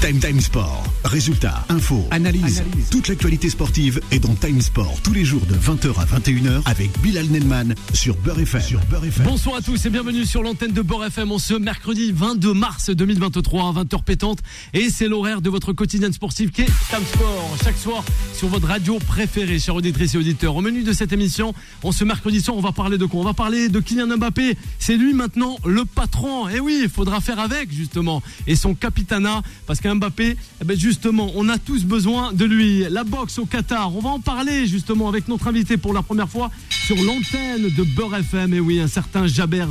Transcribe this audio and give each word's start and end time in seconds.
Time 0.00 0.20
Time 0.20 0.40
Sport. 0.40 0.84
Résultats, 1.04 1.64
infos, 1.68 2.06
analyse. 2.12 2.62
Toute 2.90 3.08
l'actualité 3.08 3.50
sportive 3.50 4.00
est 4.12 4.20
dans 4.20 4.34
Time 4.34 4.60
Sport 4.60 5.00
tous 5.02 5.12
les 5.12 5.24
jours 5.24 5.44
de 5.46 5.54
20h 5.54 5.98
à 5.98 6.04
21h 6.04 6.62
avec 6.66 6.90
Bilal 7.00 7.26
Nelman 7.26 7.74
sur 7.94 8.14
Beurre 8.18 8.38
FM. 8.38 8.60
Sur 8.60 8.80
Beurre 8.86 9.06
FM. 9.06 9.26
Bonsoir 9.26 9.56
à 9.56 9.60
tous 9.60 9.84
et 9.86 9.90
bienvenue 9.90 10.24
sur 10.24 10.44
l'antenne 10.44 10.72
de 10.72 10.82
Beurre 10.82 11.06
FM 11.06 11.32
en 11.32 11.38
ce 11.38 11.54
mercredi 11.54 12.12
22 12.12 12.54
mars 12.54 12.90
2023 12.90 13.68
à 13.68 13.72
20h 13.82 14.04
pétante 14.04 14.38
et 14.72 14.88
c'est 14.88 15.08
l'horaire 15.08 15.40
de 15.40 15.50
votre 15.50 15.72
quotidien 15.72 16.12
sportif 16.12 16.52
qui 16.52 16.62
est 16.62 16.66
Time 16.66 17.04
Sport 17.14 17.56
chaque 17.64 17.78
soir 17.78 18.04
sur 18.34 18.46
votre 18.46 18.68
radio 18.68 19.00
préférée 19.00 19.58
chers 19.58 19.74
auditrices 19.74 20.14
et 20.14 20.18
auditeurs. 20.18 20.54
Au 20.54 20.60
menu 20.60 20.84
de 20.84 20.92
cette 20.92 21.12
émission, 21.12 21.54
en 21.82 21.90
ce 21.90 22.04
mercredi 22.04 22.40
soir, 22.40 22.56
on 22.56 22.60
va 22.60 22.72
parler 22.72 22.98
de 22.98 23.06
quoi? 23.06 23.20
On 23.20 23.24
va 23.24 23.34
parler 23.34 23.68
de 23.68 23.80
Kylian 23.80 24.16
Mbappé. 24.16 24.56
C'est 24.78 24.96
lui 24.96 25.12
maintenant 25.12 25.56
le 25.64 25.84
patron. 25.84 26.48
Et 26.48 26.60
oui, 26.60 26.82
il 26.82 26.88
faudra 26.88 27.20
faire 27.20 27.40
avec 27.40 27.72
justement 27.72 28.22
et 28.46 28.54
son 28.54 28.74
capitanat 28.74 29.42
parce 29.66 29.80
Mbappé, 29.94 30.36
eh 30.60 30.64
ben 30.64 30.78
justement, 30.78 31.30
on 31.34 31.48
a 31.48 31.58
tous 31.58 31.84
besoin 31.84 32.32
de 32.32 32.44
lui. 32.44 32.84
La 32.90 33.04
boxe 33.04 33.38
au 33.38 33.46
Qatar, 33.46 33.94
on 33.94 34.00
va 34.00 34.10
en 34.10 34.20
parler 34.20 34.66
justement 34.66 35.08
avec 35.08 35.28
notre 35.28 35.48
invité 35.48 35.76
pour 35.76 35.92
la 35.92 36.02
première 36.02 36.28
fois 36.28 36.50
sur 36.86 36.96
l'antenne 36.96 37.68
de 37.76 37.82
Beurre 37.82 38.16
FM. 38.16 38.54
Et 38.54 38.60
oui, 38.60 38.80
un 38.80 38.88
certain 38.88 39.26
Jaber 39.26 39.66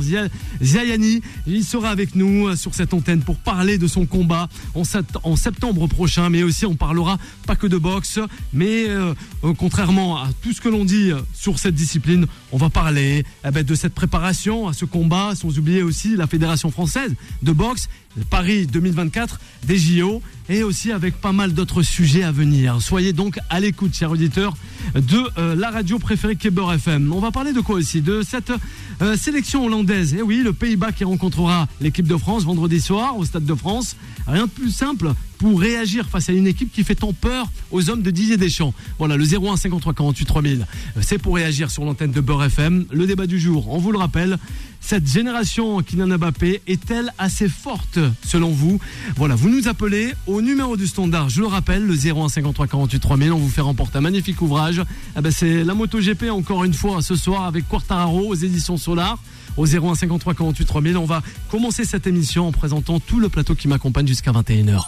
Ziayani, 0.62 1.20
il 1.46 1.64
sera 1.64 1.90
avec 1.90 2.14
nous 2.14 2.54
sur 2.56 2.74
cette 2.74 2.94
antenne 2.94 3.22
pour 3.22 3.36
parler 3.36 3.78
de 3.78 3.86
son 3.86 4.06
combat 4.06 4.48
en 4.74 5.36
septembre 5.36 5.86
prochain. 5.86 6.30
Mais 6.30 6.42
aussi, 6.42 6.66
on 6.66 6.76
parlera 6.76 7.18
pas 7.46 7.56
que 7.56 7.66
de 7.66 7.76
boxe, 7.76 8.20
mais 8.52 8.88
euh, 8.88 9.14
contrairement 9.58 10.16
à 10.18 10.28
tout 10.42 10.52
ce 10.52 10.60
que 10.60 10.68
l'on 10.68 10.84
dit 10.84 11.10
sur 11.34 11.58
cette 11.58 11.74
discipline, 11.74 12.26
on 12.52 12.56
va 12.56 12.70
parler 12.70 13.24
eh 13.44 13.50
ben, 13.50 13.64
de 13.64 13.74
cette 13.74 13.94
préparation 13.94 14.68
à 14.68 14.72
ce 14.72 14.84
combat, 14.84 15.34
sans 15.34 15.58
oublier 15.58 15.82
aussi 15.82 16.16
la 16.16 16.26
Fédération 16.26 16.70
française 16.70 17.14
de 17.42 17.52
boxe 17.52 17.88
Paris 18.30 18.66
2024 18.66 19.40
des 19.64 19.78
JO 19.78 20.22
et 20.48 20.62
aussi 20.62 20.92
avec 20.92 21.20
pas 21.20 21.32
mal 21.32 21.52
d'autres 21.52 21.82
sujets 21.82 22.22
à 22.22 22.32
venir. 22.32 22.80
Soyez 22.80 23.12
donc 23.12 23.38
à 23.50 23.60
l'écoute, 23.60 23.94
chers 23.94 24.10
auditeurs, 24.10 24.54
de 24.94 25.22
euh, 25.38 25.54
la 25.54 25.70
radio 25.70 25.98
préférée 25.98 26.36
Keber 26.36 26.72
FM. 26.74 27.12
On 27.12 27.20
va 27.20 27.30
parler 27.30 27.52
de 27.52 27.60
quoi 27.60 27.76
aussi? 27.76 28.00
De 28.00 28.22
cette 28.22 28.52
euh, 29.02 29.16
sélection 29.16 29.64
hollandaise. 29.64 30.14
Et 30.14 30.22
oui, 30.22 30.42
le 30.42 30.52
Pays-Bas 30.52 30.92
qui 30.92 31.04
rencontrera 31.04 31.68
l'équipe 31.80 32.06
de 32.06 32.16
France 32.16 32.44
vendredi 32.44 32.80
soir 32.80 33.16
au 33.16 33.24
Stade 33.24 33.44
de 33.44 33.54
France. 33.54 33.96
Rien 34.26 34.46
de 34.46 34.50
plus 34.50 34.70
simple 34.70 35.12
pour 35.38 35.60
réagir 35.60 36.06
face 36.08 36.28
à 36.28 36.32
une 36.32 36.46
équipe 36.46 36.72
qui 36.72 36.84
fait 36.84 36.96
tant 36.96 37.12
peur 37.12 37.50
aux 37.70 37.90
hommes 37.90 38.02
de 38.02 38.10
Didier 38.10 38.36
Deschamps. 38.36 38.74
Voilà, 38.98 39.16
le 39.16 39.24
01 39.24 39.56
53 39.56 39.94
48 39.94 40.24
3000, 40.24 40.66
c'est 41.00 41.18
pour 41.18 41.36
réagir 41.36 41.70
sur 41.70 41.84
l'antenne 41.84 42.10
de 42.10 42.20
Beurre 42.20 42.44
FM. 42.44 42.86
Le 42.90 43.06
débat 43.06 43.26
du 43.26 43.38
jour, 43.38 43.72
on 43.72 43.78
vous 43.78 43.92
le 43.92 43.98
rappelle, 43.98 44.38
cette 44.80 45.08
génération 45.08 45.80
Kylian 45.82 46.18
Mbappé 46.18 46.62
est-elle 46.66 47.12
assez 47.18 47.48
forte 47.48 47.98
selon 48.24 48.50
vous? 48.50 48.80
Voilà, 49.16 49.34
vous 49.34 49.48
nous 49.48 49.68
appelez 49.68 50.12
au 50.26 50.37
numéro 50.40 50.76
du 50.76 50.86
standard, 50.86 51.28
je 51.28 51.40
le 51.40 51.46
rappelle, 51.46 51.84
le 51.84 51.94
01 51.94 52.28
53 52.28 52.66
48 52.66 53.00
3000, 53.00 53.32
on 53.32 53.38
vous 53.38 53.48
fait 53.48 53.60
remporter 53.60 53.98
un 53.98 54.00
magnifique 54.00 54.40
ouvrage. 54.42 54.82
Ah 55.16 55.20
ben 55.20 55.32
c'est 55.32 55.64
la 55.64 55.74
MotoGP 55.74 56.30
encore 56.30 56.64
une 56.64 56.74
fois 56.74 57.02
ce 57.02 57.16
soir 57.16 57.44
avec 57.44 57.68
Quartararo 57.68 58.28
aux 58.28 58.34
éditions 58.34 58.76
Solar 58.76 59.18
au 59.56 59.66
01 59.66 59.94
53 59.94 60.34
48 60.34 60.64
3000. 60.64 60.96
On 60.96 61.04
va 61.04 61.22
commencer 61.50 61.84
cette 61.84 62.06
émission 62.06 62.48
en 62.48 62.52
présentant 62.52 63.00
tout 63.00 63.20
le 63.20 63.28
plateau 63.28 63.54
qui 63.54 63.68
m'accompagne 63.68 64.06
jusqu'à 64.06 64.32
21h. 64.32 64.82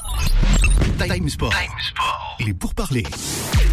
Time 0.98 1.28
Sport. 1.28 1.52
Pour 2.58 2.74
parler. 2.74 3.04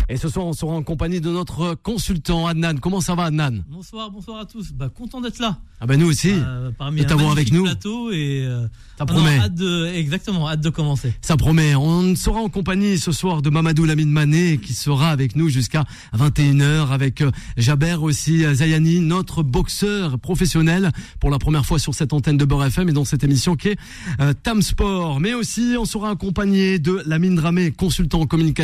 Et 0.09 0.17
ce 0.17 0.29
soir, 0.29 0.45
on 0.45 0.53
sera 0.53 0.71
en 0.73 0.83
compagnie 0.83 1.19
de 1.19 1.29
notre 1.29 1.75
consultant 1.75 2.47
Adnan. 2.47 2.79
Comment 2.79 3.01
ça 3.01 3.15
va, 3.15 3.25
Adnan? 3.25 3.63
Bonsoir, 3.69 4.09
bonsoir 4.09 4.39
à 4.39 4.45
tous. 4.45 4.71
Bah, 4.71 4.89
content 4.89 5.19
d'être 5.19 5.39
là. 5.39 5.57
Ah 5.81 5.85
ben 5.85 5.99
nous 5.99 6.07
aussi. 6.07 6.31
Euh, 6.31 6.71
parmi 6.77 7.01
de 7.01 7.05
t'avoir 7.07 7.31
avec 7.31 7.51
nous. 7.51 7.63
Plateau 7.63 8.11
et 8.11 8.45
euh, 8.45 8.67
ça 8.97 9.05
promet. 9.05 9.37
hâte 9.37 9.53
de, 9.53 9.85
exactement, 9.93 10.49
hâte 10.49 10.61
de 10.61 10.69
commencer. 10.69 11.13
Ça 11.21 11.37
promet. 11.37 11.75
On 11.75 12.15
sera 12.15 12.39
en 12.39 12.49
compagnie 12.49 12.97
ce 12.97 13.11
soir 13.11 13.43
de 13.43 13.49
Mamadou 13.51 13.85
Lamine 13.85 14.09
Mané 14.09 14.57
qui 14.57 14.73
sera 14.73 15.09
avec 15.11 15.35
nous 15.35 15.49
jusqu'à 15.49 15.83
21h 16.17 16.89
avec 16.89 17.21
euh, 17.21 17.29
Jaber 17.57 17.97
aussi 18.01 18.43
euh, 18.43 18.55
Zayani, 18.55 19.01
notre 19.01 19.43
boxeur 19.43 20.17
professionnel 20.17 20.91
pour 21.19 21.29
la 21.29 21.37
première 21.37 21.65
fois 21.65 21.77
sur 21.77 21.93
cette 21.93 22.11
antenne 22.11 22.37
de 22.37 22.45
Beurre 22.45 22.65
FM 22.65 22.89
et 22.89 22.93
dans 22.93 23.05
cette 23.05 23.23
émission 23.23 23.55
qui 23.55 23.69
est 23.69 23.77
euh, 24.19 24.33
Tam 24.41 24.63
Sport. 24.63 25.19
Mais 25.19 25.35
aussi, 25.35 25.75
on 25.77 25.85
sera 25.85 26.09
accompagné 26.09 26.79
de 26.79 27.03
Lamine 27.05 27.35
Dramé, 27.35 27.71
consultant 27.71 28.21
en 28.21 28.25
communication 28.25 28.56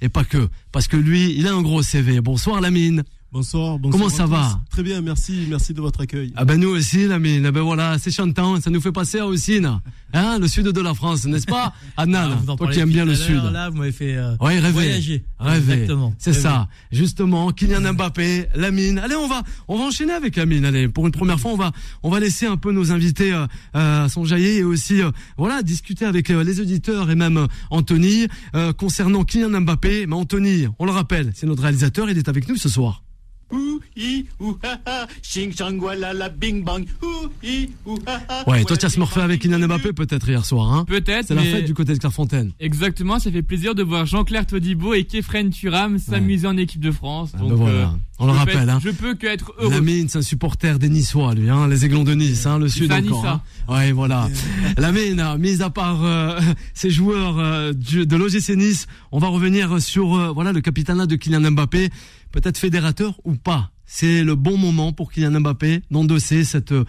et 0.00 0.08
pas 0.08 0.24
que, 0.24 0.48
parce 0.70 0.88
que 0.88 0.96
lui, 0.96 1.34
il 1.36 1.46
a 1.46 1.52
un 1.52 1.62
gros 1.62 1.82
CV. 1.82 2.20
Bonsoir 2.20 2.60
Lamine. 2.60 3.02
Bonsoir, 3.32 3.78
bonsoir. 3.78 3.98
Comment 3.98 4.14
ça 4.14 4.26
va 4.26 4.60
Très 4.68 4.82
bien, 4.82 5.00
merci, 5.00 5.46
merci 5.48 5.72
de 5.72 5.80
votre 5.80 6.02
accueil. 6.02 6.34
Ah 6.36 6.44
ben 6.44 6.60
nous 6.60 6.68
aussi, 6.68 7.08
Lamine. 7.08 7.46
Ah 7.46 7.50
ben 7.50 7.62
voilà, 7.62 7.98
c'est 7.98 8.10
chantant, 8.10 8.60
ça 8.60 8.68
nous 8.68 8.82
fait 8.82 8.92
passer 8.92 9.20
à 9.20 9.26
Ossine, 9.26 9.80
hein, 10.12 10.38
le 10.38 10.46
sud 10.46 10.66
de 10.66 10.80
la 10.82 10.92
France, 10.92 11.24
n'est-ce 11.24 11.46
pas, 11.46 11.72
Adnan 11.96 12.36
ah, 12.46 12.56
Toi 12.58 12.68
qui 12.68 12.80
aimes 12.80 12.90
bien 12.90 13.06
le 13.06 13.14
sud. 13.14 13.42
Là, 13.50 13.70
vous 13.70 13.78
m'avez 13.78 13.92
fait 13.92 14.16
euh, 14.16 14.36
ouais, 14.38 14.58
rêver, 14.58 14.72
voyager. 14.72 15.24
Rêver. 15.38 15.72
Exactement. 15.72 16.14
C'est 16.18 16.34
ça. 16.34 16.68
Justement, 16.90 17.50
Kylian 17.52 17.94
Mbappé, 17.94 18.48
Lamine. 18.54 18.98
Allez, 18.98 19.16
on 19.16 19.28
va, 19.28 19.42
on 19.66 19.78
va 19.78 19.84
enchaîner 19.84 20.12
avec 20.12 20.36
Lamine. 20.36 20.66
Allez, 20.66 20.88
pour 20.88 21.06
une 21.06 21.12
première 21.12 21.40
fois, 21.40 21.52
on 21.52 21.56
va, 21.56 21.72
on 22.02 22.10
va 22.10 22.20
laisser 22.20 22.44
un 22.44 22.58
peu 22.58 22.70
nos 22.70 22.92
invités 22.92 23.32
euh, 23.32 23.46
euh 23.76 24.08
s'enjailler 24.08 24.58
et 24.58 24.64
aussi, 24.64 25.00
euh, 25.00 25.10
voilà, 25.38 25.62
discuter 25.62 26.04
avec 26.04 26.28
euh, 26.28 26.44
les 26.44 26.60
auditeurs 26.60 27.10
et 27.10 27.14
même 27.14 27.46
Anthony 27.70 28.26
concernant 28.76 29.24
Kylian 29.24 29.62
Mbappé. 29.62 30.06
Mais 30.06 30.16
Anthony, 30.16 30.66
on 30.78 30.84
le 30.84 30.92
rappelle, 30.92 31.32
c'est 31.34 31.46
notre 31.46 31.62
réalisateur, 31.62 32.10
il 32.10 32.18
est 32.18 32.28
avec 32.28 32.46
nous 32.46 32.56
ce 32.56 32.68
soir. 32.68 33.01
Ouais, 38.46 38.64
toi 38.64 38.76
tu 38.76 38.86
as 38.86 38.88
smurfé 38.88 39.20
avec 39.20 39.40
Kylian 39.40 39.66
Mbappé 39.66 39.92
peut-être 39.92 40.28
hier 40.28 40.44
soir, 40.44 40.72
hein 40.72 40.84
Peut-être. 40.86 41.26
C'est 41.28 41.34
la 41.34 41.42
fête 41.42 41.64
du 41.64 41.74
côté 41.74 41.92
de 41.92 41.98
Clairefontaine. 41.98 42.52
Exactement, 42.60 43.18
ça 43.18 43.30
fait 43.30 43.42
plaisir 43.42 43.74
de 43.74 43.82
voir 43.82 44.06
Jean-Claire 44.06 44.46
Todibo 44.46 44.94
et 44.94 45.04
Kefren 45.04 45.50
Turam 45.50 45.98
s'amuser 45.98 46.46
en 46.46 46.56
équipe 46.56 46.80
de 46.80 46.90
France. 46.90 47.30
Ah, 47.34 47.38
donc, 47.38 47.50
ben 47.50 47.54
voilà. 47.56 47.78
Euh, 47.78 47.86
on 48.22 48.26
le 48.26 48.32
rappelle, 48.32 48.70
hein. 48.70 48.78
Je 48.80 48.90
peux 48.90 49.14
que 49.14 49.26
être 49.26 49.52
heureux. 49.58 49.72
Lamine, 49.72 50.08
c'est 50.08 50.18
un 50.18 50.22
supporter 50.22 50.78
des 50.78 50.88
Niçois, 50.88 51.34
lui, 51.34 51.50
hein, 51.50 51.66
les 51.66 51.84
Aiglons 51.84 52.04
de 52.04 52.14
Nice, 52.14 52.46
hein, 52.46 52.56
le 52.56 52.68
sud 52.68 52.92
encore. 52.92 53.26
Hein. 53.26 53.40
Ouais, 53.68 53.90
voilà. 53.90 54.28
Lamine, 54.76 55.24
mis 55.40 55.60
à 55.60 55.70
part 55.70 56.04
euh, 56.04 56.38
ces 56.74 56.90
joueurs 56.90 57.40
euh, 57.40 57.72
de 57.72 58.16
l'OGC 58.16 58.50
Nice, 58.50 58.86
on 59.10 59.18
va 59.18 59.26
revenir 59.26 59.80
sur 59.82 60.14
euh, 60.14 60.30
voilà 60.30 60.52
le 60.52 60.60
capitanat 60.60 61.06
de 61.06 61.16
Kylian 61.16 61.50
Mbappé 61.50 61.90
peut-être 62.32 62.58
fédérateur 62.58 63.20
ou 63.24 63.36
pas. 63.36 63.70
C'est 63.84 64.24
le 64.24 64.34
bon 64.34 64.56
moment 64.56 64.92
pour 64.92 65.12
Kylian 65.12 65.40
Mbappé 65.40 65.82
d'endosser 65.90 66.44
cette, 66.44 66.72
euh, 66.72 66.84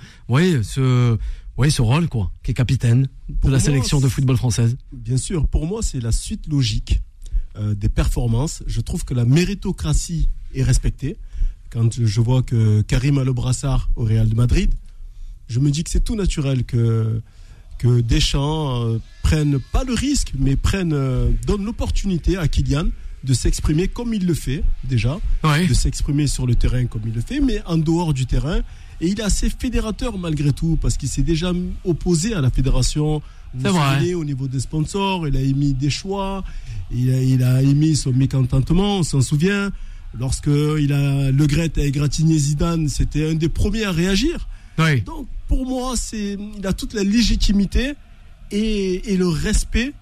ce, 0.64 1.18
ce 1.70 1.82
rôle 1.82 2.08
quoi, 2.08 2.32
qui 2.44 2.52
est 2.52 2.54
capitaine 2.54 3.08
de 3.30 3.50
la 3.50 3.60
sélection 3.60 4.00
de 4.00 4.08
football 4.08 4.38
française. 4.38 4.78
Bien 4.92 5.18
sûr, 5.18 5.48
pour 5.48 5.68
moi, 5.68 5.82
c'est 5.84 6.00
la 6.00 6.12
suite 6.12 6.48
logique 6.48 7.02
euh, 7.58 7.76
des 7.76 7.90
performances. 7.90 8.64
Je 8.66 8.82
trouve 8.82 9.04
que 9.04 9.14
la 9.14 9.26
méritocratie 9.26 10.30
est 10.56 10.64
respectée. 10.64 11.18
Quand 11.70 11.90
je 11.94 12.22
vois 12.22 12.42
que 12.42 12.82
Karim 12.82 13.18
a 13.18 13.24
le 13.24 13.34
brassard 13.34 13.90
au 13.96 14.06
Real 14.06 14.30
de 14.30 14.36
Madrid, 14.36 14.72
je 15.50 15.60
me 15.60 15.72
dis 15.72 15.84
que 15.84 15.90
c'est 15.90 16.04
tout 16.04 16.16
naturel 16.16 16.64
que 16.64 17.22
que 17.80 18.00
Deschamps 18.00 18.86
euh, 18.86 19.00
prenne 19.24 19.60
pas 19.60 19.84
le 19.84 19.94
risque, 19.94 20.32
mais 20.38 20.56
prenne 20.56 20.92
donne 21.46 21.66
l'opportunité 21.66 22.38
à 22.38 22.48
Kylian 22.48 22.88
de 23.24 23.34
s'exprimer 23.34 23.88
comme 23.88 24.14
il 24.14 24.26
le 24.26 24.34
fait 24.34 24.64
déjà, 24.84 25.20
de 25.44 25.74
s'exprimer 25.74 26.28
sur 26.28 26.46
le 26.46 26.56
terrain 26.56 26.86
comme 26.86 27.04
il 27.06 27.14
le 27.14 27.22
fait, 27.22 27.40
mais 27.40 27.62
en 27.66 27.78
dehors 27.78 28.14
du 28.14 28.26
terrain. 28.26 28.60
Et 29.02 29.08
il 29.08 29.20
est 29.20 29.24
assez 29.24 29.50
fédérateur 29.50 30.18
malgré 30.18 30.52
tout, 30.52 30.78
parce 30.82 30.98
qu'il 30.98 31.10
s'est 31.10 31.24
déjà 31.24 31.52
opposé 31.84 32.34
à 32.34 32.42
la 32.42 32.50
fédération. 32.50 33.22
Vous 33.54 33.72
savez, 33.72 34.16
au 34.16 34.26
niveau 34.26 34.48
des 34.48 34.60
sponsors, 34.60 35.28
il 35.28 35.38
a 35.38 35.42
émis 35.42 35.74
des 35.74 35.90
choix, 35.90 36.44
il 36.92 37.44
a, 37.44 37.62
émis 37.62 37.96
son 37.96 38.12
mécontentement, 38.12 39.00
on 39.00 39.04
s'en 39.04 39.22
souvient. 39.22 39.72
Lorsque 40.20 40.48
il 40.48 40.94
a, 40.94 41.32
Le 41.32 41.48
Gret 41.48 41.72
a 41.78 41.82
égratigné 41.82 42.38
Zidane, 42.38 42.88
c'était 42.88 43.32
un 43.32 43.36
des 43.36 43.50
premiers 43.50 43.86
à 43.86 43.92
réagir. 43.92 44.48
Donc 45.06 45.28
pour 45.48 45.66
moi, 45.66 45.94
c'est, 45.96 46.38
il 46.58 46.68
a 46.68 46.74
toute 46.74 46.94
la 46.94 47.04
légitimité 47.04 47.94
et, 48.52 49.14
et 49.14 49.18
le 49.18 49.28
respect 49.28 49.94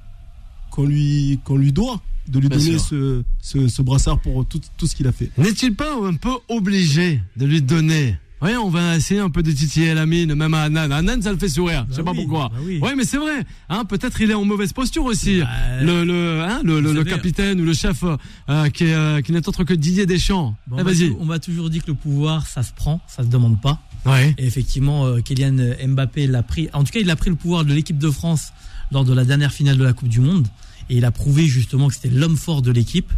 qu'on 0.70 0.86
lui, 0.86 1.40
qu'on 1.44 1.58
lui 1.58 1.72
doit 1.72 2.02
de 2.32 2.40
lui 2.40 2.50
donner 2.50 2.78
ce, 2.80 3.24
ce, 3.42 3.82
brassard 3.82 4.20
pour 4.20 4.46
tout, 4.46 4.62
tout 4.78 4.88
ce 4.88 4.96
qu'il 4.96 5.08
a 5.08 5.12
fait. 5.12 5.30
N'est-il 5.38 5.76
pas 5.76 5.94
un 6.02 6.16
peu 6.16 6.32
obligé 6.48 7.22
de 7.36 7.46
lui 7.46 7.62
donner? 7.62 8.18
Oui, 8.42 8.56
on 8.56 8.70
va 8.70 8.96
essayer 8.96 9.20
un 9.20 9.30
peu 9.30 9.44
de 9.44 9.52
titiller 9.52 9.94
la 9.94 10.08
mine, 10.08 10.34
même 10.34 10.54
à 10.56 10.64
Anan. 10.64 10.92
Anan, 10.92 11.22
ça 11.22 11.32
le 11.32 11.38
fait 11.38 11.48
sourire. 11.48 11.86
je 11.90 11.96
sais 11.96 12.04
pas 12.04 12.12
bah 12.12 12.18
pourquoi. 12.18 12.50
Bah 12.50 12.56
oui. 12.64 12.82
mais 12.98 13.04
c'est 13.04 13.18
vrai. 13.18 13.46
Hein, 13.70 13.86
peut-être 13.86 14.20
il 14.20 14.32
est 14.32 14.34
en 14.34 14.46
mauvaise 14.46 14.74
posture 14.74 15.06
aussi. 15.06 15.42
Bah, 15.42 15.48
le, 15.82 16.04
le, 16.04 16.42
hein, 16.42 16.62
le, 16.64 16.80
le, 16.82 17.04
capitaine 17.04 17.62
ou 17.62 17.66
le 17.66 17.74
chef 17.74 18.04
euh, 18.04 18.70
qui, 18.70 18.86
est, 18.86 18.96
euh, 18.96 19.22
qui 19.22 19.32
n'est 19.32 19.48
autre 19.48 19.64
que 19.64 19.76
Didier 19.76 20.08
Deschamps. 20.08 20.56
Eh, 20.76 20.82
vas-y. 20.82 21.16
On 21.20 21.26
m'a 21.26 21.38
toujours 21.38 21.70
dit 21.70 21.82
que 21.82 21.88
le 21.88 21.94
pouvoir, 21.94 22.48
ça 22.48 22.64
se 22.64 22.74
prend, 22.74 23.00
ça 23.08 23.22
se 23.22 23.28
demande 23.28 23.62
pas. 23.62 23.80
Ouais. 24.08 24.34
Et 24.40 24.48
effectivement, 24.48 25.06
euh, 25.06 25.20
Kylian 25.20 25.76
Mbappé 25.90 26.26
l'a 26.26 26.42
pris. 26.42 26.68
En 26.74 26.84
tout 26.84 26.92
cas, 26.92 27.00
il 27.00 27.12
a 27.12 27.16
pris 27.16 27.30
le 27.30 27.36
pouvoir 27.36 27.64
de 27.64 27.74
l'équipe 27.76 28.00
de 28.00 28.10
France 28.10 28.54
lors 28.92 29.06
de 29.06 29.14
la 29.14 29.24
dernière 29.24 29.54
finale 29.54 29.78
de 29.78 29.84
la 29.84 29.94
Coupe 29.94 30.10
du 30.10 30.20
Monde. 30.20 30.48
Et 30.92 30.98
il 30.98 31.06
a 31.06 31.12
prouvé 31.12 31.48
justement 31.48 31.88
que 31.88 31.94
c'était 31.96 32.10
l'homme 32.10 32.36
fort 32.36 32.62
de 32.62 32.70
l'équipe. 32.72 33.12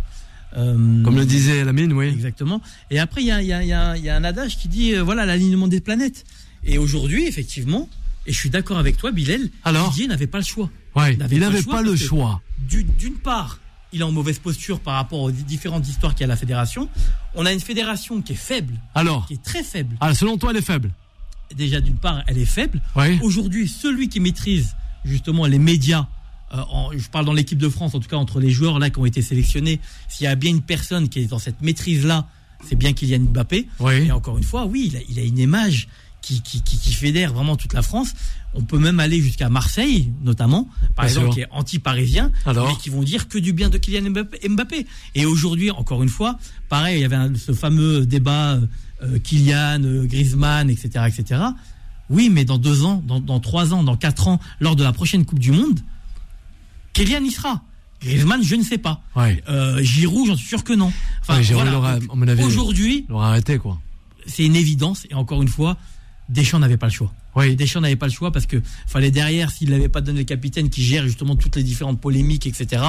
Euh, 0.56 1.04
Comme 1.04 1.16
le 1.16 1.26
disait 1.26 1.64
Lamine, 1.66 1.92
oui. 1.92 2.06
Exactement. 2.08 2.62
Et 2.92 3.00
après, 3.00 3.22
il 3.24 3.28
y 3.28 3.32
a, 3.32 4.16
un 4.16 4.24
adage 4.24 4.60
qui 4.60 4.68
dit, 4.68 4.94
euh, 4.94 5.02
voilà, 5.04 5.26
l'alignement 5.26 5.68
des 5.68 5.80
planètes. 5.82 6.24
Et 6.64 6.78
aujourd'hui, 6.78 7.26
effectivement, 7.26 7.90
Et 8.28 8.32
je 8.32 8.38
suis 8.38 8.52
d'accord 8.52 8.78
avec 8.78 8.96
toi, 8.96 9.12
Bilal. 9.12 9.50
Alors 9.66 9.90
Didier 9.90 10.08
n'avait 10.08 10.28
pas 10.28 10.38
le 10.38 10.46
choix. 10.46 10.70
Ouais, 10.96 11.14
il 11.14 11.20
n'avait 11.20 11.40
pas 11.64 11.82
le 11.82 11.96
choix. 11.98 12.42
du- 12.60 12.84
D'une 12.86 13.16
part, 13.16 13.60
il 13.92 14.00
est 14.02 14.04
en 14.04 14.12
mauvaise 14.12 14.38
posture 14.40 14.80
par 14.80 14.94
rapport 14.94 15.20
aux 15.22 15.32
différentes 15.32 15.88
histoires 15.90 16.14
qu'il 16.14 16.22
y 16.22 16.24
a 16.24 16.28
à 16.28 16.30
la 16.30 16.36
fédération. 16.38 16.88
On 17.36 17.46
a 17.48 17.52
une 17.52 17.60
fédération 17.60 18.22
qui 18.22 18.34
est 18.34 18.36
faible, 18.38 18.76
Alors, 18.96 19.26
qui 19.26 19.34
est 19.34 19.44
très 19.44 19.64
faible. 19.64 19.98
ah, 20.00 20.14
selon 20.14 20.38
toi, 20.38 20.52
elle 20.52 20.58
est 20.58 20.62
faible? 20.62 20.92
Déjà, 21.56 21.82
d'une 21.82 21.98
part, 21.98 22.24
elle 22.28 22.38
est 22.38 22.46
faible. 22.46 22.80
Aujourd'hui, 23.24 23.68
celui 23.68 24.08
qui 24.08 24.20
maîtrise 24.20 24.76
justement 25.04 25.46
les 25.48 25.60
médias, 25.60 26.08
en- 26.54 26.92
je 26.96 27.10
parle 27.10 27.26
dans 27.26 27.34
l'équipe 27.34 27.58
de 27.58 27.70
France, 27.70 27.96
en 27.96 28.00
tout 28.00 28.08
cas 28.10 28.18
entre 28.18 28.40
les 28.40 28.50
joueurs 28.52 28.80
là 28.80 28.90
qui 28.90 29.00
ont 29.00 29.06
été 29.06 29.22
sélectionnés, 29.22 29.80
s'il 30.10 30.26
y 30.26 30.28
a 30.28 30.36
bien 30.36 30.52
une 30.52 30.62
personne 30.62 31.10
qui 31.10 31.20
est 31.20 31.26
dans 31.26 31.40
cette 31.40 31.62
maîtrise-là, 31.62 32.28
c'est 32.68 32.76
bien 32.76 32.94
Kylian 32.94 33.20
Mbappé. 33.32 33.68
Oui. 33.80 33.94
Et 34.08 34.12
encore 34.12 34.38
une 34.38 34.44
fois, 34.44 34.66
oui, 34.66 34.90
il 34.92 34.98
a, 34.98 35.00
il 35.10 35.20
a 35.20 35.24
une 35.24 35.38
image 35.40 35.88
qui, 36.22 36.42
qui, 36.42 36.62
qui, 36.62 36.78
qui 36.78 36.94
fédère 36.94 37.34
vraiment 37.34 37.58
toute 37.58 37.74
la 37.74 37.82
France. 37.82 38.14
On 38.54 38.62
peut 38.62 38.78
même 38.80 39.00
aller 39.02 39.20
jusqu'à 39.20 39.50
Marseille, 39.50 40.12
notamment, 40.24 40.70
par 40.96 41.04
Bien 41.06 41.10
exemple, 41.10 41.26
sûr. 41.28 41.34
qui 41.34 41.42
est 41.42 41.48
anti-parisien, 41.52 42.32
mais 42.46 42.76
qui 42.82 42.90
vont 42.90 43.04
dire 43.04 43.28
que 43.28 43.38
du 43.40 43.52
bien 43.52 43.70
de 43.70 43.78
Kylian 43.78 44.12
Mbappé. 44.12 44.48
Mbappé. 44.48 44.86
Et 45.16 45.26
aujourd'hui, 45.26 45.72
encore 45.72 46.04
une 46.04 46.08
fois, 46.10 46.38
pareil, 46.70 47.00
il 47.00 47.02
y 47.02 47.06
avait 47.06 47.16
un- 47.18 47.36
ce 47.36 47.52
fameux 47.52 48.06
débat 48.06 48.60
euh, 49.02 49.20
Kylian, 49.20 49.84
euh, 49.84 50.06
Griezmann, 50.06 50.70
etc., 50.70 51.06
etc. 51.08 51.42
Oui, 52.10 52.30
mais 52.30 52.46
dans 52.46 52.58
deux 52.58 52.86
ans, 52.86 53.04
dans, 53.06 53.20
dans 53.20 53.42
trois 53.42 53.74
ans, 53.74 53.84
dans 53.84 53.98
quatre 53.98 54.28
ans, 54.30 54.40
lors 54.62 54.78
de 54.78 54.84
la 54.84 54.94
prochaine 54.94 55.26
Coupe 55.26 55.40
du 55.40 55.52
Monde, 55.52 55.82
Kylian 56.94 57.24
y 57.24 57.32
sera. 57.32 57.64
Griezmann, 58.02 58.44
je 58.44 58.56
ne 58.56 58.64
sais 58.64 58.78
pas. 58.78 59.02
Ouais. 59.16 59.42
Euh, 59.50 59.82
Giroud, 59.82 60.28
j'en 60.28 60.36
suis 60.36 60.48
sûr 60.48 60.64
que 60.64 60.74
non. 60.74 60.92
Enfin, 61.22 61.38
Ouais, 61.38 61.44
Giroud, 61.44 61.68
voilà. 61.68 62.00
Aujourd'hui, 62.46 63.06
il 63.08 63.14
aura 63.14 63.30
arrêté, 63.30 63.58
quoi. 63.58 63.80
c'est 64.26 64.46
une 64.46 64.56
évidence. 64.56 65.08
Et 65.10 65.14
encore 65.14 65.42
une 65.42 65.48
fois, 65.48 65.78
Deschamps 66.30 66.60
n'avait 66.60 66.78
pas 66.78 66.88
le 66.88 66.92
choix. 66.92 67.14
Oui. 67.36 67.56
Deschamps 67.56 67.82
n'avait 67.82 67.96
pas 67.96 68.08
le 68.08 68.12
choix 68.12 68.32
parce 68.32 68.46
que 68.46 68.62
fallait 68.88 69.10
derrière, 69.12 69.52
s'il 69.52 69.70
n'avait 69.70 69.90
pas 69.90 70.02
donné 70.02 70.20
le 70.20 70.26
capitaine 70.26 70.70
qui 70.70 70.84
gère 70.84 71.06
justement 71.06 71.36
toutes 71.36 71.56
les 71.56 71.64
différentes 71.64 72.00
polémiques, 72.02 72.46
etc. 72.46 72.82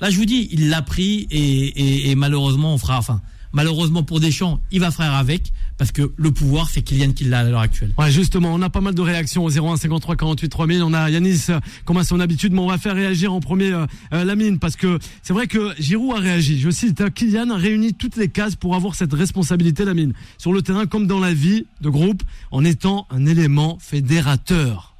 Là, 0.00 0.10
je 0.10 0.16
vous 0.16 0.26
dis, 0.26 0.48
il 0.52 0.68
l'a 0.68 0.82
pris 0.82 1.26
et, 1.30 1.38
et- 1.38 2.10
et 2.10 2.14
malheureusement, 2.14 2.74
on 2.74 2.78
fera, 2.78 2.98
enfin, 2.98 3.20
malheureusement 3.58 4.04
pour 4.04 4.20
Deschamps, 4.20 4.60
il 4.70 4.78
va 4.78 4.92
faire 4.92 5.12
avec 5.14 5.52
parce 5.78 5.90
que 5.90 6.12
le 6.16 6.30
pouvoir, 6.30 6.70
c'est 6.70 6.80
Kylian 6.82 7.10
qui 7.10 7.24
l'a 7.24 7.40
à 7.40 7.42
l'heure 7.42 7.60
actuelle. 7.60 7.92
Ouais, 7.98 8.08
justement, 8.12 8.54
on 8.54 8.62
a 8.62 8.70
pas 8.70 8.80
mal 8.80 8.94
de 8.94 9.02
réactions 9.02 9.44
au 9.44 9.50
01 9.50 9.76
53 9.76 10.14
48 10.14 10.48
3000. 10.48 10.82
On 10.84 10.92
a 10.92 11.10
Yanis, 11.10 11.46
euh, 11.48 11.58
comme 11.84 11.96
à 11.96 12.04
son 12.04 12.20
habitude, 12.20 12.52
mais 12.52 12.60
on 12.60 12.68
va 12.68 12.78
faire 12.78 12.94
réagir 12.94 13.32
en 13.32 13.40
premier 13.40 13.72
euh, 13.72 13.86
euh, 14.12 14.22
Lamine, 14.24 14.60
parce 14.60 14.76
que 14.76 15.00
c'est 15.24 15.32
vrai 15.32 15.48
que 15.48 15.74
Giroud 15.80 16.16
a 16.16 16.20
réagi. 16.20 16.60
Je 16.60 16.70
cite, 16.70 17.00
euh, 17.00 17.10
Kylian 17.10 17.50
a 17.50 17.56
réuni 17.56 17.94
toutes 17.94 18.16
les 18.16 18.28
cases 18.28 18.54
pour 18.54 18.76
avoir 18.76 18.94
cette 18.94 19.12
responsabilité, 19.12 19.84
Lamine, 19.84 20.12
sur 20.36 20.52
le 20.52 20.62
terrain 20.62 20.86
comme 20.86 21.08
dans 21.08 21.20
la 21.20 21.34
vie 21.34 21.66
de 21.80 21.88
groupe, 21.88 22.22
en 22.52 22.64
étant 22.64 23.08
un 23.10 23.26
élément 23.26 23.76
fédérateur. 23.80 24.94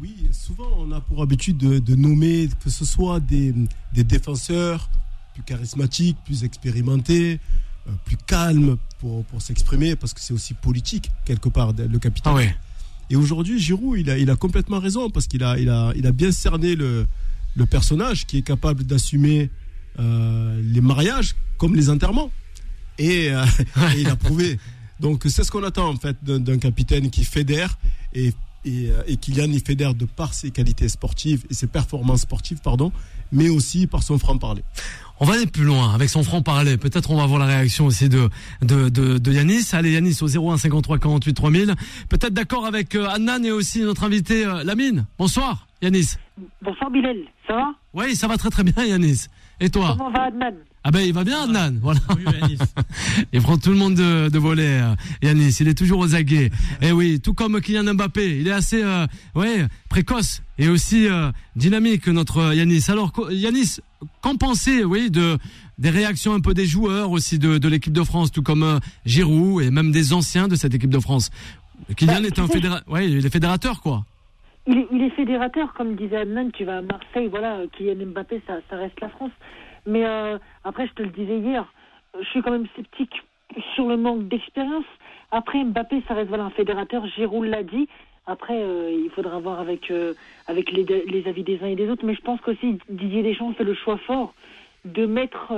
Oui, 0.00 0.26
souvent 0.32 0.70
on 0.78 0.90
a 0.90 1.00
pour 1.00 1.22
habitude 1.22 1.56
de, 1.56 1.78
de 1.78 1.94
nommer 1.94 2.48
que 2.64 2.70
ce 2.70 2.84
soit 2.84 3.20
des, 3.20 3.54
des 3.92 4.02
défenseurs 4.02 4.88
plus 5.34 5.42
charismatiques, 5.42 6.16
plus 6.24 6.44
expérimentés, 6.44 7.40
plus 8.04 8.16
calmes 8.16 8.76
pour, 8.98 9.24
pour 9.24 9.42
s'exprimer, 9.42 9.96
parce 9.96 10.14
que 10.14 10.20
c'est 10.20 10.32
aussi 10.32 10.54
politique 10.54 11.10
quelque 11.24 11.48
part 11.48 11.72
le 11.72 11.98
capitaine. 11.98 12.32
Ah 12.32 12.36
ouais. 12.36 12.56
Et 13.10 13.16
aujourd'hui, 13.16 13.60
Giroud, 13.60 13.98
il 13.98 14.10
a, 14.10 14.16
il 14.16 14.30
a 14.30 14.36
complètement 14.36 14.78
raison 14.78 15.10
parce 15.10 15.26
qu'il 15.26 15.44
a, 15.44 15.58
il 15.58 15.68
a, 15.68 15.92
il 15.96 16.06
a 16.06 16.12
bien 16.12 16.32
cerné 16.32 16.74
le, 16.74 17.06
le 17.56 17.66
personnage 17.66 18.26
qui 18.26 18.38
est 18.38 18.42
capable 18.42 18.84
d'assumer 18.84 19.50
euh, 19.98 20.60
les 20.64 20.80
mariages 20.80 21.36
comme 21.58 21.74
les 21.74 21.90
enterrements. 21.90 22.30
Et, 22.98 23.30
euh, 23.30 23.44
et 23.96 24.00
il 24.00 24.08
a 24.08 24.16
prouvé. 24.16 24.58
Donc 25.00 25.24
c'est 25.28 25.44
ce 25.44 25.50
qu'on 25.50 25.64
attend 25.64 25.88
en 25.88 25.96
fait 25.96 26.16
d'un 26.22 26.58
capitaine 26.58 27.10
qui 27.10 27.24
fédère 27.24 27.78
et, 28.14 28.28
et, 28.64 28.90
euh, 28.90 29.02
et 29.06 29.16
Kylian 29.16 29.50
il 29.52 29.60
fédère 29.60 29.94
de 29.94 30.04
par 30.04 30.32
ses 30.32 30.50
qualités 30.50 30.88
sportives 30.88 31.44
et 31.50 31.54
ses 31.54 31.66
performances 31.66 32.22
sportives, 32.22 32.60
pardon, 32.62 32.92
mais 33.32 33.48
aussi 33.48 33.86
par 33.86 34.02
son 34.02 34.18
franc-parler. 34.18 34.62
On 35.20 35.24
va 35.24 35.34
aller 35.34 35.46
plus 35.46 35.64
loin 35.64 35.94
avec 35.94 36.08
son 36.08 36.22
franc-parler. 36.24 36.76
Peut-être 36.76 37.10
on 37.10 37.16
va 37.16 37.26
voir 37.26 37.38
la 37.38 37.46
réaction 37.46 37.86
aussi 37.86 38.08
de, 38.08 38.28
de, 38.60 38.88
de, 38.88 39.18
de 39.18 39.32
Yanis. 39.32 39.68
Allez, 39.72 39.92
Yanis 39.92 40.18
au 40.20 40.26
01 40.26 40.58
53 40.58 40.98
48 40.98 41.34
3000. 41.34 41.74
Peut-être 42.08 42.34
d'accord 42.34 42.66
avec 42.66 42.94
euh, 42.94 43.06
Annan 43.08 43.44
et 43.44 43.52
aussi 43.52 43.82
notre 43.82 44.04
invité 44.04 44.44
euh, 44.44 44.64
Lamine. 44.64 45.06
Bonsoir, 45.18 45.66
Yanis. 45.80 46.16
Bonsoir 46.60 46.90
Bilal, 46.90 47.18
ça 47.46 47.54
va? 47.54 47.74
Oui, 47.94 48.16
ça 48.16 48.26
va 48.26 48.36
très 48.36 48.50
très 48.50 48.64
bien, 48.64 48.84
Yanis. 48.84 49.26
Et 49.60 49.70
toi? 49.70 49.94
Comment 49.96 50.10
va 50.10 50.24
Adnan 50.24 50.54
Ah 50.84 50.90
ben 50.90 51.00
il 51.00 51.12
va 51.12 51.22
bien, 51.22 51.44
Adnan. 51.44 51.78
Voilà. 51.80 52.00
Oui, 52.16 52.24
Yanis. 52.24 52.58
Il 53.32 53.40
prend 53.40 53.56
tout 53.56 53.70
le 53.70 53.76
monde 53.76 53.94
de, 53.94 54.28
de 54.28 54.38
voler, 54.38 54.66
euh, 54.82 54.94
Yanis. 55.22 55.56
Il 55.60 55.68
est 55.68 55.78
toujours 55.78 56.00
aux 56.00 56.14
aguets. 56.16 56.50
Et 56.82 56.90
oui, 56.90 57.20
tout 57.20 57.34
comme 57.34 57.60
Kylian 57.60 57.94
Mbappé, 57.94 58.38
il 58.40 58.48
est 58.48 58.52
assez, 58.52 58.82
euh, 58.82 59.06
ouais, 59.36 59.66
précoce 59.88 60.42
et 60.58 60.68
aussi 60.68 61.06
euh, 61.08 61.30
dynamique 61.56 62.08
notre 62.08 62.52
Yanis. 62.52 62.84
Alors, 62.88 63.12
Yanis, 63.30 63.76
qu'en 64.22 64.34
pensez, 64.36 64.82
oui, 64.84 65.10
de 65.10 65.38
des 65.78 65.90
réactions 65.90 66.34
un 66.34 66.40
peu 66.40 66.52
des 66.54 66.66
joueurs 66.66 67.10
aussi 67.12 67.38
de, 67.38 67.58
de 67.58 67.68
l'équipe 67.68 67.92
de 67.92 68.02
France, 68.02 68.32
tout 68.32 68.42
comme 68.42 68.62
euh, 68.64 68.78
Giroud 69.06 69.62
et 69.62 69.70
même 69.70 69.92
des 69.92 70.12
anciens 70.12 70.48
de 70.48 70.56
cette 70.56 70.74
équipe 70.74 70.90
de 70.90 70.98
France? 71.00 71.30
Kylian 71.96 72.20
Bah, 72.22 72.26
est 72.26 72.38
un 72.38 72.42
tu 72.46 72.48
sais- 72.48 72.54
fédéra... 72.54 72.80
ouais, 72.88 73.08
il 73.08 73.24
est 73.24 73.30
fédérateur, 73.32 73.80
quoi. 73.82 74.04
il 74.66 74.78
est, 74.78 74.86
il 74.92 75.02
est 75.02 75.10
fédérateur, 75.10 75.72
comme 75.74 75.94
disait 75.96 76.16
Adnan, 76.18 76.50
tu 76.52 76.64
vas 76.64 76.78
à 76.78 76.82
Marseille, 76.82 77.28
voilà, 77.30 77.60
Kylian 77.76 78.06
Mbappé, 78.12 78.42
ça, 78.48 78.54
ça 78.68 78.76
reste 78.76 79.00
la 79.00 79.08
France. 79.10 79.30
Mais 79.86 80.04
euh, 80.04 80.38
après, 80.64 80.86
je 80.86 80.92
te 80.92 81.02
le 81.02 81.10
disais 81.10 81.38
hier, 81.38 81.72
je 82.18 82.26
suis 82.26 82.42
quand 82.42 82.50
même 82.50 82.66
sceptique 82.76 83.22
sur 83.74 83.86
le 83.88 83.96
manque 83.96 84.28
d'expérience. 84.28 84.84
Après, 85.30 85.62
Mbappé, 85.64 86.02
ça 86.06 86.14
reste 86.14 86.28
voilà, 86.28 86.44
un 86.44 86.50
fédérateur, 86.50 87.06
Giroud 87.06 87.46
l'a 87.46 87.62
dit. 87.62 87.88
Après, 88.26 88.56
euh, 88.56 88.90
il 88.92 89.10
faudra 89.10 89.38
voir 89.40 89.58
avec, 89.58 89.90
euh, 89.90 90.14
avec 90.46 90.70
les, 90.70 91.26
avis 91.26 91.42
des 91.42 91.60
uns 91.62 91.66
et 91.66 91.74
des 91.74 91.88
autres. 91.90 92.04
Mais 92.04 92.14
je 92.14 92.22
pense 92.22 92.40
qu'aussi 92.40 92.78
Didier 92.88 93.22
Deschamps 93.22 93.52
fait 93.54 93.64
le 93.64 93.74
choix 93.74 93.96
fort 93.98 94.34
de 94.84 95.06
mettre 95.06 95.52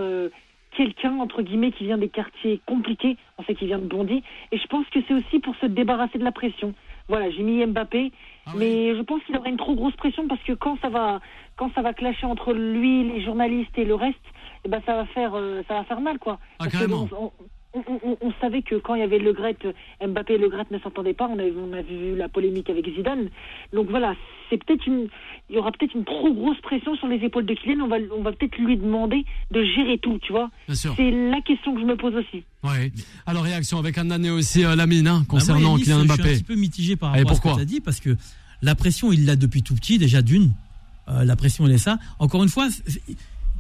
quelqu'un, 0.77 1.19
entre 1.19 1.43
guillemets, 1.43 1.73
qui 1.73 1.85
vient 1.85 1.99
des 1.99 2.09
quartiers 2.09 2.61
compliqués. 2.67 3.17
On 3.39 3.45
sait 3.45 3.55
qu'il 3.55 3.69
vient 3.69 3.79
de 3.79 3.87
Bondy. 3.87 4.23
Et 4.53 4.59
je 4.59 4.67
pense 4.67 4.87
que 4.89 5.01
c'est 5.07 5.15
aussi 5.15 5.39
pour 5.39 5.57
se 5.57 5.67
débarrasser 5.67 6.19
de 6.19 6.25
la 6.25 6.33
pression. 6.33 6.75
Voilà, 7.09 7.31
j'ai 7.31 7.43
mis 7.43 7.65
Mbappé. 7.67 8.13
Ah 8.47 8.51
oui. 8.55 8.59
Mais 8.59 8.97
je 8.97 9.03
pense 9.03 9.23
qu'il 9.25 9.37
aura 9.37 9.49
une 9.49 9.57
trop 9.57 9.75
grosse 9.75 9.97
pression 9.97 10.27
parce 10.29 10.43
que 10.43 10.53
quand 10.53 10.79
ça 10.81 10.89
va, 10.89 11.21
quand 11.57 11.71
ça 11.75 11.83
va 11.83 11.93
clasher 11.93 12.27
entre 12.27 12.53
lui, 12.53 13.05
les 13.11 13.23
journalistes 13.25 13.77
et 13.77 13.85
le 13.85 13.95
reste, 13.95 14.19
eh 14.65 14.69
ben 14.69 14.81
ça 14.87 14.95
va 14.97 15.07
faire, 15.07 15.35
euh, 15.35 15.63
ça 15.69 15.75
va 15.75 15.85
faire 15.85 16.01
mal 16.01 16.19
quoi. 16.19 16.39
Ah, 16.41 16.47
Parce 16.59 16.73
que 16.73 16.79
carrément. 16.79 17.09
on, 17.13 17.33
on- 17.75 17.83
on- 17.89 18.01
on- 18.11 18.17
on 18.21 18.33
savait 18.41 18.63
que 18.63 18.77
quand 18.77 18.95
il 18.95 19.01
y 19.01 19.03
avait 19.05 19.19
Le 19.19 19.33
Gret, 19.33 19.57
Mbappé 20.07 20.35
et 20.35 20.39
Le 20.39 20.49
Gret 20.49 20.67
ne 20.71 20.79
s'entendaient 20.79 21.15
pas. 21.15 21.29
On 21.29 21.39
avait, 21.39 21.53
on 21.57 21.73
avait 21.73 21.83
vu 21.83 22.17
la 22.17 22.29
polémique 22.29 22.71
avec 22.71 22.87
Zidane. 22.95 23.29
Donc 23.73 23.91
voilà, 23.91 24.15
c'est 24.49 24.63
peut-être 24.65 24.87
une, 24.87 25.09
il 25.51 25.57
y 25.57 25.59
aura 25.59 25.73
peut-être 25.73 25.95
une 25.95 26.05
trop 26.05 26.33
grosse 26.33 26.61
pression 26.61 26.95
sur 26.97 27.07
les 27.09 27.17
épaules 27.17 27.47
de 27.47 27.55
Kylian. 27.55 27.85
On 27.85 27.89
va, 27.89 27.97
on 28.17 28.23
va 28.23 28.33
peut-être 28.33 28.57
lui 28.59 28.77
demander 28.77 29.25
de 29.51 29.65
gérer 29.65 29.99
tout, 29.99 30.19
tu 30.23 30.33
vois. 30.33 30.51
Bien 30.67 30.77
sûr. 30.77 30.95
C'est 30.97 31.11
la 31.11 31.41
question 31.41 31.75
que 31.75 31.81
je 31.81 31.87
me 31.87 31.97
pose 31.97 32.15
aussi. 32.15 32.45
Ouais. 32.63 32.93
Alors, 33.27 33.43
réaction 33.43 33.79
avec 33.79 33.99
Annan 33.99 34.23
et 34.23 34.31
aussi 34.31 34.65
euh, 34.65 34.75
Lamine, 34.77 35.07
hein, 35.09 35.13
Bah, 35.13 35.19
moi, 35.19 35.27
concernant 35.29 35.77
Kylian 35.77 35.79
Je 35.79 35.83
suis 35.85 35.93
un 35.93 36.05
Mbappé. 36.05 36.23
petit 36.35 36.45
peu 36.45 36.55
mitigé 36.55 36.97
par 36.97 37.11
rapport 37.11 37.31
à 37.31 37.35
ce 37.35 37.41
pourquoi 37.41 37.51
que 37.53 37.57
tu 37.57 37.63
as 37.63 37.67
dit 37.67 37.81
parce 37.81 38.01
que 38.01 38.17
la 38.63 38.75
pression, 38.75 39.13
il 39.13 39.27
l'a 39.27 39.37
depuis 39.37 39.63
tout 39.63 39.75
petit, 39.75 39.99
déjà 39.99 40.23
d'une. 40.23 40.53
Euh, 41.09 41.25
la 41.25 41.37
pression, 41.37 41.67
il 41.67 41.73
est 41.73 41.79
ça. 41.79 41.99
Encore 42.19 42.43
une 42.43 42.49
fois, 42.49 42.69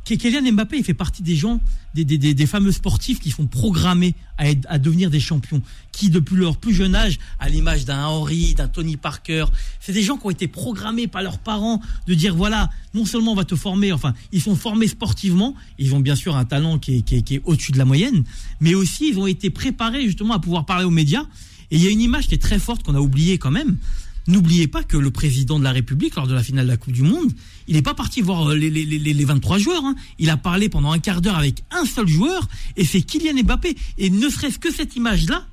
Kylian 0.04 0.52
Mbappé, 0.52 0.76
il 0.76 0.84
fait 0.84 0.92
partie 0.94 1.22
des 1.22 1.34
gens, 1.34 1.60
des, 1.94 2.04
des, 2.04 2.18
des, 2.18 2.34
des 2.34 2.46
fameux 2.46 2.72
sportifs 2.72 3.20
qui 3.20 3.30
sont 3.30 3.46
programmés 3.46 4.14
à, 4.36 4.50
être- 4.50 4.66
à 4.68 4.78
devenir 4.78 5.08
des 5.10 5.20
champions, 5.20 5.62
qui 5.92 6.10
depuis 6.10 6.36
leur 6.36 6.58
plus 6.58 6.74
jeune 6.74 6.94
âge, 6.94 7.18
à 7.40 7.48
l'image 7.48 7.86
d'un 7.86 8.04
Henry, 8.04 8.54
d'un 8.54 8.68
Tony 8.68 8.96
Parker, 8.98 9.46
c'est 9.80 9.92
des 9.92 10.02
gens 10.02 10.18
qui 10.18 10.26
ont 10.26 10.30
été 10.30 10.46
programmés 10.46 11.06
par 11.06 11.22
leurs 11.22 11.38
parents 11.38 11.80
de 12.06 12.14
dire 12.14 12.34
voilà, 12.36 12.70
non 12.92 13.06
seulement 13.06 13.32
on 13.32 13.36
va 13.36 13.44
te 13.44 13.56
former, 13.56 13.92
enfin, 13.92 14.12
ils 14.30 14.42
sont 14.42 14.56
formés 14.56 14.88
sportivement, 14.88 15.54
ils 15.78 15.94
ont 15.94 16.00
bien 16.00 16.16
sûr 16.16 16.36
un 16.36 16.44
talent 16.44 16.78
qui 16.78 16.96
est, 16.96 17.00
qui 17.02 17.16
est, 17.16 17.22
qui 17.22 17.36
est 17.36 17.42
au-dessus 17.44 17.72
de 17.72 17.78
la 17.78 17.86
moyenne, 17.86 18.24
mais 18.60 18.74
aussi 18.74 19.08
ils 19.08 19.18
ont 19.18 19.26
été 19.26 19.48
préparés 19.48 20.04
justement 20.04 20.34
à 20.34 20.38
pouvoir 20.38 20.66
parler 20.66 20.84
aux 20.84 20.90
médias. 20.90 21.24
Et 21.70 21.76
il 21.76 21.82
y 21.82 21.88
a 21.88 21.90
une 21.90 22.02
image 22.02 22.28
qui 22.28 22.34
est 22.34 22.42
très 22.42 22.58
forte 22.58 22.82
qu'on 22.82 22.94
a 22.94 23.00
oubliée 23.00 23.38
quand 23.38 23.50
même. 23.50 23.78
N'oubliez 24.26 24.68
pas 24.68 24.82
que 24.82 24.96
le 24.96 25.10
président 25.10 25.58
de 25.58 25.64
la 25.64 25.72
République, 25.72 26.14
lors 26.16 26.26
de 26.26 26.32
la 26.34 26.42
finale 26.42 26.64
de 26.64 26.70
la 26.70 26.76
Coupe 26.78 26.94
du 26.94 27.02
Monde, 27.02 27.30
il 27.68 27.74
n'est 27.74 27.82
pas 27.82 27.92
parti 27.94 28.22
voir 28.22 28.50
euh, 28.50 28.56
les, 28.56 28.70
les, 28.70 28.84
les, 28.84 28.98
les 28.98 29.24
23 29.24 29.58
joueurs. 29.58 29.84
hein. 29.84 29.94
Il 30.18 30.30
a 30.30 30.36
parlé 30.38 30.68
pendant 30.70 30.92
un 30.92 30.98
quart 30.98 31.20
d'heure 31.20 31.36
avec 31.36 31.62
un 31.70 31.84
seul 31.84 32.08
joueur, 32.08 32.48
et 32.76 32.84
c'est 32.84 33.02
Kylian 33.02 33.42
Mbappé. 33.42 33.76
Et 33.98 34.08
ne 34.10 34.28
serait-ce 34.30 34.58
que 34.58 34.72
cette 34.72 34.96
image-là, 34.96 35.46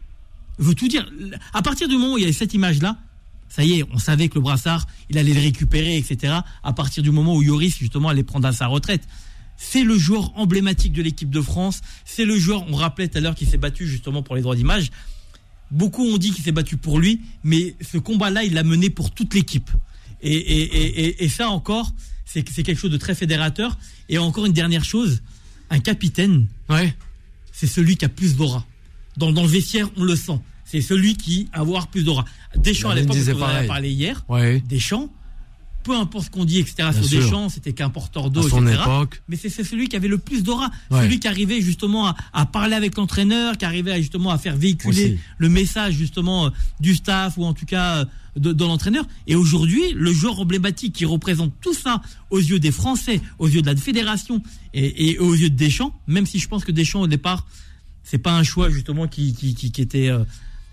je 0.57 0.63
veux 0.63 0.75
tout 0.75 0.87
dire, 0.87 1.11
à 1.53 1.61
partir 1.61 1.87
du 1.89 1.95
moment 1.97 2.13
où 2.13 2.17
il 2.17 2.21
y 2.21 2.23
avait 2.23 2.33
cette 2.33 2.53
image-là, 2.53 2.97
ça 3.49 3.65
y 3.65 3.79
est, 3.79 3.83
on 3.91 3.99
savait 3.99 4.29
que 4.29 4.35
le 4.35 4.41
brassard, 4.41 4.87
il 5.09 5.17
allait 5.17 5.33
le 5.33 5.41
récupérer, 5.41 5.97
etc. 5.97 6.35
À 6.63 6.71
partir 6.71 7.03
du 7.03 7.11
moment 7.11 7.35
où 7.35 7.41
Yoris, 7.41 7.77
justement, 7.77 8.07
allait 8.07 8.23
prendre 8.23 8.47
à 8.47 8.53
sa 8.53 8.67
retraite. 8.67 9.05
C'est 9.57 9.83
le 9.83 9.97
joueur 9.97 10.31
emblématique 10.39 10.93
de 10.93 11.01
l'équipe 11.01 11.29
de 11.29 11.41
France. 11.41 11.81
C'est 12.05 12.23
le 12.23 12.37
joueur, 12.37 12.65
on 12.69 12.75
rappelait 12.75 13.09
tout 13.09 13.17
à 13.17 13.21
l'heure, 13.21 13.35
qui 13.35 13.45
s'est 13.45 13.57
battu 13.57 13.85
justement 13.85 14.23
pour 14.23 14.35
les 14.37 14.41
droits 14.41 14.55
d'image. 14.55 14.89
Beaucoup 15.71 16.03
ont 16.05 16.17
dit 16.17 16.31
qu'il 16.31 16.43
s'est 16.43 16.51
battu 16.51 16.77
pour 16.77 16.99
lui, 16.99 17.21
mais 17.43 17.75
ce 17.81 17.97
combat-là, 17.97 18.43
il 18.43 18.53
l'a 18.53 18.63
mené 18.63 18.89
pour 18.89 19.11
toute 19.11 19.33
l'équipe. 19.33 19.69
Et, 20.21 20.33
et, 20.35 20.61
et, 20.61 21.05
et, 21.05 21.23
et 21.23 21.29
ça 21.29 21.49
encore, 21.49 21.93
c'est 22.25 22.43
quelque 22.43 22.75
chose 22.77 22.91
de 22.91 22.97
très 22.97 23.15
fédérateur. 23.15 23.77
Et 24.09 24.17
encore 24.17 24.45
une 24.45 24.53
dernière 24.53 24.83
chose, 24.83 25.21
un 25.69 25.79
capitaine, 25.79 26.47
Ouais. 26.69 26.93
c'est 27.51 27.67
celui 27.67 27.95
qui 27.97 28.05
a 28.05 28.09
plus 28.09 28.35
d'aura. 28.35 28.65
Dans, 29.17 29.31
dans 29.31 29.43
le 29.43 29.47
vestiaire, 29.49 29.89
on 29.97 30.03
le 30.03 30.15
sent. 30.15 30.39
c'est 30.65 30.81
celui 30.81 31.15
qui 31.15 31.49
va 31.53 31.59
avoir 31.61 31.87
plus 31.87 32.03
d'aura. 32.03 32.25
Deschamps 32.55 32.89
à 32.89 32.95
l'époque, 32.95 33.17
on 33.35 33.41
en 33.41 33.45
a 33.45 33.63
parlé 33.63 33.91
hier. 33.91 34.23
Ouais. 34.29 34.61
Deschamps, 34.67 35.09
peu 35.83 35.95
importe 35.95 36.25
ce 36.25 36.29
qu'on 36.31 36.45
dit, 36.45 36.59
etc. 36.59 36.75
Bien 36.77 36.91
sur 36.93 37.05
sûr. 37.05 37.21
Deschamps, 37.21 37.50
c'était 37.50 37.73
qu'un 37.73 37.89
porteur 37.89 38.29
d'eau, 38.29 38.41
etc. 38.47 38.79
époque. 38.81 39.21
Mais 39.27 39.35
c'est 39.35 39.50
c'est 39.50 39.63
celui 39.63 39.88
qui 39.89 39.95
avait 39.95 40.07
le 40.07 40.17
plus 40.17 40.43
d'aura, 40.43 40.69
Ouais. 40.89 41.01
celui 41.03 41.19
qui 41.19 41.27
arrivait 41.27 41.61
justement 41.61 42.07
à, 42.07 42.15
à 42.33 42.45
parler 42.45 42.75
avec 42.75 42.95
l'entraîneur, 42.97 43.57
qui 43.57 43.65
arrivait 43.65 43.91
à, 43.91 43.97
justement 44.00 44.31
à 44.31 44.38
faire 44.38 44.55
véhiculer 44.55 45.05
Aussi. 45.13 45.19
le 45.38 45.50
message 45.50 45.93
justement 45.95 46.45
euh, 46.45 46.50
du 46.79 46.95
staff 46.95 47.38
ou 47.38 47.45
en 47.45 47.53
tout 47.53 47.65
cas 47.65 47.97
euh, 48.00 48.05
de, 48.38 48.53
de 48.53 48.63
l'entraîneur. 48.63 49.05
Et 49.27 49.35
aujourd'hui, 49.35 49.81
le 49.95 50.11
joueur 50.13 50.39
emblématique 50.39 50.93
qui 50.93 51.05
représente 51.05 51.51
tout 51.61 51.73
ça 51.73 52.01
aux 52.29 52.39
yeux 52.39 52.59
des 52.59 52.71
Français, 52.71 53.19
aux 53.39 53.47
yeux 53.47 53.61
de 53.61 53.67
la 53.67 53.75
fédération 53.75 54.41
et, 54.73 55.09
et 55.11 55.19
aux 55.19 55.33
yeux 55.35 55.50
de 55.50 55.55
Deschamps, 55.55 55.93
même 56.07 56.25
si 56.25 56.39
je 56.39 56.47
pense 56.47 56.63
que 56.63 56.71
Deschamps 56.71 57.01
au 57.01 57.07
départ, 57.07 57.45
c'est 58.03 58.17
pas 58.17 58.33
un 58.33 58.43
choix 58.43 58.69
justement 58.69 59.07
qui, 59.07 59.33
qui, 59.33 59.53
qui, 59.53 59.71
qui 59.71 59.81
était 59.81 60.07
euh, 60.09 60.23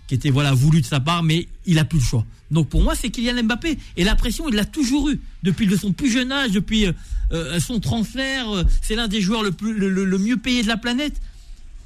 qui 0.09 0.15
était 0.15 0.31
voilà 0.31 0.53
voulu 0.53 0.81
de 0.81 0.85
sa 0.87 0.99
part, 0.99 1.21
mais 1.21 1.47
il 1.67 1.77
a 1.77 1.85
plus 1.85 1.99
le 1.99 2.03
choix. 2.03 2.25
Donc 2.49 2.67
pour 2.67 2.81
moi, 2.81 2.95
c'est 2.95 3.11
Kylian 3.11 3.43
Mbappé. 3.43 3.77
Et 3.95 4.03
la 4.03 4.15
pression, 4.15 4.49
il 4.49 4.55
l'a 4.55 4.65
toujours 4.65 5.07
eu 5.09 5.21
depuis 5.43 5.67
de 5.67 5.77
son 5.77 5.93
plus 5.93 6.11
jeune 6.11 6.31
âge, 6.31 6.49
depuis 6.51 6.87
euh, 6.87 6.93
euh, 7.31 7.59
son 7.59 7.79
transfert. 7.79 8.49
euh, 8.49 8.63
c'est 8.81 8.95
l'un 8.95 9.07
des 9.07 9.21
joueurs 9.21 9.43
le, 9.43 9.51
plus, 9.51 9.77
le, 9.77 9.87
le- 9.87 10.03
le 10.05 10.17
mieux 10.17 10.37
payé 10.37 10.63
de 10.63 10.67
la 10.67 10.77
planète. 10.77 11.21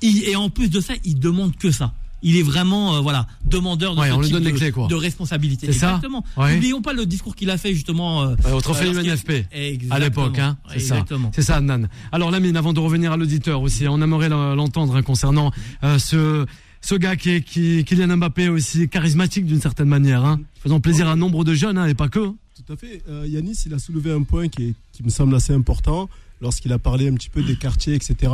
Il- 0.01 0.23
et 0.23 0.37
en 0.37 0.49
plus 0.49 0.69
de 0.69 0.79
ça, 0.79 0.93
il 1.03 1.19
demande 1.19 1.57
que 1.57 1.69
ça. 1.69 1.93
Il 2.25 2.37
est 2.37 2.43
vraiment 2.43 2.95
euh, 2.95 3.01
voilà 3.01 3.27
demandeur 3.43 3.93
de, 3.95 3.99
Ouais, 3.99 4.11
on 4.11 4.19
lui 4.19 4.27
type 4.27 4.35
donne 4.35 4.43
de, 4.43 4.49
les 4.51 4.55
clés, 4.55 4.71
quoi. 4.71 4.87
de 4.87 4.95
responsabilité. 4.95 5.67
C'est 5.67 5.73
ça 5.77 5.87
Exactement. 5.95 6.23
Ouais. 6.37 6.53
N'oublions 6.53 6.81
pas 6.81 6.93
le 6.93 7.05
discours 7.05 7.35
qu'il 7.35 7.49
a 7.49 7.57
fait 7.57 7.73
justement 7.73 8.19
au 8.53 8.61
trophée 8.61 8.87
UNFP. 8.87 9.45
à 9.91 9.99
l'époque, 9.99 10.39
hein. 10.39 10.55
C'est 10.71 10.79
ça. 10.79 11.03
C'est 11.33 11.41
ça, 11.41 11.59
Nan. 11.59 11.89
Alors, 12.13 12.31
Lamine, 12.31 12.55
avant 12.55 12.71
de 12.71 12.79
revenir 12.79 13.11
à 13.11 13.17
l'auditeur 13.17 13.61
aussi, 13.61 13.85
on 13.89 14.01
aimerait 14.01 14.29
le- 14.29 14.55
l'entendre 14.55 14.95
hein, 14.95 15.01
concernant 15.01 15.51
ce 15.97 16.45
ce 16.85 16.95
gars 16.95 17.15
qui 17.15 17.29
est 17.31 17.41
qui 17.41 17.83
Kylian 17.85 18.17
Mbappé 18.17 18.49
aussi 18.49 18.89
charismatique 18.89 19.45
d'une 19.45 19.61
certaine 19.61 19.87
manière, 19.87 20.23
hein, 20.25 20.39
faisant 20.61 20.79
plaisir 20.79 21.07
à 21.07 21.15
nombre 21.15 21.43
de 21.43 21.53
jeunes, 21.53 21.77
hein, 21.77 21.87
et 21.87 21.93
pas 21.93 22.09
que. 22.09 22.19
hein. 22.27 22.35
Tout 22.65 22.73
à 22.73 22.75
fait. 22.77 23.01
Euh, 23.09 23.25
Yanis, 23.27 23.63
il 23.65 23.73
a 23.73 23.79
soulevé 23.79 24.11
un 24.11 24.23
point 24.23 24.47
qui, 24.49 24.63
est- 24.69 24.73
qui 24.91 25.01
me 25.03 25.09
semble 25.09 25.33
assez 25.35 25.53
important 25.53 26.09
lorsqu'il 26.41 26.71
a 26.73 26.79
parlé 26.79 27.07
un 27.07 27.13
petit 27.15 27.29
peu 27.29 27.41
des 27.41 27.55
quartiers, 27.55 27.95
etc. 27.95 28.31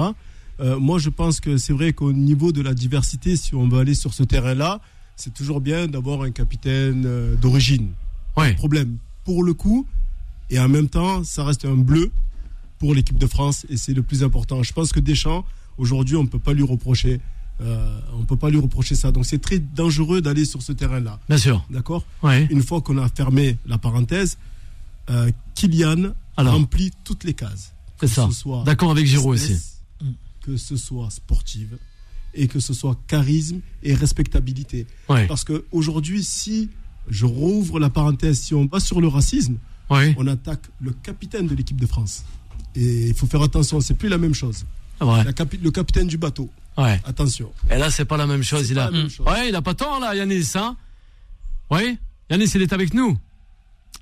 Euh, 0.60 0.78
moi, 0.80 1.00
je 1.00 1.10
pense 1.10 1.40
que 1.40 1.58
c'est 1.58 1.74
vrai 1.74 1.94
qu'au 1.94 2.12
niveau 2.12 2.52
de 2.52 2.62
la 2.62 2.74
diversité, 2.74 3.36
si 3.38 3.56
on 3.56 3.68
veut 3.70 3.80
aller 3.80 3.94
sur 3.94 4.14
ce 4.14 4.24
terrain-là, 4.24 4.82
c'est 5.16 5.34
toujours 5.34 5.62
bien 5.62 5.88
d'avoir 5.88 6.24
un 6.24 6.32
capitaine 6.32 7.04
euh, 7.06 7.36
d'origine. 7.36 7.90
Ouais. 8.36 8.54
Problème 8.56 8.98
pour 9.24 9.44
le 9.44 9.54
coup, 9.54 9.86
et 10.50 10.60
en 10.60 10.68
même 10.68 10.90
temps, 10.90 11.24
ça 11.24 11.44
reste 11.44 11.66
un 11.66 11.76
bleu 11.76 12.12
pour 12.80 12.94
l'équipe 12.96 13.18
de 13.18 13.28
France, 13.28 13.66
et 13.70 13.78
c'est 13.78 13.94
le 13.94 14.02
plus 14.04 14.24
important. 14.24 14.64
Je 14.64 14.74
pense 14.74 14.92
que 14.92 15.00
Deschamps, 15.00 15.46
aujourd'hui, 15.78 16.16
on 16.16 16.24
ne 16.24 16.28
peut 16.30 16.40
pas 16.40 16.54
lui 16.54 16.64
reprocher. 16.64 17.20
Euh, 17.62 18.00
on 18.14 18.24
peut 18.26 18.38
pas 18.38 18.50
lui 18.50 18.60
reprocher 18.60 18.96
ça. 18.96 19.12
Donc 19.12 19.26
c'est 19.26 19.40
très 19.42 19.60
dangereux 19.60 20.22
d'aller 20.22 20.46
sur 20.46 20.62
ce 20.62 20.72
terrain-là. 20.72 21.20
Bien 21.28 21.38
sûr. 21.38 21.66
D'accord 21.70 22.06
Ouais. 22.24 22.48
une 22.50 22.64
fois 22.64 22.82
qu'on 22.82 22.98
a 22.98 23.08
fermé 23.10 23.58
la 23.66 23.78
parenthèse, 23.78 24.38
euh, 25.10 25.32
Kylian 25.56 26.14
Alors. 26.38 26.54
remplit 26.54 26.92
toutes 27.04 27.24
les 27.24 27.34
cases. 27.34 27.74
C'est 28.00 28.08
ça. 28.08 28.28
ce 28.32 28.36
soit 28.40 28.64
D'accord 28.64 28.92
avec 28.92 29.06
Giroud 29.06 29.34
aussi. 29.36 29.44
business, 29.48 29.82
Que 30.42 30.56
ce 30.58 30.78
soit 30.78 31.10
sportive 31.10 31.78
et 32.34 32.48
que 32.48 32.60
ce 32.60 32.74
soit 32.74 32.98
charisme 33.08 33.60
et 33.84 33.94
respectabilité. 33.94 34.88
Ouais. 35.10 35.28
Parce 35.28 35.44
qu'aujourd'hui, 35.44 36.24
si 36.24 36.70
je 37.10 37.26
rouvre 37.26 37.80
la 37.80 37.90
parenthèse, 37.90 38.40
si 38.40 38.54
on 38.54 38.66
va 38.68 38.80
sur 38.80 39.02
le 39.02 39.08
racisme, 39.08 39.58
Ouais. 39.90 40.14
on 40.18 40.28
attaque 40.28 40.62
le 40.80 40.92
capitaine 40.92 41.48
de 41.48 41.56
l'équipe 41.56 41.80
de 41.82 41.88
France. 41.88 42.24
Et 42.76 43.08
il 43.08 43.14
faut 43.16 43.26
faire 43.26 43.42
attention, 43.42 43.82
c'est 43.82 43.96
plus 43.96 44.08
la 44.10 44.20
même 44.20 44.36
chose. 44.36 44.64
La 45.02 45.32
capi- 45.34 45.60
le 45.62 45.72
capitaine 45.72 46.08
du 46.08 46.18
bateau, 46.18 46.50
Ouais. 46.78 47.00
attention. 47.06 47.52
Et 47.72 47.78
là, 47.78 47.90
c'est 47.90 48.06
pas 48.06 48.18
la 48.18 48.28
même 48.28 48.44
chose. 48.44 48.70
Il 48.70 48.76
pas 48.76 48.84
a. 48.86 48.92
la 48.92 48.98
même 48.98 49.10
chose. 49.10 49.26
Ouais, 49.28 49.50
il 49.50 49.56
a 49.56 49.62
pas 49.62 49.74
tort 49.74 50.00
là, 50.00 50.16
Yanis, 50.16 50.52
hein. 50.56 50.76
Oui. 51.72 51.98
Yanis, 52.30 52.52
il 52.56 52.62
est 52.62 52.74
avec 52.74 52.94
nous. 52.94 53.18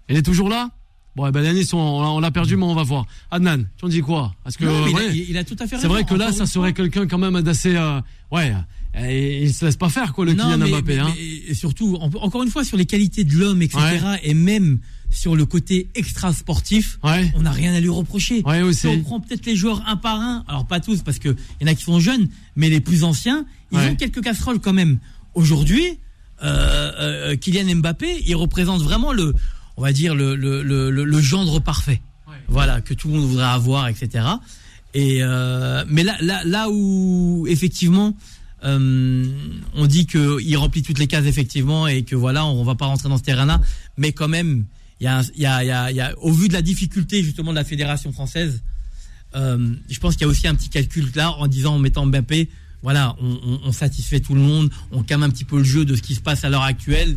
Il 0.10 0.18
est 0.18 0.22
toujours 0.24 0.50
là. 0.50 0.70
Bon, 1.16 1.26
eh 1.28 1.32
ben 1.32 1.44
Yanis, 1.44 1.70
on, 1.74 1.78
on 1.78 2.20
l'a 2.20 2.30
perdu, 2.32 2.56
mais 2.58 2.64
on 2.66 2.76
va 2.76 2.84
voir. 2.84 3.06
Adnan, 3.32 3.64
tu 3.78 3.86
en 3.86 3.88
dis 3.88 4.02
quoi? 4.02 4.34
Parce 4.44 4.56
que 4.56 4.66
Non, 4.66 4.88
il, 4.88 4.94
a, 4.96 4.98
ouais, 4.98 5.08
il- 5.10 5.30
il 5.32 5.38
a 5.38 5.44
tout 5.44 5.56
à 5.60 5.66
fait 5.68 5.76
raison. 5.76 5.82
c'est 5.82 5.88
vrai 5.88 6.04
que 6.04 6.14
là, 6.14 6.32
ça 6.32 6.46
serait 6.46 6.74
quelqu'un 6.74 7.08
quand 7.08 7.18
même 7.18 7.42
d'assez. 7.42 7.76
euh, 7.76 8.00
ouais. 8.32 8.54
Et 9.00 9.44
il 9.44 9.54
se 9.54 9.66
laisse 9.66 9.76
pas 9.78 9.90
faire 9.90 10.14
quoi, 10.14 10.26
le 10.26 10.34
Non, 10.34 10.46
Kylian 10.46 10.58
mais- 10.58 10.70
Mbappé. 10.70 10.96
mais- 10.96 11.00
hein. 11.00 11.14
mais- 11.16 11.52
et 11.52 11.54
surtout, 11.54 11.96
en- 12.00 12.10
encore 12.24 12.44
une 12.44 12.50
fois, 12.50 12.64
sur 12.64 12.78
les 12.78 12.86
qualités 12.86 13.24
de 13.24 13.34
l'homme, 13.36 13.62
etc., 13.62 13.80
et 14.24 14.34
même 14.34 14.80
sur 15.10 15.36
le 15.36 15.46
côté 15.46 15.90
extra 15.96 16.34
sportif, 16.34 17.00
Ouais. 17.04 17.32
on 17.36 17.42
n'a 17.44 17.52
rien 17.52 17.74
à 17.74 17.80
lui 17.80 17.90
reprocher. 17.90 18.42
Ouais, 18.46 18.62
aussi. 18.62 18.82
Si 18.82 18.88
on 18.88 19.02
prend 19.02 19.20
peut-être 19.20 19.46
les 19.46 19.56
joueurs 19.56 19.84
un 19.88 19.96
par 19.98 20.20
un, 20.20 20.44
alors 20.48 20.66
pas 20.68 20.80
tous, 20.80 21.02
parce 21.02 21.20
qu'il 21.20 21.36
y 21.62 21.64
en 21.64 21.68
a 21.68 21.76
qui 21.76 21.84
sont 21.84 22.00
jeunes, 22.00 22.28
mais 22.56 22.70
les 22.70 22.82
plus 22.82 23.04
anciens, 23.04 23.46
ils 23.72 23.78
ont 23.78 23.96
quelques 23.96 24.22
casseroles 24.22 24.60
quand 24.60 24.74
même. 24.74 25.00
Aujourd'hui, 25.36 25.84
euh, 26.44 26.92
euh, 27.00 27.36
Kylian 27.36 27.76
Mbappé, 27.78 28.24
il 28.26 28.36
représente 28.36 28.82
vraiment 28.82 29.14
le, 29.14 29.34
on 29.78 29.82
va 29.82 29.92
dire, 29.94 30.16
le, 30.16 30.36
le, 30.36 30.62
le, 30.64 30.90
le- 30.92 31.04
le 31.06 31.22
gendre 31.22 31.60
parfait. 31.62 32.02
Voilà, 32.50 32.80
que 32.82 32.94
tout 32.94 33.10
le 33.10 33.16
monde 33.16 33.26
voudrait 33.28 33.44
avoir, 33.46 33.88
etc. 33.90 34.26
Et 34.94 35.20
euh, 35.22 35.84
mais 35.90 36.04
là, 36.04 36.16
là, 36.22 36.42
là 36.46 36.70
où 36.72 37.46
effectivement, 37.50 38.16
euh, 38.64 39.26
on 39.76 39.86
dit 39.88 40.06
que 40.08 40.42
il 40.42 40.56
remplit 40.58 40.82
toutes 40.82 41.00
les 41.00 41.08
cases 41.08 41.26
effectivement 41.26 41.88
et 41.88 42.04
que 42.04 42.16
voilà, 42.16 42.46
on 42.46 42.64
va 42.64 42.76
pas 42.76 42.86
rentrer 42.88 43.10
dans 43.10 43.18
ce 43.18 43.24
terrain-là, 43.24 43.62
mais 43.98 44.12
quand 44.14 44.28
même, 44.28 44.66
il 45.00 45.04
y 45.04 45.08
a, 45.08 45.20
un- 45.20 45.24
il 45.36 45.42
y 45.42 45.46
a, 45.46 45.64
il 45.64 45.68
y 45.68 45.72
a, 45.72 45.92
il 45.92 45.98
y 45.98 46.02
a- 46.02 46.18
au 46.20 46.32
vu 46.32 46.48
de 46.48 46.54
la 46.54 46.62
difficulté 46.62 47.24
justement 47.24 47.52
de 47.52 47.56
la 47.58 47.64
fédération 47.64 48.12
française, 48.12 48.62
euh, 49.36 49.74
je 49.90 50.00
pense 50.00 50.16
qu'il 50.16 50.22
y 50.24 50.26
a 50.26 50.28
aussi 50.30 50.48
un 50.48 50.56
petit 50.56 50.70
calcul 50.70 51.10
là 51.16 51.32
en 51.34 51.48
disant 51.48 51.76
en 51.76 51.80
mettant 51.80 52.06
Mbappé, 52.06 52.50
voilà, 52.82 53.16
on, 53.22 53.28
on- 53.46 53.60
on 53.66 53.72
satisfait 53.72 54.20
tout 54.22 54.34
le 54.34 54.42
monde, 54.42 54.72
on 54.92 55.04
calme 55.04 55.24
un 55.24 55.30
petit 55.30 55.46
peu 55.46 55.58
le 55.58 55.64
jeu 55.64 55.86
de 55.86 55.96
ce 55.96 56.02
qui 56.02 56.16
se 56.16 56.22
passe 56.22 56.44
à 56.44 56.50
l'heure 56.50 56.64
actuelle. 56.64 57.16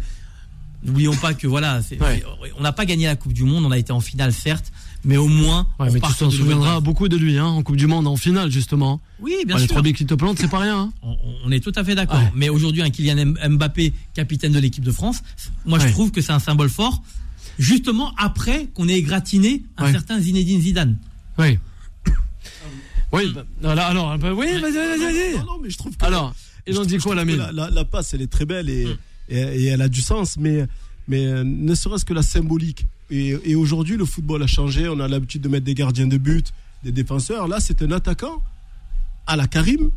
N'oublions 0.82 1.14
pas 1.16 1.34
que 1.34 1.46
voilà, 1.46 1.80
Ouais. 2.00 2.22
on 2.58 2.62
n'a 2.62 2.72
pas 2.72 2.86
gagné 2.86 3.04
la 3.06 3.14
Coupe 3.16 3.34
du 3.34 3.44
Monde, 3.44 3.64
on 3.66 3.70
a 3.70 3.76
été 3.78 3.92
en 3.92 4.00
finale 4.00 4.32
certes, 4.32 4.72
mais 5.04 5.16
au 5.16 5.26
moins 5.28 5.66
Ouais, 5.78 5.88
on 5.88 5.92
mais 5.92 6.00
tu 6.00 6.14
t'en 6.14 6.30
souviendras 6.30 6.80
beaucoup 6.80 7.08
de 7.08 7.16
lui, 7.16 7.38
hein, 7.38 7.46
en 7.46 7.62
Coupe 7.62 7.76
du 7.76 7.86
Monde, 7.86 8.06
en 8.06 8.16
finale 8.16 8.50
justement. 8.50 9.00
Oui, 9.20 9.34
bien 9.46 9.56
Ouais, 9.56 9.60
les 9.62 9.66
sûr. 9.66 9.74
trois 9.74 9.82
billes 9.82 9.92
qui 9.94 10.06
te 10.06 10.14
plantent, 10.14 10.38
c'est 10.38 10.48
pas 10.50 10.58
rien. 10.60 10.78
hein. 10.78 10.92
On, 11.02 11.16
on 11.46 11.50
est 11.50 11.60
tout 11.60 11.72
à 11.76 11.84
fait 11.84 11.94
d'accord. 11.94 12.18
Ouais. 12.18 12.32
Mais 12.34 12.48
aujourd'hui, 12.48 12.82
un 12.82 12.90
Kylian 12.90 13.34
Mbappé, 13.48 13.92
capitaine 14.14 14.52
de 14.52 14.58
l'équipe 14.58 14.84
de 14.84 14.92
France, 14.92 15.22
moi 15.66 15.78
je 15.78 15.88
trouve 15.88 16.10
que 16.10 16.20
c'est 16.20 16.32
un 16.32 16.38
symbole 16.38 16.68
fort, 16.70 17.02
justement 17.58 18.12
après 18.18 18.66
qu'on 18.74 18.88
ait 18.88 18.96
égratigné 18.98 19.62
un 19.76 19.84
Ouais. 19.86 19.92
certain 19.92 20.18
Zinedine 20.20 20.60
Zidane. 20.60 20.96
Oui. 21.38 21.58
Oui, 23.12 23.32
bah, 23.34 23.72
alors, 23.72 23.84
alors, 23.86 24.18
bah, 24.18 24.32
oui, 24.32 24.46
vas-y, 24.60 24.72
vas-y, 24.72 24.98
vas-y. 25.00 25.32
Non, 25.38 25.44
non, 25.44 25.58
mais 25.62 25.68
je 25.70 25.76
trouve 25.78 25.96
que 25.96 26.04
Alors, 26.04 26.32
il 26.66 26.72
Je 26.74 26.78
en 26.78 26.82
trouve- 26.82 26.92
dit 26.92 26.98
quoi, 26.98 27.14
la, 27.16 27.24
la, 27.24 27.68
la 27.70 27.84
passe, 27.84 28.14
elle 28.14 28.22
est 28.22 28.30
très 28.30 28.44
belle 28.46 28.68
et, 28.70 28.84
Mm. 28.86 28.96
et, 29.30 29.36
et 29.38 29.64
elle 29.66 29.82
a 29.82 29.88
du 29.88 30.00
sens, 30.00 30.36
mais, 30.38 30.66
mais 31.08 31.26
euh, 31.26 31.42
ne 31.44 31.74
serait-ce 31.74 32.04
que 32.04 32.14
la 32.14 32.22
symbolique. 32.22 32.86
Et, 33.10 33.36
et 33.44 33.54
aujourd'hui, 33.54 33.96
le 33.96 34.04
football 34.04 34.42
a 34.42 34.46
changé. 34.46 34.88
On 34.88 35.00
a 35.00 35.08
l'habitude 35.08 35.42
de 35.42 35.48
mettre 35.48 35.64
des 35.64 35.74
gardiens 35.74 36.06
de 36.06 36.16
but, 36.16 36.52
des 36.84 36.92
défenseurs. 36.92 37.48
Là, 37.48 37.58
c'est 37.60 37.82
un 37.82 37.92
attaquant 37.92 38.42
à 39.26 39.36
la 39.36 39.46
Karim, 39.46 39.90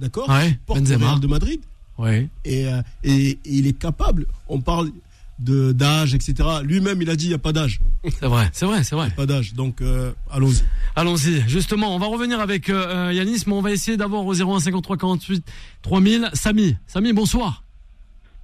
d'accord 0.00 0.28
Ouais, 0.28 0.58
Benzema. 0.66 1.18
De 1.18 1.26
Madrid. 1.26 1.60
Oui. 1.98 2.28
Et, 2.44 2.66
euh, 2.66 2.82
et, 3.04 3.30
et 3.30 3.38
il 3.44 3.66
est 3.66 3.78
capable. 3.78 4.26
On 4.48 4.60
parle 4.60 4.90
de 5.38 5.72
d'âge, 5.72 6.14
etc. 6.14 6.34
Lui-même, 6.62 7.00
il 7.02 7.10
a 7.10 7.16
dit 7.16 7.26
il 7.26 7.28
n'y 7.28 7.34
a 7.34 7.38
pas 7.38 7.52
d'âge. 7.52 7.80
C'est 8.04 8.26
vrai, 8.26 8.48
c'est 8.52 8.66
vrai, 8.66 8.82
c'est 8.84 8.94
vrai. 8.96 9.10
Pas 9.10 9.26
d'âge. 9.26 9.54
Donc, 9.54 9.80
euh, 9.80 10.12
allons-y. 10.30 10.62
Allons-y. 10.94 11.46
Justement, 11.48 11.94
on 11.94 11.98
va 11.98 12.06
revenir 12.06 12.40
avec 12.40 12.70
euh, 12.70 13.12
Yanis, 13.12 13.42
mais 13.46 13.52
on 13.52 13.60
va 13.60 13.70
essayer 13.70 13.96
d'avoir 13.96 14.24
au 14.24 14.34
01 14.34 14.60
53 14.60 14.96
48 14.96 15.44
3000 15.82 16.30
Samy. 16.32 16.76
Samy, 16.86 17.12
bonsoir. 17.12 17.62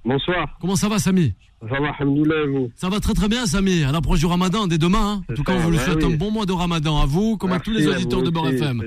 Bonsoir, 0.05 0.57
Comment 0.59 0.75
ça 0.75 0.89
va, 0.89 0.99
Samy? 0.99 1.33
Ça 1.69 1.79
va, 1.79 1.89
alhamdoulilah, 1.99 2.43
et 2.43 2.47
vous 2.47 2.69
Ça 2.75 2.89
va 2.89 2.99
très 2.99 3.13
très 3.13 3.27
bien, 3.27 3.45
Samy. 3.45 3.83
À 3.83 3.91
l'approche 3.91 4.19
du 4.19 4.25
Ramadan, 4.25 4.67
dès 4.67 4.77
demain. 4.77 5.21
hein. 5.21 5.21
En 5.29 5.33
tout 5.33 5.43
cas, 5.43 5.53
on 5.53 5.59
vous 5.59 5.71
le 5.71 5.77
souhaite 5.77 6.03
oui. 6.03 6.13
un 6.13 6.17
bon 6.17 6.31
mois 6.31 6.45
de 6.45 6.51
Ramadan 6.51 6.99
à 7.01 7.05
vous, 7.05 7.37
comme 7.37 7.51
à 7.53 7.59
tous 7.59 7.71
les 7.71 7.87
auditeurs 7.87 8.23
de 8.23 8.29
Beurre 8.29 8.49
FM. 8.49 8.83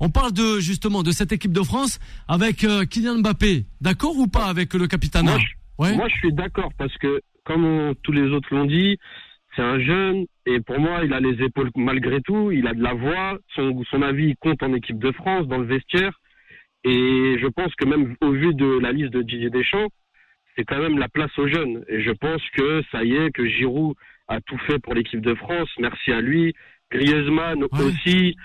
On 0.00 0.10
parle 0.10 0.32
de 0.32 0.60
justement 0.60 1.02
de 1.02 1.10
cette 1.10 1.32
équipe 1.32 1.52
de 1.52 1.62
France 1.62 1.98
avec 2.28 2.64
euh, 2.64 2.84
Kylian 2.84 3.18
Mbappé. 3.18 3.64
D'accord 3.80 4.16
ou 4.18 4.26
pas 4.26 4.46
avec 4.46 4.74
le 4.74 4.86
capitaine 4.86 5.24
Moi, 5.26 5.38
Ouais. 5.78 5.94
Moi, 5.96 6.08
je 6.08 6.14
suis 6.16 6.32
d'accord 6.32 6.70
parce 6.76 6.96
que, 6.98 7.20
comme 7.44 7.64
on- 7.64 7.94
tous 8.02 8.10
les 8.12 8.28
autres 8.32 8.48
l'ont 8.52 8.64
dit, 8.66 8.96
c'est 9.54 9.62
un 9.62 9.78
jeune 9.78 10.24
et 10.46 10.58
pour 10.60 10.80
moi, 10.80 11.04
il 11.04 11.12
a 11.12 11.20
les 11.20 11.40
épaules 11.44 11.70
malgré 11.76 12.20
tout. 12.22 12.50
Il 12.50 12.66
a 12.66 12.74
de 12.74 12.82
la 12.82 12.94
voix. 12.94 13.38
Son, 13.54 13.82
son 13.90 14.02
avis 14.02 14.34
compte 14.40 14.62
en 14.62 14.74
équipe 14.74 14.98
de 14.98 15.12
France, 15.12 15.46
dans 15.46 15.58
le 15.58 15.66
vestiaire. 15.66 16.12
Et 16.84 17.36
je 17.40 17.46
pense 17.48 17.72
que 17.76 17.84
même 17.84 18.16
au 18.20 18.32
vu 18.32 18.54
de 18.54 18.78
la 18.80 18.92
liste 18.92 19.12
de 19.12 19.22
Didier 19.22 19.50
Deschamps, 19.50 19.88
c'est 20.58 20.64
quand 20.64 20.80
même 20.80 20.98
la 20.98 21.08
place 21.08 21.30
aux 21.38 21.46
jeunes. 21.46 21.84
Et 21.88 22.02
je 22.02 22.10
pense 22.10 22.42
que 22.56 22.82
ça 22.90 23.04
y 23.04 23.14
est, 23.14 23.30
que 23.30 23.46
Giroud 23.46 23.94
a 24.26 24.40
tout 24.40 24.58
fait 24.66 24.80
pour 24.80 24.92
l'équipe 24.94 25.20
de 25.20 25.34
France. 25.34 25.68
Merci 25.78 26.10
à 26.12 26.20
lui. 26.20 26.52
Griezmann 26.90 27.62
Ouais. 27.62 27.68
aussi. 27.84 28.36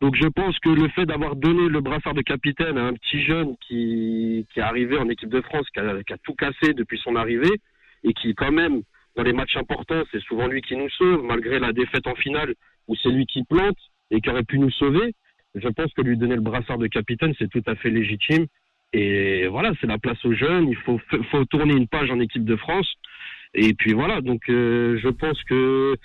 Donc 0.00 0.16
je 0.16 0.26
pense 0.26 0.58
que 0.58 0.70
le 0.70 0.88
fait 0.88 1.04
d'avoir 1.06 1.36
donné 1.36 1.68
le 1.68 1.80
brassard 1.80 2.14
de 2.14 2.22
capitaine 2.22 2.78
à 2.78 2.86
un 2.86 2.94
petit 2.94 3.22
jeune 3.22 3.54
qui, 3.68 4.46
qui 4.52 4.58
est 4.58 4.62
arrivé 4.62 4.96
en 4.98 5.08
équipe 5.10 5.28
de 5.28 5.42
France, 5.42 5.66
qui 5.72 5.80
a, 5.80 6.02
qui 6.02 6.12
a 6.12 6.18
tout 6.24 6.34
cassé 6.34 6.72
depuis 6.72 6.98
son 6.98 7.16
arrivée, 7.16 7.60
et 8.02 8.14
qui 8.14 8.34
quand 8.34 8.50
même, 8.50 8.80
dans 9.16 9.22
les 9.22 9.34
matchs 9.34 9.56
importants, 9.58 10.02
c'est 10.10 10.22
souvent 10.22 10.46
lui 10.46 10.62
qui 10.62 10.74
nous 10.74 10.88
sauve, 10.90 11.22
malgré 11.22 11.58
la 11.58 11.72
défaite 11.74 12.06
en 12.06 12.14
finale, 12.14 12.54
où 12.88 12.96
c'est 12.96 13.10
lui 13.10 13.26
qui 13.26 13.44
plante 13.44 13.76
et 14.10 14.22
qui 14.22 14.30
aurait 14.30 14.42
pu 14.42 14.58
nous 14.58 14.70
sauver, 14.70 15.12
je 15.54 15.68
pense 15.68 15.92
que 15.92 16.00
lui 16.02 16.16
donner 16.16 16.36
le 16.36 16.40
brassard 16.40 16.78
de 16.78 16.86
capitaine, 16.86 17.34
c'est 17.38 17.50
tout 17.50 17.62
à 17.66 17.74
fait 17.74 17.90
légitime. 17.90 18.46
Et 18.92 19.46
voilà, 19.48 19.72
c'est 19.80 19.86
la 19.86 19.98
place 19.98 20.22
aux 20.24 20.34
jeunes. 20.34 20.68
Il 20.68 20.76
faut, 20.76 21.00
faut 21.30 21.44
tourner 21.44 21.74
une 21.74 21.86
page 21.86 22.10
en 22.10 22.18
équipe 22.20 22.44
de 22.44 22.56
France. 22.56 22.88
Et 23.54 23.74
puis 23.74 23.92
voilà, 23.92 24.20
donc 24.20 24.42
euh, 24.48 24.98
je 25.02 25.08
pense 25.08 25.42
que 25.44 25.96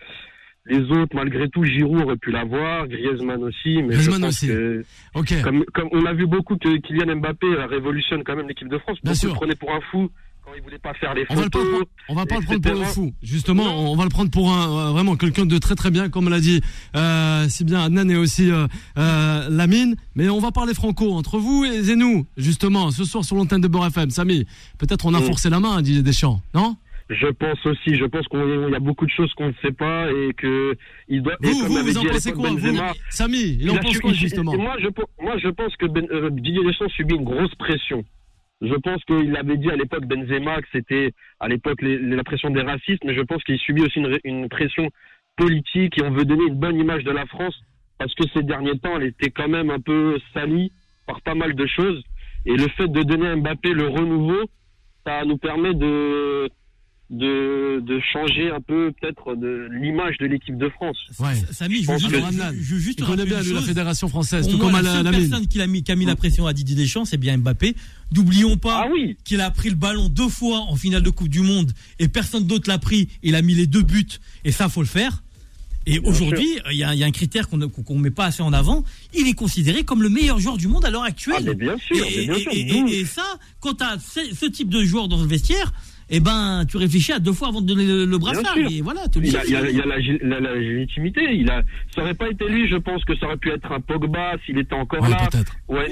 les 0.67 0.79
autres, 0.91 1.15
malgré 1.15 1.47
tout, 1.49 1.63
Giroud 1.63 2.01
aurait 2.01 2.17
pu 2.17 2.31
l'avoir, 2.31 2.87
Griezmann 2.87 3.43
aussi, 3.43 3.83
mais 3.83 3.89
Griezmann 3.93 4.15
je 4.15 4.19
pense 4.21 4.29
aussi. 4.29 4.47
que 4.47 4.83
Ok. 5.13 5.41
comme, 5.43 5.63
comme 5.65 5.89
on 5.91 6.05
a 6.05 6.13
vu 6.13 6.25
beaucoup 6.25 6.57
que 6.57 6.77
Kylian 6.77 7.17
Mbappé 7.17 7.45
euh, 7.45 7.67
révolutionne 7.67 8.23
quand 8.23 8.35
même 8.35 8.47
l'équipe 8.47 8.67
de 8.67 8.79
France. 8.79 8.97
Bien 9.03 9.11
Beaucoup 9.11 9.19
sûr. 9.19 9.29
le 9.29 9.35
prenaient 9.35 9.55
pour 9.55 9.71
un 9.73 9.81
fou 9.91 10.09
quand 10.45 10.51
il 10.55 10.61
voulait 10.61 10.77
pas 10.79 10.93
faire 10.93 11.13
les 11.15 11.25
On 11.29 11.35
va, 11.35 11.43
le 11.43 11.49
pas 11.49 11.59
photos. 11.59 11.83
on 12.09 12.13
va 12.15 12.25
pas 12.25 12.35
le 12.37 12.45
prendre 12.45 12.61
pour 12.61 12.79
le 12.79 12.85
fou. 12.85 13.13
Justement, 13.23 13.91
on 13.91 13.95
va 13.95 14.03
le 14.03 14.09
prendre 14.09 14.29
pour 14.31 14.51
un 14.51 14.89
euh, 14.89 14.91
vraiment 14.91 15.15
quelqu'un 15.15 15.45
de 15.45 15.57
très 15.57 15.75
très 15.75 15.89
bien, 15.91 16.09
comme 16.09 16.29
l'a 16.29 16.39
dit 16.39 16.61
euh, 16.95 17.47
si 17.49 17.63
bien 17.65 17.81
Adnan 17.81 18.09
et 18.09 18.15
aussi 18.15 18.51
euh, 18.51 18.67
Lamine. 19.49 19.95
Mais 20.15 20.29
on 20.29 20.39
va 20.39 20.51
parler 20.51 20.73
franco 20.73 21.11
entre 21.13 21.39
vous 21.39 21.65
et, 21.65 21.89
et 21.89 21.95
nous, 21.95 22.25
justement, 22.37 22.91
ce 22.91 23.03
soir 23.05 23.23
sur 23.25 23.35
l'antenne 23.35 23.61
de 23.61 23.67
Beurre 23.67 23.87
FM. 23.87 24.09
Samy, 24.11 24.45
peut-être 24.77 25.05
on 25.05 25.13
a 25.13 25.19
Mm. 25.19 25.23
forcé 25.23 25.49
la 25.49 25.59
main 25.59 25.77
à 25.77 25.81
Didier 25.81 26.03
Deschamps, 26.03 26.41
non? 26.53 26.75
Je 27.09 27.27
pense 27.27 27.63
aussi, 27.65 27.95
je 27.95 28.05
pense 28.05 28.27
qu'il 28.27 28.39
y 28.71 28.75
a 28.75 28.79
beaucoup 28.79 29.05
de 29.05 29.11
choses 29.11 29.31
qu'on 29.35 29.47
ne 29.49 29.53
sait 29.61 29.71
pas 29.71 30.09
et 30.11 30.33
que 30.33 30.75
il 31.07 31.21
doit. 31.21 31.33
Vous, 31.39 31.51
vous, 31.67 31.83
vous 31.83 31.97
en 31.99 32.03
pensez 32.03 32.31
quoi? 32.31 32.49
Vous 32.49 32.55
Benzema, 32.55 32.93
Samy, 33.11 33.57
il, 33.59 33.69
en 33.71 33.75
a 33.75 33.79
pense 33.79 33.99
quoi 33.99 34.09
il- 34.11 34.17
justement? 34.17 34.55
Moi, 34.57 34.75
je, 34.81 34.87
pe- 34.89 35.03
moi, 35.21 35.35
je 35.37 35.49
pense 35.49 35.75
que 35.77 35.85
ben, 35.85 36.05
Didier 36.31 36.63
Deschamps 36.65 36.89
subit 36.89 37.13
une 37.15 37.23
grosse 37.23 37.53
pression. 37.55 38.03
Je 38.61 38.73
pense 38.75 39.03
qu'il 39.05 39.35
avait 39.35 39.57
dit 39.57 39.69
à 39.69 39.75
l'époque 39.75 40.05
Benzema 40.05 40.61
que 40.61 40.67
c'était 40.71 41.11
à 41.39 41.47
l'époque 41.47 41.79
la 41.81 42.23
pression 42.23 42.49
des 42.49 42.61
racistes, 42.61 43.03
mais 43.05 43.13
je 43.13 43.21
pense 43.21 43.43
qu'il 43.43 43.59
subit 43.59 43.81
aussi 43.81 43.99
une, 44.23 44.47
pression 44.49 44.89
politique 45.35 45.97
et 45.97 46.03
on 46.03 46.11
veut 46.11 46.23
donner 46.25 46.45
une 46.47 46.55
bonne 46.59 46.79
image 46.79 47.03
de 47.03 47.11
la 47.11 47.25
France 47.25 47.55
parce 47.97 48.13
que 48.15 48.23
ces 48.33 48.43
derniers 48.43 48.77
temps, 48.79 48.97
elle 48.97 49.07
était 49.07 49.29
quand 49.29 49.49
même 49.49 49.69
un 49.69 49.79
peu 49.79 50.17
salie 50.33 50.71
par 51.05 51.21
pas 51.21 51.35
mal 51.35 51.53
de 51.55 51.65
choses. 51.67 52.01
Et 52.45 52.55
le 52.55 52.67
fait 52.77 52.87
de 52.87 53.03
donner 53.03 53.27
à 53.27 53.35
Mbappé 53.35 53.73
le 53.73 53.87
renouveau, 53.87 54.43
ça 55.05 55.23
nous 55.25 55.37
permet 55.37 55.73
de 55.73 56.49
de, 57.11 57.81
de 57.81 57.99
changer 58.11 58.49
un 58.49 58.61
peu 58.61 58.91
peut-être 58.99 59.35
de 59.35 59.67
l'image 59.79 60.17
de 60.17 60.25
l'équipe 60.25 60.57
de 60.57 60.69
France. 60.69 60.97
Ouais. 61.19 61.35
Samy, 61.51 61.83
je 61.83 61.91
je- 61.99 62.09
je 62.09 62.73
veux 62.73 62.79
juste 62.79 62.99
Il 62.99 63.05
connaît 63.05 63.25
bien 63.25 63.37
la 63.37 63.61
fédération 63.61 64.07
française, 64.07 64.47
tout 64.47 64.57
comme 64.57 64.73
à 64.73 64.81
la 64.81 65.03
la, 65.03 65.11
personne 65.11 65.47
qui 65.47 65.61
a, 65.61 65.67
mis, 65.67 65.83
qui 65.83 65.91
a 65.91 65.95
mis 65.95 66.05
la 66.05 66.15
pression 66.15 66.47
à 66.47 66.53
Didier 66.53 66.75
Deschamps, 66.75 67.05
c'est 67.05 67.17
bien 67.17 67.37
Mbappé. 67.37 67.75
N'oublions 68.13 68.55
pas 68.57 68.83
Ah 68.85 68.89
oui, 68.91 69.17
qu'il 69.23 69.41
a 69.41 69.49
pris 69.51 69.69
le 69.69 69.75
ballon 69.75 70.09
deux 70.09 70.29
fois 70.29 70.59
en 70.69 70.75
finale 70.75 71.01
de 71.03 71.09
Coupe 71.09 71.27
du 71.29 71.41
Monde 71.41 71.71
et 71.99 72.07
personne 72.07 72.45
d'autre 72.45 72.69
l'a 72.69 72.77
pris. 72.77 73.09
Il 73.23 73.35
a 73.35 73.41
mis 73.41 73.55
les 73.55 73.67
deux 73.67 73.81
buts 73.81 74.07
et 74.45 74.51
ça, 74.51 74.69
faut 74.69 74.81
le 74.81 74.87
faire. 74.87 75.23
Et 75.87 75.99
aujourd'hui, 75.99 76.47
il 76.71 76.77
y, 76.77 76.83
a 76.83 76.93
il 76.95 76.99
y 76.99 77.03
a 77.03 77.05
un 77.07 77.11
critère 77.11 77.47
qu'on 77.47 77.57
ne 77.57 77.99
met 77.99 78.09
pas 78.11 78.25
assez 78.25 78.41
en 78.41 78.53
avant. 78.53 78.83
Il 79.13 79.27
est 79.27 79.33
considéré 79.33 79.83
comme 79.83 80.01
le 80.01 80.09
meilleur 80.09 80.39
joueur 80.39 80.57
du 80.57 80.67
monde 80.67 80.83
à 80.85 80.89
l'heure 80.89 81.03
actuelle. 81.03 81.35
ah, 81.39 81.43
mais 81.45 81.53
bien 81.55 81.77
sûr, 81.77 82.03
et, 82.07 82.15
mais 82.17 82.25
bien 82.33 82.39
sûr. 82.39 82.51
et- 82.53 82.63
D'où- 82.63 82.87
et- 82.87 82.99
et 83.01 83.05
ça, 83.05 83.25
quand 83.59 83.75
tu 83.75 83.83
as 83.83 83.97
ce, 83.99 84.33
ce 84.35 84.45
type 84.47 84.69
de 84.69 84.83
joueur 84.83 85.07
dans 85.07 85.21
le 85.21 85.27
vestiaire, 85.27 85.71
eh 86.09 86.19
ben, 86.19 86.65
tu 86.69 86.77
réfléchis 86.77 87.13
à 87.13 87.19
deux 87.19 87.33
fois 87.33 87.47
avant 87.47 87.61
de 87.61 87.67
donner 87.67 87.85
le, 87.85 88.05
le 88.05 88.17
brassard. 88.17 88.53
sûr. 88.53 88.69
Et 88.71 88.81
voilà, 88.81 89.01
Il 89.13 89.17
obligé 89.17 89.37
a, 89.37 89.41
de 89.41 89.47
il 89.47 89.55
a- 89.55 89.61
faire. 89.61 89.69
il 89.71 89.81
a 89.81 89.85
la, 89.85 89.99
gé- 89.99 90.19
la- 90.23 90.39
la 90.39 90.55
légitimité. 90.55 91.21
Il 91.33 91.49
a, 91.49 91.63
ça 91.95 92.01
aurait 92.03 92.13
pas 92.13 92.29
été 92.29 92.47
lui, 92.47 92.67
je 92.69 92.75
pense 92.77 93.03
que 93.05 93.15
ça 93.17 93.25
aurait 93.25 93.37
pu 93.37 93.49
être 93.51 93.71
un 93.71 93.79
Pogba 93.81 94.33
s'il 94.45 94.57
était 94.59 94.75
encore 94.75 95.01
Ouais, 95.01 95.09
là, 95.09 95.27
peut-être. 95.31 95.55
ou 95.67 95.77
un 95.77 95.87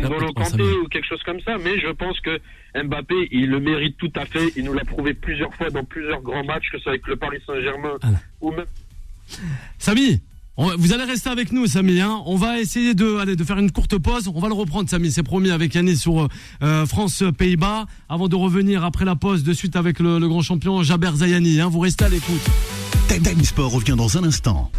N'Golo 0.00 0.32
Kanté 0.32 0.62
ou 0.62 0.88
quelque 0.88 1.06
chose 1.06 1.22
comme 1.24 1.40
ça. 1.40 1.56
Mais 1.62 1.78
je 1.80 1.88
pense 1.92 2.18
que 2.20 2.38
Mbappé, 2.74 3.28
il 3.32 3.50
le 3.50 3.60
mérite 3.60 3.96
tout 3.98 4.12
à 4.16 4.24
fait. 4.24 4.48
Il 4.56 4.64
nous 4.64 4.72
l'a 4.72 4.84
prouvé 4.84 5.12
plusieurs 5.14 5.52
fois 5.54 5.68
dans 5.70 5.84
plusieurs 5.84 6.22
grands 6.22 6.44
matchs, 6.44 6.70
que 6.70 6.78
ce 6.78 6.84
soit 6.84 6.92
avec 6.92 7.06
le 7.06 7.16
Paris 7.16 7.38
Saint-Germain 7.46 7.96
Voilà. 8.00 8.18
ou 8.40 8.52
même. 8.52 8.66
Samy, 9.78 10.20
vous 10.78 10.92
allez 10.92 11.04
rester 11.04 11.30
avec 11.30 11.52
nous, 11.52 11.66
Samy. 11.66 12.00
Hein. 12.00 12.20
On 12.26 12.36
va 12.36 12.60
essayer 12.60 12.94
de, 12.94 13.34
de 13.34 13.44
faire 13.44 13.58
une 13.58 13.70
courte 13.70 13.96
pause. 13.96 14.30
On 14.34 14.40
va 14.40 14.48
le 14.48 14.54
reprendre, 14.54 14.90
Samy. 14.90 15.10
C'est 15.10 15.22
promis 15.22 15.50
avec 15.50 15.74
Yannis 15.74 15.96
sur 15.96 16.28
euh, 16.62 16.86
France-Pays-Bas. 16.86 17.86
Avant 18.08 18.28
de 18.28 18.36
revenir 18.36 18.84
après 18.84 19.06
la 19.06 19.16
pause, 19.16 19.42
de 19.42 19.54
suite 19.54 19.76
avec 19.76 20.00
le, 20.00 20.18
grand 20.28 20.42
champion 20.42 20.82
Jaber 20.82 21.12
Zayani. 21.16 21.60
Hein. 21.60 21.68
Vous 21.68 21.80
restez 21.80 22.04
à 22.04 22.08
l'écoute. 22.10 22.42
Time 23.08 23.42
Sport 23.42 23.72
revient 23.72 23.96
dans 23.96 24.18
un 24.18 24.24
instant. 24.24 24.70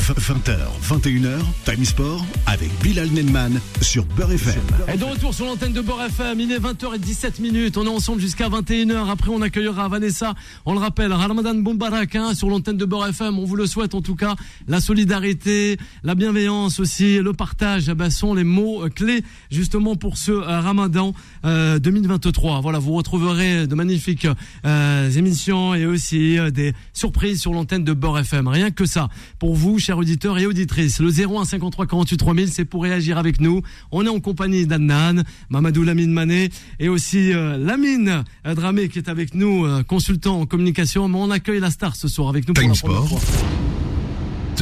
20h, 0.00 0.56
21h, 0.82 1.38
Time 1.64 1.84
Sport 1.84 2.24
avec 2.46 2.70
Bilal 2.82 3.10
Nenman 3.10 3.60
sur 3.82 4.04
Beurre 4.04 4.32
FM. 4.32 4.60
Et 4.92 4.96
de 4.96 5.04
retour 5.04 5.34
sur 5.34 5.44
l'antenne 5.44 5.72
de 5.72 5.80
Beurre 5.80 6.04
FM, 6.04 6.40
il 6.40 6.50
est 6.52 6.58
20h17 6.58 7.40
minutes. 7.40 7.76
On 7.76 7.84
est 7.84 7.90
ensemble 7.90 8.20
jusqu'à 8.20 8.48
21h. 8.48 9.10
Après, 9.10 9.30
on 9.30 9.42
accueillera 9.42 9.88
Vanessa. 9.88 10.34
On 10.64 10.72
le 10.72 10.80
rappelle, 10.80 11.12
Ramadan 11.12 11.54
Bombarak 11.54 12.16
hein, 12.16 12.34
sur 12.34 12.48
l'antenne 12.48 12.76
de 12.78 12.84
Beurre 12.84 13.08
FM. 13.08 13.38
On 13.38 13.44
vous 13.44 13.56
le 13.56 13.66
souhaite 13.66 13.94
en 13.94 14.00
tout 14.00 14.16
cas. 14.16 14.36
La 14.66 14.80
solidarité, 14.80 15.76
la 16.02 16.14
bienveillance 16.14 16.80
aussi, 16.80 17.18
le 17.18 17.32
partage 17.32 17.88
eh 17.88 17.94
ben, 17.94 18.10
sont 18.10 18.34
les 18.34 18.44
mots 18.44 18.84
euh, 18.84 18.88
clés 18.88 19.22
justement 19.50 19.96
pour 19.96 20.16
ce 20.16 20.32
euh, 20.32 20.60
Ramadan 20.60 21.12
euh, 21.44 21.78
2023. 21.78 22.60
Voilà, 22.60 22.78
vous 22.78 22.94
retrouverez 22.94 23.66
de 23.66 23.74
magnifiques 23.74 24.26
euh, 24.64 25.10
émissions 25.10 25.74
et 25.74 25.86
aussi 25.86 26.38
euh, 26.38 26.50
des 26.50 26.72
surprises 26.92 27.40
sur 27.40 27.52
l'antenne 27.52 27.84
de 27.84 27.92
Beurre 27.92 28.20
FM. 28.20 28.48
Rien 28.48 28.70
que 28.70 28.86
ça. 28.86 29.08
Pour 29.38 29.54
vous, 29.54 29.78
chers 29.78 29.89
auditeurs 29.98 30.38
et 30.38 30.46
auditrices, 30.46 31.00
le 31.00 31.10
01 31.10 31.44
53 31.44 31.86
48 31.86 32.16
3000, 32.16 32.48
c'est 32.48 32.64
pour 32.64 32.82
réagir 32.82 33.18
avec 33.18 33.40
nous. 33.40 33.62
On 33.90 34.04
est 34.04 34.08
en 34.08 34.20
compagnie 34.20 34.66
d'Adnan, 34.66 35.22
Mamadou 35.48 35.82
Lamine 35.82 36.12
Mané 36.12 36.50
et 36.78 36.88
aussi 36.88 37.32
euh, 37.32 37.56
Lamine 37.56 38.24
Dramé 38.44 38.88
qui 38.88 38.98
est 38.98 39.08
avec 39.08 39.34
nous, 39.34 39.64
euh, 39.64 39.82
consultant 39.82 40.40
en 40.40 40.46
communication. 40.46 41.08
Mais 41.08 41.18
on 41.18 41.30
accueille 41.30 41.60
la 41.60 41.70
star 41.70 41.96
ce 41.96 42.08
soir 42.08 42.28
avec 42.28 42.46
nous 42.46 42.54
pour 42.54 42.66
la 42.66 42.74
Sport. 42.74 43.08
fois. 43.08 43.69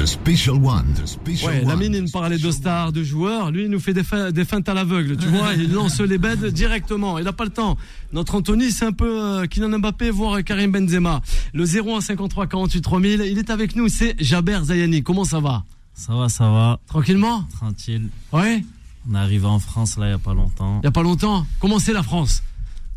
Special 0.09 0.57
One. 0.57 0.94
The 0.94 1.07
Special 1.07 1.49
Ouais, 1.51 1.61
One. 1.62 1.68
Lamine, 1.68 1.94
il 1.94 2.03
nous 2.03 2.11
parlait 2.11 2.38
de 2.38 2.51
stars, 2.51 2.92
de 2.92 3.03
joueurs. 3.03 3.51
Lui, 3.51 3.64
il 3.64 3.71
nous 3.71 3.81
fait 3.81 3.92
des, 3.94 4.03
fe- 4.03 4.33
des 4.33 4.44
feintes 4.44 4.68
à 4.68 4.75
l'aveugle, 4.75 5.16
tu 5.16 5.27
vois. 5.29 5.55
Il 5.55 5.73
lance 5.73 6.01
les 6.01 6.18
bêtes 6.18 6.44
directement. 6.47 7.18
Il 7.18 7.25
n'a 7.25 7.33
pas 7.33 7.44
le 7.44 7.51
temps. 7.51 7.77
Notre 8.12 8.35
Anthony, 8.35 8.71
c'est 8.73 8.87
un 8.87 8.92
peu 8.92 9.23
euh, 9.23 9.47
Kylian 9.47 9.79
Mbappé, 9.79 10.11
voire 10.11 10.42
Karim 10.42 10.73
Benzema. 10.73 11.21
Le 11.53 11.64
01 11.64 12.01
53 12.01 12.47
48 12.47 12.81
3000, 12.81 13.23
il 13.31 13.38
est 13.38 13.51
avec 13.51 13.77
nous. 13.77 13.88
C'est 13.88 14.14
Jaber 14.18 14.61
Zayani. 14.64 15.03
Comment 15.03 15.25
ça 15.25 15.40
va? 15.40 15.64
Ça 15.94 16.14
va, 16.14 16.29
ça 16.29 16.44
va, 16.51 16.79
Tranquillement? 16.87 17.42
Tranquille. 17.57 18.09
Ouais 18.33 18.62
On 19.11 19.14
est 19.14 19.18
arrivé 19.18 19.47
en 19.47 19.59
France 19.59 19.97
là 19.99 20.07
il 20.07 20.11
y 20.11 20.14
a 20.14 20.18
pas 20.18 20.33
longtemps. 20.35 20.81
Il 20.83 20.87
y 20.87 20.88
a 20.88 20.92
pas 20.92 21.03
longtemps. 21.03 21.44
Comment 21.61 21.79
c'est 21.81 21.92
la 21.92 22.03
France? 22.05 22.42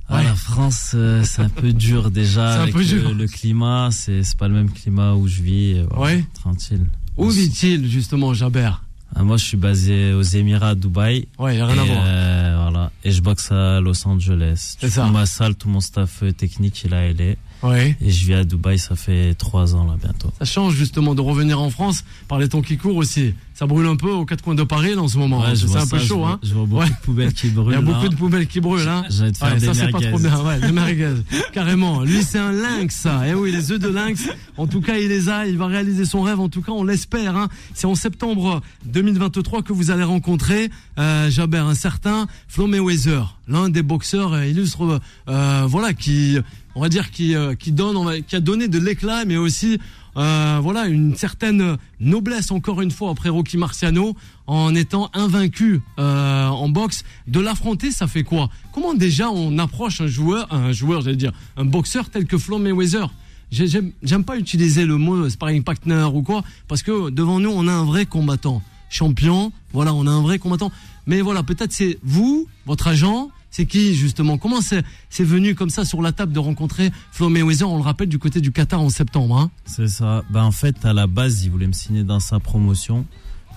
Ah, 0.08 0.18
Ouais. 0.18 0.24
la 0.26 0.36
France, 0.36 0.92
euh, 0.94 1.24
c'est 1.24 1.42
un 1.42 1.50
peu 1.50 1.72
dur 1.74 2.12
déjà. 2.12 2.52
C'est 2.54 2.58
un 2.60 2.62
avec 2.64 2.74
peu 2.74 2.80
le, 2.82 2.86
dur. 2.86 3.14
le 3.16 3.28
climat, 3.28 3.90
c'est 3.92 4.24
c'est 4.24 4.38
pas 4.38 4.50
le 4.50 4.54
même 4.56 4.70
climat 4.70 5.14
où 5.16 5.26
je 5.28 5.42
vis. 5.42 5.82
voilà, 5.90 6.16
Ouais. 6.18 6.26
Tranquille. 6.34 6.86
Où 7.18 7.30
vit-il 7.30 7.88
justement, 7.90 8.34
Jaber 8.34 8.72
Ah, 9.16 9.24
moi, 9.24 9.38
je 9.38 9.46
suis 9.46 9.58
basé 9.58 10.14
aux 10.14 10.22
Émirats, 10.22 10.70
à 10.70 10.76
Dubaï. 10.76 11.28
Ouais, 11.38 11.56
il 11.56 11.58
y 11.60 11.62
a 11.62 11.66
rien 11.68 11.76
et, 11.76 11.80
à 11.80 11.94
voir. 11.94 12.04
euh, 12.06 12.60
voilà. 12.64 12.92
Et 13.04 13.12
je 13.12 13.22
boxe 13.22 13.52
à 13.52 13.80
Los 13.82 14.08
Angeles. 14.08 14.76
C'est 14.80 14.90
ça. 14.90 15.06
Ma 15.08 15.26
salle, 15.26 15.56
tout 15.56 15.70
mon 15.70 15.82
staff 15.82 16.24
euh, 16.24 16.32
technique, 16.32 16.84
il 16.84 16.94
a 16.94 17.12
LA. 17.12 17.36
Ouais. 17.64 17.96
Et 18.02 18.10
je 18.10 18.26
vis 18.26 18.34
à 18.34 18.44
Dubaï, 18.44 18.80
ça 18.80 18.96
fait 18.96 19.34
trois 19.36 19.76
ans 19.76 19.86
là 19.86 19.96
bientôt. 20.02 20.32
Ça 20.40 20.46
change 20.46 20.74
justement 20.76 21.14
de 21.16 21.22
revenir 21.22 21.62
en 21.62 21.70
France 21.70 22.04
par 22.28 22.40
les 22.40 22.50
temps 22.50 22.62
qui 22.62 22.78
courent 22.78 22.96
aussi. 22.98 23.34
Ça 23.54 23.68
brûle 23.68 23.86
un 23.86 23.96
peu 23.96 24.10
aux 24.10 24.26
quatre 24.26 24.44
coins 24.44 24.56
de 24.56 24.64
Paris 24.64 24.96
là, 24.96 25.02
en 25.04 25.08
ce 25.08 25.20
moment. 25.20 25.42
Ouais, 25.42 25.56
c'est 25.56 25.66
un 25.76 25.82
ça, 25.82 25.86
peu 25.88 26.00
je 26.02 26.08
chaud, 26.08 26.18
vois- 26.20 26.30
hein. 26.32 26.40
Je 26.42 26.54
vois 26.56 26.66
beaucoup 26.66 26.82
Ouais. 26.82 26.90
de 26.90 26.96
poubelles 27.04 27.34
qui 27.34 27.48
Il 27.56 27.72
y 27.72 27.76
a 27.76 27.82
beaucoup 27.82 28.04
là. 28.04 28.10
de 28.10 28.16
poubelles 28.16 28.48
qui 28.48 28.60
brûlent, 28.60 28.88
hein. 28.88 29.04
Faire 29.38 29.56
des 29.56 29.66
ça 29.68 29.74
c'est 29.76 29.92
pas 29.92 30.00
trop 30.02 30.18
bien, 30.18 30.42
ouais, 30.44 30.60
des 30.60 30.72
merguez, 30.72 31.14
carrément. 31.54 32.02
Lui 32.02 32.24
c'est 32.24 32.40
un 32.40 32.52
lynx, 32.52 32.96
ça. 32.96 33.28
Et 33.28 33.36
oui, 33.36 33.52
les 33.52 33.72
œufs 33.72 33.80
de 33.80 33.90
lynx. 33.90 34.28
En 34.58 34.66
tout 34.66 34.82
cas, 34.82 34.98
il 34.98 35.10
les 35.10 35.30
a, 35.30 35.46
il 35.46 35.58
va 35.58 35.68
réaliser 35.68 36.06
son 36.06 36.24
rêve. 36.24 36.40
En 36.40 36.50
tout 36.50 36.62
cas, 36.62 36.72
on 36.72 36.84
l'espère. 36.84 37.36
Hein. 37.38 37.50
C'est 37.76 37.86
en 37.88 37.96
septembre 37.96 38.62
2023 38.86 39.62
que 39.62 39.74
vous 39.74 39.92
allez 39.92 40.04
rencontrer 40.04 40.70
euh, 40.98 41.30
Jaber, 41.30 41.58
un 41.60 41.76
certain 41.76 42.26
Flo 42.48 42.66
Mayweather, 42.68 43.38
l'un 43.52 43.70
des 43.70 43.84
boxeurs 43.84 44.34
euh, 44.34 44.46
illustres, 44.46 45.00
euh, 45.28 45.66
voilà, 45.68 45.94
qui, 45.94 46.38
on 46.76 46.82
va 46.82 46.90
dire, 46.90 47.12
qui, 47.12 47.36
euh, 47.36 47.54
qui 47.54 47.72
donne, 47.72 48.24
qui 48.24 48.36
a 48.36 48.40
donné 48.40 48.68
de 48.68 48.80
l'éclat, 48.80 49.26
mais 49.26 49.38
aussi 49.38 49.78
voilà 50.16 50.88
une 50.88 51.16
certaine 51.16 51.78
noblesse 52.02 52.52
encore 52.52 52.82
une 52.82 52.92
fois 52.92 53.12
après 53.12 53.30
Rocky 53.30 53.56
Marciano 53.58 54.14
en 54.46 54.76
étant 54.76 55.10
invaincu 55.14 55.80
en 55.98 56.68
boxe. 56.68 57.06
De 57.28 57.40
l'affronter 57.40 57.92
ça 57.92 58.08
fait 58.08 58.24
quoi? 58.24 58.50
Comment 58.74 58.94
déjà 58.94 59.30
on 59.32 59.58
approche 59.58 60.02
un 60.02 60.08
joueur 60.08 60.54
un 60.54 60.74
joueur 60.74 61.00
j'allais 61.00 61.16
dire 61.16 61.32
un 61.56 61.64
boxeur 61.64 62.10
tel 62.10 62.26
que 62.26 62.38
Flo 62.38 62.58
Mayweather? 62.58 63.08
J'ai- 63.52 63.68
j'aime 63.68 63.94
j'aime 64.04 64.26
pas 64.26 64.36
utiliser 64.38 64.86
le 64.86 64.98
mot 64.98 65.30
sparring 65.30 65.64
partner 65.64 66.06
ou 66.14 66.24
quoi 66.24 66.44
parce 66.68 66.84
que 66.84 67.10
devant 67.10 67.40
nous 67.40 67.50
on 67.52 67.66
a 67.70 67.72
un 67.74 67.86
vrai 67.86 68.06
combattant 68.06 68.62
champion 68.90 69.54
voilà 69.72 69.94
on 69.94 70.06
a 70.08 70.12
un 70.12 70.22
vrai 70.22 70.40
combattant. 70.40 70.74
Mais 71.08 71.22
voilà 71.22 71.42
peut-être 71.42 71.72
c'est 71.72 71.98
vous 72.04 72.48
votre 72.66 72.88
agent 72.90 73.30
c'est 73.52 73.66
qui 73.66 73.94
justement? 73.94 74.38
Comment 74.38 74.62
c'est 74.62 74.84
c'est 75.10 75.24
venu 75.24 75.54
comme 75.54 75.70
ça 75.70 75.86
sur 75.86 76.02
la 76.02 76.12
table 76.12 76.34
de 76.34 76.40
rencontrer 76.40 76.92
Flo 77.12 77.30
Mayweather 77.30 77.70
On 77.70 77.78
le 77.78 77.84
rappelle 77.84 78.10
du 78.10 78.18
côté 78.18 78.42
du 78.42 78.52
Qatar 78.52 78.82
en 78.82 78.90
septembre. 78.90 79.38
Hein 79.38 79.52
C'est 79.66 79.88
ça. 79.88 80.24
Bah, 80.32 80.44
en 80.44 80.52
fait, 80.52 80.84
à 80.86 80.94
la 80.94 81.06
base, 81.08 81.44
il 81.44 81.52
voulait 81.52 81.68
me 81.68 81.74
signer 81.74 82.04
dans 82.04 82.20
sa 82.20 82.40
promotion. 82.40 83.06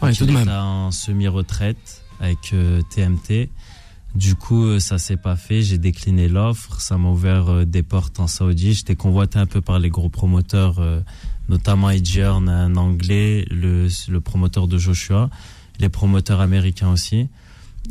Ouais, 0.03 0.13
tout 0.13 0.27
de 0.27 0.33
même. 0.33 0.49
en 0.49 0.91
semi-retraite 0.91 2.03
avec 2.21 2.53
euh, 2.53 2.83
TMT. 2.91 3.49
Du 4.15 4.37
coup, 4.37 4.65
euh, 4.65 4.79
ça 4.79 4.99
s'est 4.99 5.17
pas 5.17 5.35
fait. 5.37 5.63
J'ai 5.63 5.79
décliné 5.79 6.29
l'offre. 6.29 6.81
Ça 6.81 6.97
m'a 6.99 7.09
ouvert 7.11 7.49
euh, 7.49 7.65
des 7.65 7.83
portes 7.83 8.21
en 8.21 8.27
Saoudi. 8.29 8.75
J'étais 8.75 8.95
convoité 8.95 9.39
un 9.39 9.47
peu 9.47 9.61
par 9.61 9.79
les 9.81 9.91
gros 9.91 10.09
promoteurs, 10.09 10.79
euh, 10.79 11.01
notamment 11.49 11.91
Eddie 11.91 12.21
Hearn, 12.21 12.49
un 12.49 12.77
anglais, 12.77 13.45
le, 13.51 13.89
le 14.09 14.21
promoteur 14.21 14.69
de 14.69 14.79
Joshua, 14.79 15.31
les 15.81 15.89
promoteurs 15.89 16.41
américains 16.41 16.91
aussi. 16.91 17.29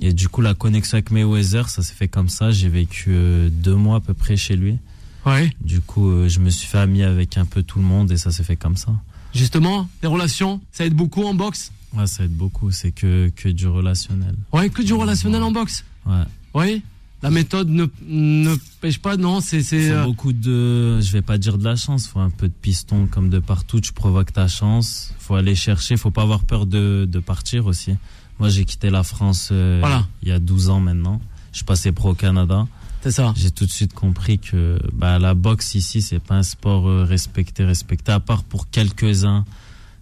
Et 0.01 0.13
du 0.13 0.27
coup, 0.27 0.41
la 0.41 0.53
connexion 0.53 0.95
avec 0.95 1.12
Mayweather, 1.12 1.69
ça 1.69 1.84
s'est 1.84 1.93
fait 1.93 2.08
comme 2.08 2.29
ça. 2.29 2.51
J'ai 2.51 2.69
vécu 2.69 3.12
euh, 3.12 3.49
deux 3.51 3.75
mois 3.75 3.97
à 3.97 3.99
peu 3.99 4.13
près 4.13 4.36
chez 4.36 4.56
lui. 4.56 4.77
Ouais. 5.25 5.51
Du 5.62 5.79
coup, 5.82 6.10
euh, 6.10 6.27
je 6.27 6.39
me 6.39 6.49
suis 6.49 6.67
fait 6.67 6.79
ami 6.79 7.03
avec 7.03 7.38
un 7.38 7.45
peu 7.45 7.63
tout 7.63 7.79
le 7.79 7.86
monde 7.86 8.12
et 8.12 8.17
ça 8.17 8.32
s'est 8.32 8.43
fait 8.43 8.58
comme 8.58 8.75
ça. 8.75 8.91
Justement, 9.34 9.88
les 10.01 10.08
relations, 10.10 10.62
ça 10.71 10.86
aide 10.86 10.93
beaucoup 10.93 11.23
en 11.23 11.34
boxe? 11.34 11.71
Ouais, 11.95 12.08
ça 12.08 12.23
aide 12.23 12.36
beaucoup. 12.36 12.71
C'est 12.71 12.91
que, 12.91 13.32
que 13.36 13.49
du 13.49 13.67
relationnel. 13.67 14.36
Ouais, 14.51 14.69
que 14.69 14.82
du 14.82 14.93
relationnel 14.93 15.41
en 15.43 15.51
boxe? 15.51 15.86
Ouais. 16.06 16.23
Oui 16.56 16.82
La 17.21 17.29
méthode 17.29 17.69
ne, 17.69 17.86
ne 18.06 18.56
pêche 18.82 18.99
pas, 18.99 19.15
non? 19.15 19.41
C'est. 19.41 19.63
c'est, 19.63 19.89
euh, 19.91 20.03
beaucoup 20.03 20.34
de, 20.34 20.99
je 20.99 21.12
vais 21.12 21.21
pas 21.21 21.38
dire 21.38 21.58
de 21.58 21.63
la 21.63 21.75
chance, 21.75 22.08
faut 22.08 22.19
un 22.19 22.29
peu 22.29 22.47
de 22.47 22.53
piston 22.53 23.08
comme 23.10 23.29
de 23.29 23.39
partout. 23.39 23.79
Tu 23.79 23.93
provoques 23.93 24.34
ta 24.34 24.47
chance. 24.47 25.13
Faut 25.19 25.36
aller 25.36 25.56
chercher. 25.56 25.97
Faut 25.97 26.12
pas 26.12 26.23
avoir 26.23 26.43
peur 26.43 26.65
de, 26.65 27.08
de 27.10 27.19
partir 27.19 27.65
aussi. 27.67 27.93
Moi, 28.39 28.50
j'ai 28.50 28.65
quitté 28.65 28.89
la 28.89 29.04
France 29.04 29.50
euh, 29.52 29.78
Voilà. 29.80 30.08
il 30.22 30.30
y 30.30 30.32
a 30.32 30.39
12 30.39 30.69
ans 30.69 30.80
maintenant. 30.80 31.22
Je 31.52 31.58
suis 31.58 31.65
passé 31.65 31.91
pro 31.91 32.12
au 32.12 32.15
Canada. 32.15 32.67
C'est 33.02 33.12
ça. 33.12 33.34
J'ai 33.36 33.52
tout 33.52 33.65
de 33.65 33.72
suite 33.72 33.93
compris 33.93 34.39
que 34.39 34.80
bah, 34.93 35.19
la 35.19 35.34
boxe 35.34 35.76
ici, 35.76 36.02
c'est 36.02 36.19
pas 36.19 36.36
un 36.36 36.43
sport 36.43 36.88
euh, 36.88 37.04
respecté, 37.04 37.63
respecté, 37.65 38.12
à 38.12 38.19
part 38.19 38.43
pour 38.43 38.69
quelques-uns, 38.69 39.43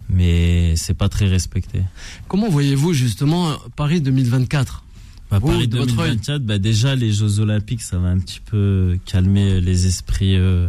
mais 0.08 0.76
c'est 0.76 0.94
pas 0.94 1.08
très 1.08 1.26
respecté. 1.26 1.82
Comment 2.28 2.48
voyez-vous 2.48 2.92
justement 2.92 3.50
euh, 3.50 3.54
Paris 3.76 4.00
2024 4.00 4.84
Bah, 5.30 5.38
Vous, 5.40 5.48
Paris 5.48 5.68
de 5.68 5.78
votre 5.78 5.98
œil. 5.98 6.10
2024, 6.10 6.42
bah, 6.46 6.58
déjà 6.58 6.94
les 6.94 7.12
Jeux 7.12 7.40
Olympiques, 7.40 7.82
ça 7.82 7.98
va 7.98 8.08
un 8.08 8.18
petit 8.18 8.40
peu 8.40 8.98
calmer 9.04 9.60
les 9.60 9.86
esprits 9.86 10.36
euh, 10.36 10.68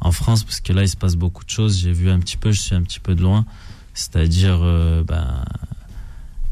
en 0.00 0.10
France, 0.10 0.42
parce 0.42 0.60
que 0.60 0.72
là, 0.72 0.82
il 0.82 0.88
se 0.88 0.96
passe 0.96 1.16
beaucoup 1.16 1.44
de 1.44 1.50
choses. 1.50 1.78
J'ai 1.78 1.92
vu 1.92 2.08
un 2.10 2.18
petit 2.18 2.38
peu, 2.38 2.50
je 2.50 2.60
suis 2.60 2.74
un 2.74 2.82
petit 2.82 3.00
peu 3.00 3.14
de 3.14 3.20
loin. 3.22 3.44
C'est-à-dire, 3.92 4.58
euh, 4.62 5.04
bah, 5.04 5.44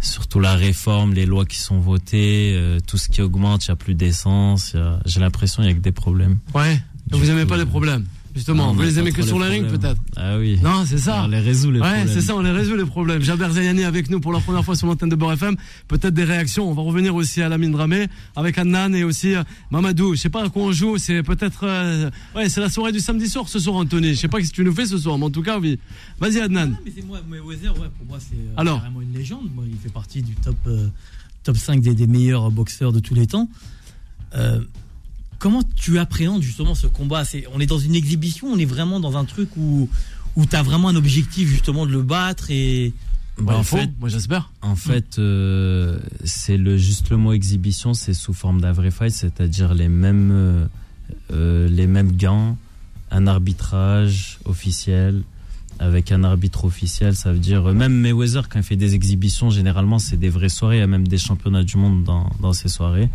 surtout 0.03 0.41
la 0.41 0.55
réforme, 0.55 1.15
les 1.15 1.27
lois 1.27 1.47
qui 1.47 1.59
sont 1.59 1.79
votées, 1.79 2.53
euh, 2.55 2.81
tout 2.87 2.99
ce 2.99 3.09
qui 3.09 3.23
augmente, 3.23 3.67
il 3.67 3.71
n'y 3.71 3.73
a 3.73 3.77
plus 3.77 3.95
d'essence. 3.95 4.77
J'ai 5.07 5.21
l'impression 5.21 5.63
qu'il 5.63 5.71
n'y 5.71 5.73
a 5.73 5.79
que 5.79 5.83
des 5.83 5.93
problèmes. 5.93 6.39
Ouais. 6.55 6.83
Du 7.07 7.19
vous 7.19 7.31
aimez 7.31 7.43
coup, 7.43 7.49
pas 7.49 7.57
les 7.57 7.63
euh, 7.63 7.67
problèmes 7.67 8.05
Justement, 8.35 8.69
non, 8.69 8.73
vous 8.73 8.81
les 8.83 8.99
aimez 8.99 9.13
que 9.13 9.21
sur 9.23 9.39
les 9.39 9.45
le 9.45 9.51
ring 9.51 9.67
peut-être 9.67 10.01
Ah 10.17 10.39
oui. 10.39 10.59
Non, 10.63 10.85
c'est 10.87 10.97
ça. 10.99 11.25
On 11.25 11.29
les 11.29 11.39
résout 11.41 11.71
les 11.71 11.81
Ouais, 11.81 11.87
problèmes. 11.87 12.09
c'est 12.09 12.23
ça, 12.23 12.35
on 12.35 12.41
les 12.41 12.51
résout 12.51 12.77
les 12.77 12.87
problèmes. 12.87 13.21
Jaber 13.23 13.51
Zayani 13.51 13.85
avec 13.85 14.09
nous 14.09 14.21
pour 14.21 14.33
la 14.33 14.41
première 14.41 14.65
fois 14.65 14.75
sur 14.75 14.87
l'antenne 14.87 15.11
de 15.11 15.17
Beurre 15.17 15.33
FM. 15.35 15.57
Peut-être 15.87 16.15
des 16.15 16.25
réactions. 16.25 16.67
On 16.69 16.73
va 16.73 16.81
revenir 16.83 17.15
aussi 17.15 17.43
à 17.43 17.51
la 17.51 17.59
mine 17.59 17.73
Dramé 17.73 18.07
avec 18.35 18.57
Annan 18.57 18.95
et 18.95 19.05
aussi 19.05 19.35
euh, 19.35 19.43
Mamadou. 19.71 20.15
Je 20.15 20.21
sais 20.21 20.31
pas 20.31 20.45
à 20.45 20.49
quoi 20.49 20.63
on 20.63 20.73
joue. 20.73 20.97
C'est 20.97 21.23
peut-être, 21.23 21.65
euh, 21.65 22.11
ouais, 22.35 22.49
c'est 22.49 22.61
la 22.63 22.71
soirée 22.71 22.93
du 22.93 23.01
samedi 23.01 23.29
soir 23.29 23.49
ce 23.49 23.59
soir, 23.59 23.77
Anthony. 23.77 24.15
Je 24.15 24.21
sais 24.21 24.29
pas 24.29 24.43
ce 24.43 24.49
que 24.49 24.55
tu 24.55 24.65
nous 24.65 24.75
fais 24.75 24.87
ce 24.87 24.97
soir, 24.97 25.19
mais 25.19 25.27
en 25.27 25.31
tout 25.31 25.43
cas, 25.43 25.59
oui. 25.59 25.79
Vas-y, 26.19 26.41
Adnan. 26.41 26.75
Mais 26.87 26.93
c'est 26.97 27.05
moi, 27.05 27.21
Mayweather, 27.29 27.73
ouais, 27.79 27.89
pour 27.99 28.07
moi, 28.09 28.19
c'est 28.19 28.35
euh, 28.37 28.55
Alors 28.57 28.79
carrément 28.81 29.03
une 29.03 29.13
légende. 29.13 29.51
Moi, 29.55 29.65
il 29.71 29.77
fait 29.77 29.93
partie 29.93 30.23
du 30.23 30.35
top, 30.37 30.57
euh, 30.69 30.89
top 31.43 31.57
5 31.59 31.83
des, 31.83 31.95
des 31.95 32.07
meilleurs 32.07 32.51
boxeurs 32.51 32.93
de 32.93 33.01
tous 33.01 33.15
les 33.15 33.27
temps. 33.27 33.49
Comment 35.43 35.63
tu 35.75 35.99
appréhendes 35.99 36.41
justement 36.41 36.77
ce 36.77 36.87
combat? 36.87 37.25
C'est- 37.25 37.47
On 37.53 37.59
est 37.59 37.67
dans 37.67 37.81
une 37.81 37.97
exhibition, 37.97 38.47
on 38.47 38.59
est 38.59 38.65
vraiment 38.65 39.01
dans 39.01 39.17
un 39.17 39.25
truc 39.25 39.49
où, 39.57 39.89
où 40.37 40.47
tu 40.47 40.55
as 40.55 40.63
vraiment 40.63 40.87
un 40.87 40.95
objectif 40.95 41.49
justement 41.49 41.85
de 41.85 41.91
le 41.91 42.03
battre 42.03 42.53
et. 42.53 42.93
Bah, 43.39 43.57
en 43.57 43.65
fait, 43.65 43.91
moi 43.99 44.09
j'espère. 44.09 44.53
En 44.61 44.77
fait, 44.77 45.19
euh, 45.19 45.99
c'est 46.23 46.57
le 46.57 46.77
juste 46.79 47.11
le 47.11 47.17
mot 47.17 47.33
exhibition, 47.33 47.93
c'est 47.93 48.15
sous 48.15 48.35
forme 48.35 48.61
d'un 48.61 48.71
vrai 48.71 48.93
fight, 48.93 49.11
c'est-à-dire 49.13 49.75
les 49.75 49.89
mêmes 49.89 50.31
euh, 50.31 50.65
euh, 51.33 51.69
les 51.69 51.89
mêmes 51.89 52.13
gants, 52.13 52.57
un 53.11 53.27
arbitrage 53.27 54.39
officiel 54.45 55.25
avec 55.81 56.13
un 56.13 56.23
arbitre 56.23 56.67
officiel, 56.67 57.17
ça 57.17 57.33
veut 57.33 57.41
dire 57.41 57.67
euh, 57.71 57.73
même 57.73 57.95
Mayweather 57.95 58.49
quand 58.49 58.61
il 58.61 58.63
fait 58.63 58.77
des 58.77 58.95
exhibitions, 58.95 59.51
généralement 59.51 59.99
c'est 59.99 60.19
des 60.19 60.29
vraies 60.29 60.49
soirées, 60.51 60.77
il 60.77 60.81
y 60.81 60.83
a 60.85 60.87
même 60.87 61.09
des 61.09 61.19
championnats 61.19 61.65
du 61.65 61.79
monde 61.79 62.05
dans 62.05 62.31
dans 62.41 62.53
ces 62.53 62.69
soirées. 62.69 63.09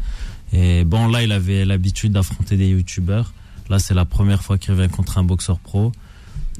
Et 0.54 0.84
bon 0.84 1.08
là, 1.08 1.24
il 1.24 1.32
avait 1.32 1.66
l'habitude 1.66 2.14
d'affronter 2.14 2.58
des 2.58 2.70
youtubeurs. 2.70 3.34
Là, 3.70 3.80
c'est 3.80 3.94
la 3.94 4.06
première 4.06 4.44
fois 4.44 4.58
qu'il 4.58 4.74
revient 4.74 4.90
contre 4.90 5.18
un 5.18 5.24
boxeur 5.24 5.60
pro. 5.60 5.92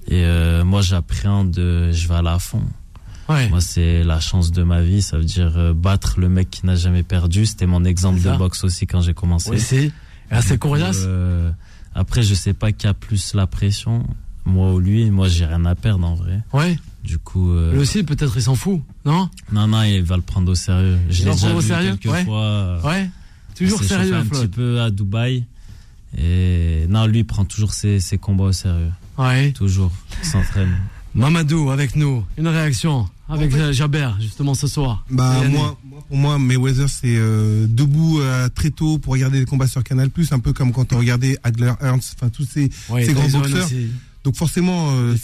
Et 0.10 0.24
euh, 0.24 0.64
moi, 0.66 0.82
j'appréhende, 0.82 1.58
euh, 1.58 1.92
je 1.94 2.08
vais 2.08 2.16
aller 2.16 2.28
à 2.30 2.40
fond. 2.40 2.64
Ouais. 3.30 3.50
Moi, 3.50 3.60
c'est 3.62 4.04
la 4.04 4.20
chance 4.20 4.52
de 4.52 4.64
ma 4.64 4.82
vie. 4.82 5.02
Ça 5.02 5.18
veut 5.18 5.24
dire 5.26 5.54
euh, 5.58 5.74
battre 5.74 6.20
le 6.20 6.30
mec 6.30 6.50
qui 6.50 6.66
n'a 6.66 6.76
jamais 6.76 7.04
perdu. 7.04 7.46
C'était 7.46 7.66
mon 7.66 7.84
exemple 7.86 8.22
de 8.22 8.38
boxe 8.38 8.64
aussi 8.64 8.88
quand 8.88 9.02
j'ai 9.02 9.14
commencé. 9.14 9.50
Oui, 9.52 9.60
c'est. 9.60 10.58
Coriace. 10.58 11.04
Euh, 11.06 11.50
après, 11.96 12.24
je 12.24 12.34
sais 12.34 12.54
pas 12.54 12.72
qui 12.72 12.88
a 12.88 12.94
plus 12.94 13.34
la 13.34 13.48
pression, 13.48 14.06
moi 14.46 14.74
ou 14.74 14.80
lui. 14.80 15.10
Moi, 15.10 15.28
j'ai 15.30 15.46
rien 15.46 15.66
à 15.66 15.76
perdre 15.76 16.06
en 16.08 16.16
vrai. 16.16 16.42
Ouais. 16.54 16.78
Du 17.04 17.18
coup, 17.18 17.52
euh, 17.52 17.72
Lui 17.72 17.80
aussi, 17.80 18.04
peut-être, 18.04 18.34
il 18.36 18.42
s'en 18.42 18.56
fout. 18.56 18.82
Non? 19.06 19.30
Non, 19.52 19.68
non, 19.68 19.82
il 19.84 20.04
va 20.04 20.16
le 20.18 20.22
prendre 20.22 20.52
au 20.52 20.56
sérieux. 20.56 20.98
Je 21.10 21.22
Il 21.22 21.26
l'ai 21.26 21.26
va 21.26 21.32
le 21.32 21.36
déjà 21.36 21.48
prendre 21.48 21.58
au 21.58 21.62
vu 21.62 21.68
sérieux 21.68 21.96
quelques 21.96 22.14
Ouais. 22.14 22.26
fois. 22.26 22.80
Ouais. 22.84 23.10
Toujours 23.58 23.84
sérieux, 23.84 24.14
un 24.16 24.24
Flo. 24.24 24.40
petit 24.40 24.48
peu 24.48 24.82
à 24.82 24.90
Dubaï. 24.92 25.44
Et 26.18 26.86
non, 26.90 27.06
lui, 27.06 27.20
il 27.20 27.26
prend 27.26 27.46
toujours 27.46 27.74
ses, 27.74 28.00
ses 28.00 28.18
combats 28.18 28.46
au 28.46 28.52
sérieux. 28.54 28.92
Ouais. 29.18 29.52
Toujours. 29.52 29.92
Il 30.24 30.28
s'entraîne. 30.28 30.76
Mamadou 31.14 31.70
avec 31.72 31.96
nous. 31.96 32.24
Une 32.38 32.48
réaction 32.48 33.08
avec 33.30 33.54
euh, 33.56 33.74
Jaber, 33.74 34.10
justement, 34.22 34.54
ce 34.54 34.68
soir. 34.68 35.04
Bah 35.10 35.42
moi, 35.50 35.78
moi, 35.84 36.04
pour 36.08 36.18
moi, 36.18 36.38
Mayweather 36.40 36.88
c'est 36.88 37.16
euh, 37.18 37.66
debout 37.68 38.20
euh, 38.22 38.48
très 38.50 38.70
tôt 38.70 39.00
pour 39.00 39.14
regarder 39.14 39.40
les 39.40 39.46
combats 39.46 39.68
sur 39.68 39.84
Canal+, 39.84 40.10
un 40.32 40.40
peu 40.40 40.54
comme 40.54 40.72
quand 40.72 40.94
on 40.94 40.98
regardait 41.00 41.38
Adler 41.44 41.74
Ernst, 41.82 42.16
enfin 42.18 42.30
tous 42.30 42.46
ces 42.46 42.70
Ouais, 42.90 43.04
ces 43.06 43.14
grands 43.14 43.28
boxeurs. 43.28 43.66
aussi. 43.66 43.88
Donc 44.24 44.36
forcément, 44.36 44.90
euh, 44.92 45.16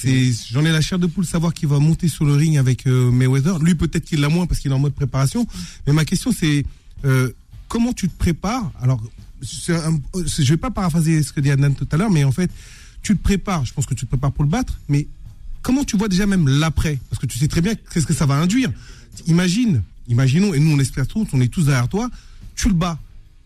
j'en 0.52 0.66
ai 0.66 0.72
la 0.72 0.82
chair 0.82 0.98
de 1.00 1.08
poule 1.08 1.26
savoir 1.26 1.54
qu'il 1.54 1.70
va 1.70 1.80
monter 1.80 2.08
sur 2.08 2.26
le 2.26 2.34
ring 2.34 2.58
avec 2.58 2.88
euh, 2.88 3.12
Mayweather. 3.12 3.60
Lui 3.60 3.76
peut-être 3.76 4.06
qu'il 4.06 4.20
l'a 4.22 4.30
moins 4.30 4.48
parce 4.48 4.60
qu'il 4.60 4.72
est 4.72 4.76
en 4.76 4.80
mode 4.80 4.94
préparation. 4.94 5.46
Mais 5.88 5.94
ma 5.94 6.04
question 6.06 6.32
c'est 6.38 6.66
euh, 7.06 7.30
comment 7.74 7.92
tu 7.92 8.08
te 8.08 8.16
prépares 8.16 8.72
Alors 8.84 9.02
je 9.42 10.44
vais 10.44 10.58
pas 10.58 10.70
paraphraser 10.70 11.24
ce 11.24 11.34
que 11.34 11.42
dit 11.42 11.50
Adnan 11.50 11.74
tout 11.74 11.88
à 11.92 11.98
l'heure, 11.98 12.12
mais 12.12 12.24
en 12.24 12.32
fait 12.32 12.52
tu 13.02 13.18
te 13.18 13.24
prépares. 13.24 13.66
Je 13.66 13.74
pense 13.74 13.88
que 13.88 13.96
tu 13.96 14.06
te 14.06 14.10
prépares 14.10 14.32
pour 14.32 14.44
le 14.44 14.50
battre, 14.52 14.80
mais 14.88 15.08
comment 15.64 15.84
tu 15.84 15.98
vois 15.98 16.08
déjà 16.08 16.28
même 16.28 16.48
l'après? 16.48 17.00
Parce 17.10 17.20
que 17.20 17.26
tu 17.26 17.40
sais 17.40 17.48
très 17.48 17.62
bien 17.62 17.74
qu'est-ce 17.92 18.06
que 18.06 18.14
ça 18.14 18.28
va 18.28 18.36
induire. 18.36 18.72
Imagine, 19.26 19.82
imaginons, 20.08 20.54
et 20.54 20.60
nous 20.60 20.72
on 20.72 20.78
espère 20.78 21.08
tous, 21.08 21.26
on 21.34 21.42
est 21.42 21.48
tous 21.48 21.66
derrière 21.66 21.88
toi, 21.88 22.12
tu 22.56 22.68
le 22.68 22.76
bats. 22.76 23.00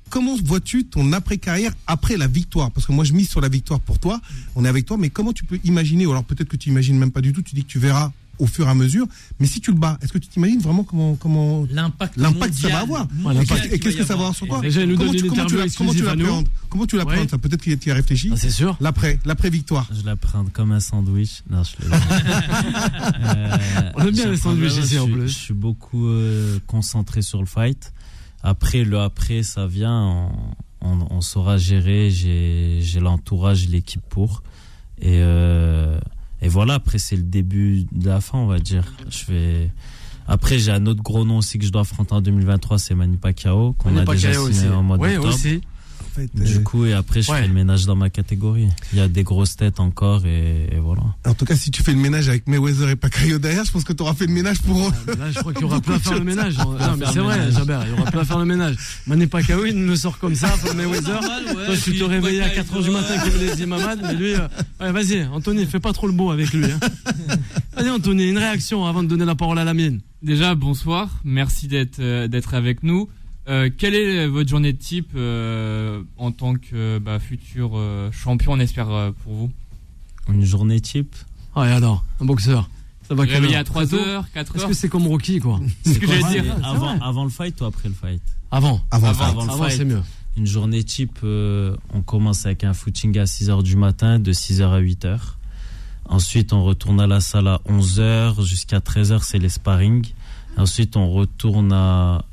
Comment 0.09 0.35
vois-tu 0.43 0.83
ton 0.83 1.13
après-carrière 1.13 1.73
après 1.87 2.17
la 2.17 2.27
victoire? 2.27 2.69
Parce 2.71 2.85
que 2.85 2.91
moi 2.91 3.05
je 3.05 3.13
mise 3.13 3.29
sur 3.29 3.39
la 3.39 3.47
victoire 3.47 3.79
pour 3.79 3.97
toi, 3.97 4.19
on 4.57 4.65
est 4.65 4.69
avec 4.69 4.85
toi, 4.85 4.97
mais 4.97 5.09
comment 5.09 5.31
tu 5.31 5.45
peux 5.45 5.59
imaginer, 5.63 6.05
ou 6.05 6.11
alors 6.11 6.25
peut-être 6.25 6.49
que 6.49 6.57
tu 6.57 6.67
imagines 6.67 6.97
même 6.97 7.11
pas 7.11 7.21
du 7.21 7.31
tout, 7.31 7.43
tu 7.43 7.55
dis 7.55 7.63
que 7.63 7.69
tu 7.69 7.79
verras 7.79 8.11
au 8.39 8.45
fur 8.47 8.67
et 8.67 8.69
à 8.69 8.73
mesure, 8.76 9.06
mais 9.39 9.47
si 9.47 9.60
tu 9.62 9.71
le 9.71 9.78
bats, 9.78 9.97
est-ce 10.02 10.13
que 10.13 10.17
tu 10.17 10.28
t'imagines 10.28 10.60
vraiment 10.60 10.84
comment, 10.84 11.15
comment 11.15 11.65
L'impact 11.71 12.17
l'impact 12.17 12.54
que 12.56 12.62
ça 12.62 12.69
va 12.69 12.80
avoir 12.82 13.08
mondial 13.13 13.60
Et 13.71 13.80
qu'est-ce 13.80 13.97
que 13.97 14.04
ça 14.04 14.13
va 14.15 14.19
avoir. 14.21 14.36
sur 14.36 14.47
toi 14.47 14.62
Déjà, 14.62 14.82
Comment 14.86 15.12
tu- 15.12 15.28
comment 15.28 15.45
tu 15.45 15.56
comment 15.78 15.93
tu 15.93 16.04
l'appréhendes 16.04 16.47
Comment 16.69 16.86
tu 16.86 16.97
l'appréhendes 16.97 17.26
Ouais. 17.26 17.30
Ça, 17.32 17.38
Peut-être 17.38 17.62
qu'il 17.62 17.88
y 17.88 17.91
a 17.91 17.93
réfléchi. 17.95 18.30
Ah, 18.34 18.38
c'est 18.38 18.50
sûr. 18.50 18.78
L'après, 18.82 19.19
l'après-victoire. 19.26 19.88
Je 19.97 20.06
la 20.06 20.15
prends 20.15 20.45
comme 20.45 20.71
un 20.71 20.80
sandwich. 20.80 21.43
Non, 21.50 21.63
je 21.63 21.86
le. 21.86 21.91
Euh, 23.36 23.58
On 23.95 24.02
aime 24.08 24.12
bien 24.12 24.30
les 24.30 24.38
sandwichs 24.38 24.78
ici, 24.78 24.97
en 25.00 25.08
plus. 25.08 25.28
Je 25.30 25.38
suis 25.38 25.54
beaucoup 25.54 26.08
euh, 26.08 26.60
concentré 26.67 27.21
sur 27.21 27.39
le 27.39 27.45
fight. 27.45 27.93
Après, 28.43 28.84
le 28.84 29.00
après, 29.00 29.43
ça 29.43 29.67
vient. 29.67 30.02
On, 30.02 30.32
on, 30.82 31.08
on 31.10 31.21
saura 31.21 31.58
gérer. 31.58 32.10
J'ai 32.12 32.80
j'ai 32.82 33.00
l'entourage, 33.00 33.67
l'équipe 33.67 34.02
pour. 34.10 34.43
Et, 35.00 35.19
euh, 35.21 36.00
et 36.41 36.47
voilà, 36.50 36.76
après, 36.76 36.97
c'est 37.00 37.15
le 37.15 37.23
début 37.23 37.86
de 37.91 38.08
la 38.10 38.21
fin, 38.21 38.38
on 38.38 38.47
va 38.47 38.60
dire. 38.60 38.84
Je 39.10 39.32
vais. 39.32 39.71
Après, 40.28 40.60
j'ai 40.60 40.71
un 40.71 40.86
autre 40.88 41.02
gros 41.02 41.23
nom 41.26 41.38
aussi 41.38 41.58
que 41.58 41.65
je 41.65 41.71
dois 41.71 41.82
affronter 41.82 42.13
en 42.13 42.21
2023, 42.21 42.78
c'est 42.80 42.95
Manny 42.95 43.17
Pacquiao, 43.17 43.73
qu'on 43.73 43.93
On 43.93 43.97
a 43.97 44.06
déjà 44.06 44.34
signé 44.34 44.45
aussi. 44.50 44.67
en 44.67 44.84
mois 44.84 44.97
Oui, 45.00 45.13
d'octobre. 45.13 45.34
aussi. 45.34 45.62
Fait, 46.17 46.30
Du 46.34 46.56
euh, 46.56 46.60
coup, 46.62 46.86
et 46.86 46.93
après, 46.93 47.21
je 47.21 47.32
Ouais. 47.32 47.41
fais 47.41 47.47
le 47.47 47.53
ménage 47.53 47.86
dans 47.86 47.95
ma 47.95 48.10
catégorie. 48.10 48.67
Il 48.91 48.97
y 48.97 49.01
a 49.01 49.08
des 49.08 49.21
grosses 49.23 49.56
têtes 49.56 49.80
encore, 49.80 50.25
et, 50.25 50.67
et 50.71 50.80
voilà. 50.80 51.03
En 51.27 51.34
tout 51.36 51.45
cas, 51.45 51.56
si 51.56 51.69
tu 51.69 51.84
fais 51.84 51.91
le 51.93 51.99
ménage 51.99 52.27
avec 52.27 52.47
Mayweather 52.47 52.89
et 52.89 52.95
Pacquiao 52.95 53.38
derrière, 53.38 53.63
je 53.65 53.71
pense 53.71 53.84
que 53.84 53.93
tu 53.93 54.01
auras 54.01 54.15
fait 54.15 54.25
le 54.25 54.34
ménage 54.34 54.60
pour 54.62 54.88
eux. 54.88 54.91
Ah, 55.08 55.12
Là, 55.15 55.32
je 55.32 55.39
crois 55.39 55.53
qu'il 55.53 55.62
y 55.62 55.65
aura 55.65 55.80
plus 55.80 55.93
à 55.93 55.99
faire 55.99 56.17
le 56.17 56.23
ménage. 56.32 56.58
Non, 56.58 56.71
mais 56.73 57.06
faire 57.06 57.13
c'est 57.13 57.19
vrai, 57.19 57.38
ménage. 57.38 57.53
Jaber, 57.53 57.80
il 57.86 57.89
y 57.89 57.93
aura 58.01 58.10
plus 58.12 58.19
à 58.19 58.25
faire 58.25 58.39
le 58.39 58.45
ménage. 58.45 58.75
Manny 59.06 59.27
Pacquiao, 59.27 59.65
il 59.65 59.75
nous 59.75 59.95
sort 59.95 60.17
comme 60.17 60.34
ça, 60.36 60.47
pour 60.63 60.73
Mayweather. 60.73 61.19
Toi, 61.19 61.75
tu 61.84 61.97
te 61.97 62.03
réveillais 62.03 62.41
à 62.41 62.49
4h 62.49 62.84
du 62.84 62.89
matin 62.89 63.13
comme 63.19 63.39
les 63.39 63.65
Mamad, 63.67 63.99
mais 64.01 64.13
lui, 64.15 64.34
euh, 64.34 64.47
ouais, 64.82 64.91
vas-y, 64.91 65.23
Anthony, 65.25 65.65
fais 65.67 65.80
pas 65.80 65.93
trop 65.93 66.08
le 66.08 66.13
beau 66.13 66.32
avec 66.32 66.51
lui. 66.51 66.65
hein. 66.65 66.80
Vas-y, 67.77 67.89
Anthony, 67.91 68.30
une 68.30 68.38
réaction 68.39 68.86
avant 68.86 69.03
de 69.03 69.08
donner 69.08 69.25
la 69.25 69.36
parole 69.36 69.60
à 69.60 69.63
la 69.63 69.75
mienne. 69.75 70.01
Déjà, 70.23 70.56
bonsoir. 70.56 71.10
Merci 71.23 71.67
d'être 71.67 71.99
euh, 71.99 72.27
d'être 72.27 72.56
avec 72.56 72.82
nous. 72.82 73.08
Euh, 73.47 73.69
quelle 73.75 73.95
est 73.95 74.27
votre 74.27 74.49
journée 74.49 74.73
de 74.73 74.77
type 74.77 75.12
euh, 75.15 76.01
en 76.17 76.31
tant 76.31 76.55
que 76.55 76.99
bah, 76.99 77.17
futur 77.19 77.71
euh, 77.75 78.12
champion, 78.12 78.53
on 78.53 78.60
espère 78.60 78.89
euh, 78.89 79.12
pour 79.23 79.33
vous 79.33 79.51
Une 80.29 80.43
journée 80.43 80.81
type 80.81 81.15
Ah, 81.55 81.67
et 81.67 81.71
alors, 81.71 82.03
un 82.19 82.25
boxeur. 82.25 82.69
Ça 83.07 83.15
va 83.15 83.23
Réveillé 83.23 83.55
à 83.55 83.63
3 83.63 83.86
Très 83.88 83.97
tôt 83.97 84.03
heures, 84.03 84.25
4 84.33 84.55
Est-ce 84.55 84.63
heures 84.63 84.69
que 84.69 84.75
c'est 84.75 84.89
comme 84.89 85.07
Rocky, 85.07 85.39
quoi 85.39 85.62
C'est 85.86 85.93
ce 85.93 85.99
que 85.99 86.07
j'allais 86.07 86.41
dire. 86.41 86.55
avant, 86.65 86.99
avant 86.99 87.23
le 87.23 87.29
fight 87.29 87.60
ou 87.62 87.65
après 87.65 87.88
le 87.88 87.95
fight 87.95 88.21
Avant. 88.51 88.81
Avant, 88.91 89.07
Avant, 89.07 89.23
avant. 89.23 89.23
avant 89.31 89.45
le 89.45 89.51
Avant, 89.51 89.63
fight. 89.63 89.77
c'est 89.77 89.86
mieux. 89.86 90.01
Une 90.36 90.45
journée 90.45 90.83
type, 90.83 91.19
euh, 91.23 91.75
on 91.93 92.01
commence 92.01 92.45
avec 92.45 92.65
un 92.65 92.73
footing 92.73 93.17
à 93.17 93.23
6h 93.23 93.63
du 93.63 93.77
matin, 93.77 94.19
de 94.19 94.33
6h 94.33 94.62
à 94.69 94.81
8h. 94.81 95.19
Ensuite, 96.10 96.51
on 96.51 96.63
retourne 96.63 96.99
à 96.99 97.07
la 97.07 97.21
salle 97.21 97.47
à 97.47 97.62
11h 97.69 98.45
jusqu'à 98.45 98.79
13h, 98.79 99.21
c'est 99.23 99.39
les 99.39 99.49
sparring. 99.49 100.05
Ensuite, 100.57 100.97
on 100.97 101.10
retourne 101.10 101.71
à... 101.71 102.25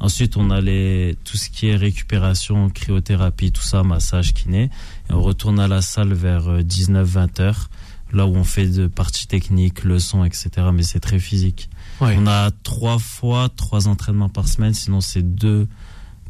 Ensuite, 0.00 0.38
on 0.38 0.50
a 0.50 0.62
les, 0.62 1.16
tout 1.24 1.36
ce 1.36 1.50
qui 1.50 1.68
est 1.68 1.76
récupération, 1.76 2.70
cryothérapie, 2.70 3.52
tout 3.52 3.62
ça, 3.62 3.82
massage, 3.82 4.32
kiné. 4.32 4.70
Et 5.10 5.12
on 5.12 5.20
retourne 5.20 5.60
à 5.60 5.68
la 5.68 5.82
salle 5.82 6.14
vers 6.14 6.62
19-20 6.62 7.42
heures, 7.42 7.70
là 8.12 8.26
où 8.26 8.34
on 8.34 8.44
fait 8.44 8.66
de 8.66 8.86
parties 8.86 9.26
techniques, 9.26 9.84
leçons, 9.84 10.24
etc. 10.24 10.50
Mais 10.72 10.82
c'est 10.82 11.00
très 11.00 11.18
physique. 11.18 11.68
Ouais. 12.00 12.16
On 12.18 12.26
a 12.26 12.50
trois 12.50 12.98
fois 12.98 13.50
trois 13.54 13.88
entraînements 13.88 14.30
par 14.30 14.48
semaine, 14.48 14.72
sinon 14.72 15.02
c'est 15.02 15.22
deux 15.22 15.68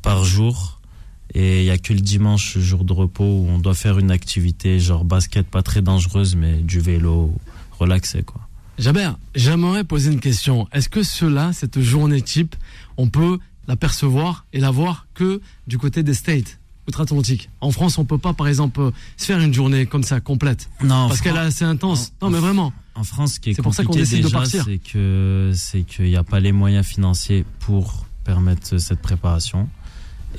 par 0.03 0.25
jour. 0.25 0.81
Et 1.33 1.61
il 1.61 1.65
y 1.65 1.71
a 1.71 1.79
que 1.79 1.93
le 1.93 2.01
dimanche, 2.01 2.59
jour 2.59 2.83
de 2.85 2.93
repos, 2.93 3.25
où 3.25 3.47
on 3.49 3.59
doit 3.59 3.75
faire 3.75 4.01
une 4.01 4.11
activité 4.11 4.81
genre 4.81 5.05
basket, 5.05 5.47
pas 5.47 5.63
très 5.63 5.81
dangereuse, 5.81 6.35
mais 6.35 6.57
du 6.57 6.81
vélo, 6.81 7.33
relaxé 7.79 8.25
quoi. 8.25 8.41
Jabert, 8.79 9.19
j'aimerais 9.35 9.85
poser 9.85 10.11
une 10.11 10.21
question. 10.21 10.67
Est-ce 10.73 10.89
que 10.89 11.03
cela, 11.03 11.53
cette 11.53 11.81
journée 11.81 12.23
type, 12.23 12.57
on 12.97 13.09
peut 13.09 13.39
l'apercevoir 13.71 14.47
et 14.53 14.59
la 14.61 14.71
voir 14.73 15.07
que 15.15 15.41
du 15.69 15.79
côté 15.79 16.03
des 16.03 16.15
States 16.15 16.59
outre-Atlantique 16.89 17.51
En 17.61 17.71
France, 17.71 17.99
on 17.99 18.05
peut 18.05 18.19
pas, 18.19 18.33
par 18.33 18.49
exemple, 18.49 18.91
se 19.17 19.25
faire 19.27 19.39
une 19.41 19.55
journée 19.55 19.87
comme 19.87 20.03
ça, 20.03 20.21
complète. 20.21 20.69
Non, 20.83 21.07
Parce 21.09 21.21
qu'elle 21.21 21.37
est 21.37 21.39
assez 21.39 21.65
intense. 21.65 22.13
en- 22.21 22.27
Non, 22.27 22.31
mais 22.33 22.39
en- 22.39 22.41
vraiment. 22.41 22.73
En 22.97 23.05
France, 23.05 23.35
ce 23.35 23.41
qui 23.41 23.51
est, 23.51 23.55
C'est 23.55 23.63
pour 23.63 23.75
ça 23.75 23.85
décide 23.85 24.19
de 24.19 24.23
déjà, 24.25 24.39
partir. 24.39 24.65
c'est 24.65 24.79
que 24.79 25.53
c'est 25.55 25.83
qu'il 25.85 26.07
n'y 26.07 26.17
a 26.17 26.25
pas 26.25 26.41
les 26.41 26.51
moyens 26.53 26.85
financiers 26.85 27.45
pour 27.61 28.07
permettre 28.25 28.79
cette 28.79 29.01
préparation. 29.01 29.69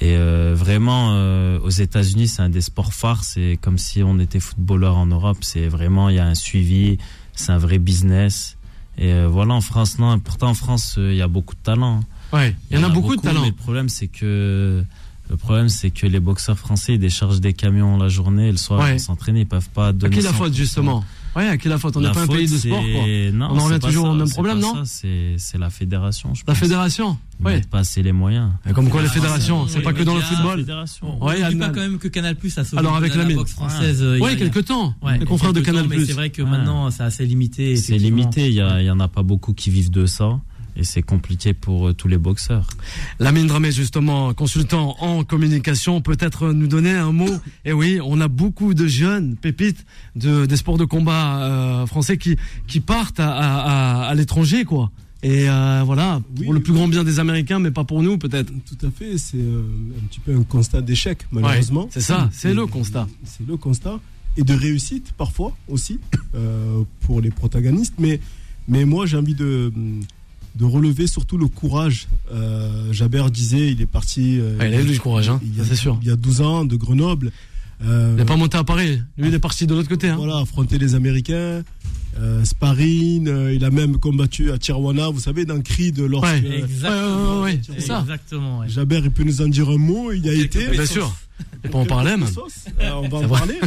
Et 0.01 0.15
euh, 0.17 0.53
vraiment, 0.55 1.11
euh, 1.13 1.59
aux 1.61 1.69
États-Unis, 1.69 2.27
c'est 2.27 2.41
un 2.41 2.49
des 2.49 2.61
sports 2.61 2.93
phares. 2.93 3.23
C'est 3.23 3.57
comme 3.61 3.77
si 3.77 4.03
on 4.03 4.19
était 4.19 4.39
footballeur 4.41 4.97
en 4.97 5.05
Europe. 5.05 5.37
C'est 5.41 5.67
vraiment, 5.69 6.09
il 6.09 6.15
y 6.17 6.19
a 6.19 6.25
un 6.27 6.35
suivi, 6.35 6.97
c'est 7.33 7.51
un 7.51 7.57
vrai 7.57 7.79
business. 7.79 8.57
Et 8.97 9.13
euh, 9.13 9.27
voilà, 9.29 9.53
en 9.53 9.61
France, 9.61 9.99
non. 9.99 10.19
Pourtant, 10.19 10.49
en 10.49 10.53
France, 10.53 10.95
il 10.97 11.15
y 11.15 11.21
a 11.21 11.27
beaucoup 11.29 11.55
de 11.55 11.61
talent. 11.61 12.01
Ouais, 12.33 12.55
il 12.69 12.77
y 12.77 12.79
en 12.79 12.83
a 12.83 12.89
beaucoup 12.89 13.15
de 13.15 13.21
talent. 13.21 13.41
Mais 13.41 13.47
le 13.49 13.53
problème, 13.55 13.89
c'est 13.89 14.07
que 14.07 14.83
le 15.29 15.37
problème, 15.37 15.69
c'est 15.69 15.91
que 15.91 16.05
les 16.07 16.19
boxeurs 16.19 16.57
français 16.57 16.95
ils 16.95 16.99
déchargent 16.99 17.39
des 17.39 17.53
camions 17.53 17.97
la 17.97 18.09
journée 18.09 18.47
et 18.49 18.51
le 18.51 18.57
soir 18.57 18.81
Ouais. 18.81 18.95
ils 18.95 18.99
s'entraînent, 18.99 19.37
ils 19.37 19.45
peuvent 19.47 19.69
pas 19.69 19.87
À 19.87 19.93
donner. 19.93 20.15
qui 20.17 20.21
la 20.23 20.31
100%. 20.31 20.33
faute, 20.33 20.53
justement 20.53 21.03
Ouais, 21.33 21.47
à 21.47 21.57
qui 21.57 21.69
la 21.69 21.77
faute? 21.77 21.95
On 21.95 22.01
n'est 22.01 22.11
pas 22.11 22.23
un 22.23 22.27
pays 22.27 22.45
de 22.49 22.57
sport, 22.57 22.81
quoi. 22.81 23.03
Non, 23.31 23.47
On 23.51 23.57
en 23.59 23.63
revient 23.63 23.79
toujours 23.79 24.05
ça, 24.07 24.11
au 24.11 24.15
même 24.15 24.29
problème, 24.29 24.59
non 24.59 24.83
C'est 24.83 25.35
c'est 25.37 25.57
la 25.57 25.69
fédération, 25.69 26.33
je 26.33 26.41
La 26.41 26.47
pense. 26.47 26.57
fédération 26.57 27.17
Ouais. 27.41 27.53
mettent 27.55 27.69
pas 27.69 27.79
assez 27.79 28.03
les 28.03 28.11
moyens. 28.11 28.49
Et 28.69 28.73
Comme 28.73 28.89
quoi, 28.89 29.01
les 29.01 29.07
Ah, 29.07 29.11
fédérations, 29.13 29.65
c'est 29.67 29.79
pas 29.81 29.93
que 29.93 30.03
dans 30.03 30.15
le 30.15 30.21
football. 30.21 30.65
On 31.01 31.25
Ouais, 31.25 31.41
n'oublie 31.41 31.55
pas 31.55 31.69
quand 31.69 31.79
même 31.79 31.97
que 31.99 32.09
Canal 32.09 32.35
Plus 32.35 32.57
a 32.57 32.65
sauvé 32.65 32.79
Alors, 32.79 32.97
avec 32.97 33.15
la 33.15 33.23
boxe 33.23 33.53
française. 33.53 34.03
euh, 34.03 34.17
il 34.17 34.19
y 34.19 34.21
a- 34.21 34.25
Oui, 34.25 34.31
il 34.33 34.39
y 34.39 34.41
a- 34.41 34.45
quelque 34.49 34.59
temps. 34.59 34.93
Ouais, 35.01 35.17
les 35.17 35.25
confrères 35.25 35.53
de 35.53 35.61
quelques 35.61 35.73
Canal+. 35.77 35.87
mais 35.87 36.05
C'est 36.05 36.11
vrai 36.13 36.31
que 36.31 36.41
maintenant, 36.41 36.91
c'est 36.91 37.03
assez 37.03 37.25
limité. 37.25 37.77
C'est 37.77 37.97
limité, 37.97 38.49
il 38.49 38.55
y 38.55 38.91
en 38.91 38.99
a 38.99 39.07
pas 39.07 39.23
beaucoup 39.23 39.53
qui 39.53 39.69
vivent 39.69 39.91
de 39.91 40.05
ça. 40.05 40.37
Et 40.75 40.83
c'est 40.83 41.01
compliqué 41.01 41.53
pour 41.53 41.89
euh, 41.89 41.93
tous 41.93 42.07
les 42.07 42.17
boxeurs. 42.17 42.67
Lamine 43.19 43.47
Dramé, 43.47 43.71
justement, 43.71 44.33
consultant 44.33 44.95
en 44.99 45.23
communication, 45.23 46.01
peut-être 46.01 46.51
nous 46.53 46.67
donner 46.67 46.91
un 46.93 47.11
mot. 47.11 47.29
Et 47.65 47.73
oui, 47.73 47.99
on 48.03 48.21
a 48.21 48.27
beaucoup 48.27 48.73
de 48.73 48.87
jeunes 48.87 49.35
pépites 49.35 49.85
de, 50.15 50.45
des 50.45 50.55
sports 50.55 50.77
de 50.77 50.85
combat 50.85 51.43
euh, 51.43 51.85
français 51.85 52.17
qui, 52.17 52.37
qui 52.67 52.79
partent 52.79 53.19
à, 53.19 53.31
à, 53.31 54.03
à, 54.03 54.07
à 54.07 54.15
l'étranger, 54.15 54.63
quoi. 54.63 54.91
Et 55.23 55.47
euh, 55.47 55.83
voilà, 55.85 56.19
Oui. 56.39 56.45
pour 56.45 56.53
le 56.53 56.61
plus 56.61 56.73
grand 56.73 56.87
bien 56.87 57.03
des 57.03 57.19
Américains, 57.19 57.59
mais 57.59 57.69
pas 57.69 57.83
pour 57.83 58.01
nous, 58.01 58.17
peut-être. 58.17 58.51
Tout 58.65 58.87
à 58.87 58.89
fait, 58.89 59.19
c'est 59.19 59.37
euh, 59.37 59.61
un 60.01 60.07
petit 60.07 60.19
peu 60.19 60.35
un 60.35 60.41
constat 60.41 60.81
d'échec, 60.81 61.27
malheureusement. 61.31 61.87
c'est 61.91 62.01
ça, 62.01 62.27
c'est 62.31 62.53
le 62.55 62.65
constat. 62.65 63.07
C'est 63.23 63.45
le 63.47 63.55
constat. 63.55 63.99
Et 64.37 64.43
de 64.43 64.53
réussite, 64.55 65.11
parfois, 65.17 65.55
aussi, 65.67 65.99
euh, 66.33 66.81
pour 67.01 67.21
les 67.21 67.29
protagonistes. 67.29 67.93
Mais, 67.99 68.19
mais 68.67 68.83
moi, 68.85 69.05
j'ai 69.05 69.17
envie 69.17 69.35
de, 69.35 69.71
de 70.55 70.65
relever 70.65 71.07
surtout 71.07 71.37
le 71.37 71.47
courage. 71.47 72.07
Euh, 72.33 72.91
Jabert 72.91 73.31
disait, 73.31 73.71
il 73.71 73.81
est 73.81 73.85
parti. 73.85 74.37
euh, 74.39 74.57
Ouais, 74.57 74.69
il 74.69 74.75
a 74.75 74.81
eu 74.81 74.85
du 74.85 74.99
courage, 74.99 75.29
hein, 75.29 75.39
il 75.43 75.57
y 75.57 75.61
a, 75.61 75.65
c'est 75.65 75.75
sûr. 75.75 75.97
Il 76.01 76.07
y 76.07 76.11
a 76.11 76.15
12 76.15 76.41
ans, 76.41 76.65
de 76.65 76.75
Grenoble. 76.75 77.31
Euh, 77.83 78.11
Il 78.13 78.17
n'est 78.19 78.25
pas 78.25 78.35
monté 78.35 78.57
à 78.57 78.63
Paris. 78.63 79.01
Lui, 79.17 79.29
il 79.29 79.33
est 79.33 79.39
parti 79.39 79.65
de 79.65 79.73
l'autre 79.73 79.89
côté. 79.89 80.09
Hein. 80.09 80.15
voilà, 80.17 80.37
affronter 80.37 80.77
les 80.77 80.93
Américains, 80.93 81.63
euh, 82.19 82.43
sparring, 82.45 83.27
euh, 83.27 83.53
il 83.53 83.65
a 83.65 83.71
même 83.71 83.97
combattu 83.97 84.51
à 84.51 84.57
Tijuana, 84.59 85.09
vous 85.09 85.19
savez, 85.19 85.45
dans 85.45 85.59
Creed, 85.61 85.97
lorsque 85.99 86.27
Ouais, 86.31 86.43
euh, 86.45 86.63
Exactement. 86.65 87.41
Ouais, 87.41 87.41
ouais, 87.41 87.41
ouais, 87.53 87.61
c'est 87.65 87.81
ça. 87.81 88.01
Exactement. 88.01 88.59
ouais. 88.59 88.69
Jabert, 88.69 89.01
il 89.03 89.09
peut 89.11 89.23
nous 89.23 89.41
en 89.41 89.47
dire 89.47 89.67
un 89.69 89.77
mot, 89.77 90.11
il 90.11 90.23
y 90.25 90.29
a 90.29 90.33
été. 90.33 90.67
Bien 90.67 90.85
sûr. 90.85 91.11
Et 91.63 91.69
pas 91.69 91.77
en 91.79 91.85
parler, 91.85 92.11
même. 92.17 92.23
Euh, 92.81 92.91
on 92.93 93.07
va 93.09 93.17
en 93.19 93.27
parler. 93.29 93.59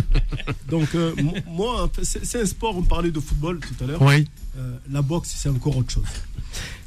Donc, 0.68 0.88
euh, 0.94 1.12
mo- 1.22 1.34
moi, 1.50 1.90
c'est 2.02 2.40
un 2.40 2.46
sport, 2.46 2.76
on 2.76 2.82
parlait 2.82 3.10
de 3.10 3.20
football 3.20 3.60
tout 3.60 3.84
à 3.84 3.86
l'heure. 3.86 4.02
Oui, 4.02 4.26
Euh, 4.56 4.76
la 4.92 5.02
boxe, 5.02 5.34
c'est 5.36 5.48
encore 5.48 5.76
autre 5.76 5.90
chose. 5.92 6.04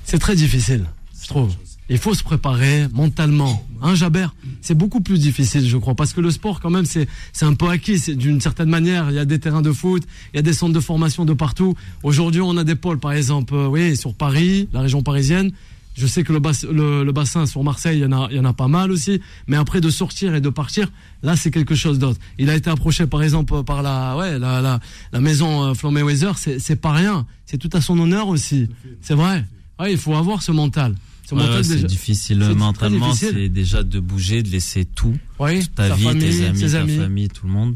c'est 0.05 0.19
très 0.19 0.35
difficile, 0.35 0.85
je 1.21 1.27
trouve. 1.27 1.53
Il 1.89 1.97
faut 1.97 2.13
se 2.13 2.23
préparer 2.23 2.87
mentalement. 2.93 3.65
Hein, 3.81 3.95
Jabert? 3.95 4.35
C'est 4.61 4.73
beaucoup 4.75 4.99
plus 4.99 5.19
difficile, 5.19 5.65
je 5.67 5.77
crois, 5.77 5.95
parce 5.95 6.11
que 6.11 6.19
le 6.19 6.31
sport, 6.31 6.59
quand 6.59 6.69
même, 6.69 6.85
c'est 6.85 7.07
un 7.41 7.53
peu 7.53 7.69
acquis. 7.69 7.97
D'une 8.15 8.41
certaine 8.41 8.69
manière. 8.69 9.09
Il 9.09 9.15
y 9.15 9.19
a 9.19 9.25
des 9.25 9.39
terrains 9.39 9.61
de 9.61 9.71
foot, 9.71 10.03
il 10.33 10.37
y 10.37 10.39
a 10.39 10.41
des 10.41 10.51
centres 10.51 10.73
de 10.73 10.79
formation 10.81 11.23
de 11.23 11.31
partout. 11.33 11.75
Aujourd'hui, 12.03 12.41
on 12.41 12.57
a 12.57 12.65
des 12.65 12.75
pôles, 12.75 12.99
par 12.99 13.13
exemple, 13.13 13.53
oui, 13.53 13.95
sur 13.95 14.13
Paris, 14.13 14.67
la 14.73 14.81
région 14.81 15.01
parisienne. 15.01 15.51
Je 15.97 16.05
sais 16.05 16.23
que 16.23 16.31
le, 16.31 16.39
bas- 16.39 16.51
le, 16.71 17.03
le 17.03 17.11
bassin 17.11 17.45
sur 17.47 17.63
Marseille, 17.63 17.97
il 17.99 18.01
y, 18.03 18.05
en 18.05 18.11
a, 18.11 18.27
il 18.29 18.37
y 18.37 18.39
en 18.39 18.45
a 18.45 18.53
pas 18.53 18.67
mal 18.67 18.91
aussi. 18.91 19.19
Mais 19.47 19.57
après, 19.57 19.81
de 19.81 19.89
sortir 19.89 20.35
et 20.35 20.41
de 20.41 20.49
partir, 20.49 20.91
là, 21.23 21.35
c'est 21.35 21.49
quelque 21.51 21.73
chose 21.75 21.97
d'autre. 21.97 22.19
Il 22.37 22.49
a 22.49 22.55
été 22.55 22.69
approché, 22.69 23.07
par 23.07 23.23
exemple, 23.23 23.63
par 23.63 23.81
la, 23.81 24.15
ouais, 24.15 24.37
la, 24.37 24.61
la, 24.61 24.79
la 25.11 25.19
maison 25.19 25.63
euh, 25.63 25.73
Flo 25.73 25.89
Mayweather. 25.91 26.37
C'est 26.37 26.75
pas 26.75 26.91
rien. 26.93 27.25
C'est 27.45 27.57
tout 27.57 27.69
à 27.73 27.81
son 27.81 27.97
honneur 27.99 28.27
aussi. 28.27 28.69
C'est 29.01 29.15
vrai. 29.15 29.43
Ouais, 29.79 29.91
il 29.91 29.97
faut 29.97 30.15
avoir 30.15 30.43
ce 30.43 30.51
mental. 30.51 30.95
Ouais, 31.31 31.61
c'est 31.61 31.83
difficile 31.83 32.39
mentalement, 32.55 33.13
c'est 33.13 33.49
déjà 33.49 33.83
de 33.83 33.99
bouger, 33.99 34.43
de 34.43 34.49
laisser 34.49 34.85
tout, 34.85 35.13
Oui, 35.39 35.67
ta 35.75 35.93
vie, 35.93 36.03
famille, 36.05 36.21
tes 36.21 36.45
amis, 36.45 36.71
ta 36.71 36.79
amis. 36.79 36.95
famille, 36.97 37.27
tout 37.27 37.47
le 37.47 37.51
monde. 37.51 37.75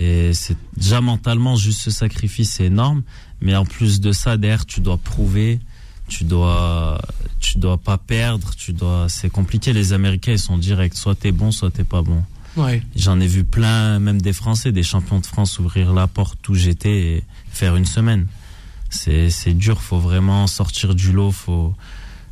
Et 0.00 0.32
c'est 0.34 0.56
déjà 0.76 1.00
mentalement 1.00 1.54
juste 1.54 1.80
ce 1.80 1.92
sacrifice, 1.92 2.50
c'est 2.54 2.64
énorme. 2.64 3.02
Mais 3.40 3.54
en 3.54 3.64
plus 3.64 4.00
de 4.00 4.10
ça, 4.10 4.36
derrière, 4.36 4.66
tu 4.66 4.80
dois 4.80 4.96
prouver, 4.96 5.60
tu 6.12 6.24
dois, 6.24 7.00
tu 7.40 7.58
dois 7.58 7.78
pas 7.78 7.96
perdre, 7.96 8.54
tu 8.54 8.72
dois. 8.72 9.08
C'est 9.08 9.30
compliqué. 9.30 9.72
Les 9.72 9.92
Américains, 9.94 10.32
ils 10.32 10.38
sont 10.38 10.58
directs. 10.58 10.94
Soit 10.94 11.14
t'es 11.14 11.32
bon, 11.32 11.50
soit 11.50 11.70
t'es 11.70 11.84
pas 11.84 12.02
bon. 12.02 12.22
Ouais. 12.56 12.82
J'en 12.94 13.18
ai 13.18 13.26
vu 13.26 13.44
plein, 13.44 13.98
même 13.98 14.20
des 14.20 14.34
Français, 14.34 14.72
des 14.72 14.82
champions 14.82 15.20
de 15.20 15.26
France 15.26 15.58
ouvrir 15.58 15.94
la 15.94 16.06
porte 16.06 16.46
où 16.50 16.54
j'étais 16.54 16.98
et 17.00 17.24
faire 17.50 17.76
une 17.76 17.86
semaine. 17.86 18.26
C'est, 18.90 19.30
c'est 19.30 19.54
dur, 19.54 19.80
faut 19.80 19.98
vraiment 19.98 20.46
sortir 20.46 20.94
du 20.94 21.12
lot, 21.12 21.32
faut, 21.32 21.74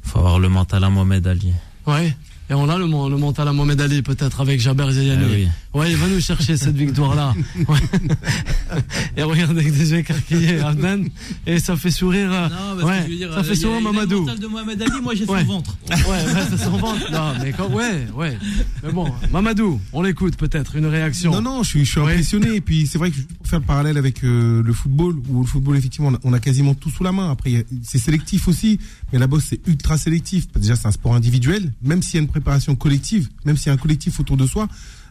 faut 0.03 0.19
avoir 0.19 0.39
le 0.39 0.51
mental 0.51 0.85
à 0.85 0.91
Mohamed 0.91 1.27
Ali. 1.27 1.53
Ouais. 1.87 2.15
Et 2.51 2.55
on 2.55 2.69
a 2.69 2.77
le, 2.77 2.85
le 2.85 3.17
mental 3.17 3.49
à 3.49 3.53
Mohamed 3.55 3.81
Ali, 3.81 4.03
peut-être, 4.03 4.43
avec 4.43 4.61
Jaber 4.61 4.91
Zeyani. 4.91 5.25
Ah 5.25 5.33
oui. 5.33 5.49
Ouais, 5.73 5.93
il 5.93 5.97
va 5.97 6.09
nous 6.09 6.21
chercher 6.21 6.57
cette 6.57 6.75
victoire-là. 6.77 7.33
Ouais. 7.69 7.79
Et 9.17 9.23
regarde 9.23 9.57
avec 9.57 9.73
des 9.73 9.93
yeux 9.93 9.99
écarquillés, 9.99 10.59
Abdan. 10.61 11.05
Et 11.47 11.61
ça 11.61 11.77
fait 11.77 11.93
sourire. 11.93 12.31
euh, 12.33 12.49
Non, 12.49 12.57
parce 12.81 12.83
ouais, 12.85 12.99
que 12.99 13.05
je 13.07 13.11
veux 13.11 13.17
dire, 13.17 13.33
ça 13.33 13.39
euh, 13.39 13.45
fait 13.45 13.53
a- 13.53 13.57
sourire 13.57 13.81
Mamadou. 13.81 14.27
de 14.29 14.47
Mohamed 14.49 14.83
Ali, 14.83 15.01
moi 15.03 15.15
j'ai 15.15 15.25
Ouais. 15.27 15.41
son 15.43 15.47
ventre. 15.47 15.77
Ouais, 15.89 15.97
ouais, 16.07 16.33
ça 16.51 16.59
s'en 16.59 16.77
vante. 16.77 16.99
Non, 17.13 17.35
mais 17.41 17.53
quand, 17.53 17.69
ouais, 17.71 18.07
ouais. 18.17 18.37
Mais 18.83 18.91
bon, 18.93 19.13
Mamadou, 19.33 19.81
on 19.93 20.03
l'écoute 20.03 20.37
peut-être, 20.37 20.75
une 20.75 20.87
réaction. 20.87 21.31
Non, 21.33 21.41
non, 21.43 21.63
je 21.63 21.69
suis, 21.69 21.85
je 21.85 21.91
suis 21.93 22.01
impressionné. 22.01 22.57
Et 22.57 22.61
puis, 22.61 22.89
c'est 22.89 22.99
vrai 22.99 23.11
que 23.13 23.21
pour 23.21 23.47
faire 23.47 23.61
le 23.61 23.65
parallèle 23.65 23.97
avec 23.97 24.25
euh, 24.25 24.63
le 24.65 24.73
football, 24.73 25.17
où 25.29 25.41
le 25.43 25.47
football, 25.47 25.77
effectivement, 25.77 26.09
on 26.09 26.15
a, 26.15 26.19
on 26.25 26.33
a 26.33 26.41
quasiment 26.41 26.75
tout 26.75 26.91
sous 26.91 27.05
la 27.05 27.13
main. 27.13 27.31
Après, 27.31 27.51
il 27.53 27.57
y 27.59 27.61
a- 27.61 27.65
c'est 27.85 27.99
sélectif 27.99 28.49
aussi, 28.49 28.81
mais 29.13 29.19
la 29.21 29.29
boxe, 29.29 29.47
c'est 29.51 29.61
ultra 29.69 29.99
sélectif. 29.99 30.47
Déjà, 30.57 30.75
c'est 30.75 30.87
un 30.89 30.93
sport 30.93 31.15
individuel. 31.15 31.73
Même 31.83 32.03
s'il 32.03 32.15
y 32.15 32.19
a 32.19 32.23
une 32.23 32.29
préparation 32.29 32.75
collective, 32.75 33.29
même 33.45 33.57
s'il 33.57 33.69
y 33.69 33.71
a 33.71 33.75
un 33.75 33.77
collectif 33.77 34.19
autour 34.19 34.37
de 34.37 34.47
soi, 34.47 34.69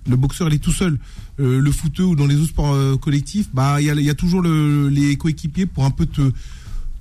le 0.10 0.16
boxeur, 0.18 0.48
il 0.50 0.56
est 0.56 0.60
tout 0.60 0.72
seul. 0.74 0.98
Euh, 1.40 1.62
le 1.62 1.72
footeux 1.72 2.04
ou 2.04 2.16
dans 2.16 2.28
les 2.28 2.36
autres 2.36 2.50
sports 2.50 2.74
euh, 2.74 2.98
collectifs, 2.98 3.48
bah, 3.54 3.80
il 3.82 3.86
y 4.02 4.10
a, 4.10 4.14
toujours 4.16 4.42
le- 4.42 4.90
les 4.90 5.16
coéquipiers 5.16 5.66
pour 5.66 5.86
un 5.86 5.92
peu 5.92 6.06
te, 6.06 6.22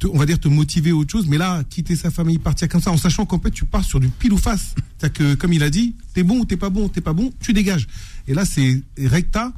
on 0.07 0.17
va 0.19 0.27
dire 0.27 0.39
te 0.39 0.47
motiver 0.47 0.91
à 0.91 0.95
autre 0.95 1.11
chose, 1.11 1.27
mais 1.29 1.39
là, 1.39 1.65
quitter 1.69 1.97
sa 1.97 2.11
famille, 2.13 2.39
partir 2.39 2.69
comme 2.69 2.81
ça, 2.81 2.93
en 2.93 2.97
sachant 2.97 3.27
qu'en 3.27 3.41
fait, 3.41 3.51
tu 3.51 3.65
pars 3.65 3.83
sur 3.85 3.99
du 3.99 4.09
pile 4.09 4.33
ou 4.33 4.39
face. 4.39 4.75
C'est-à-dire 4.99 5.13
que, 5.19 5.35
comme 5.35 5.53
il 5.53 5.63
a 5.65 5.71
dit, 5.71 5.95
t'es 6.15 6.23
bon 6.23 6.39
ou 6.41 6.45
t'es 6.45 6.57
pas 6.57 6.71
bon, 6.71 6.89
t'es 6.89 7.01
pas 7.01 7.13
bon, 7.15 7.33
tu 7.41 7.53
dégages. 7.53 7.89
Et 8.29 8.35
là, 8.35 8.45
c'est 8.45 8.81
recta, 9.05 9.53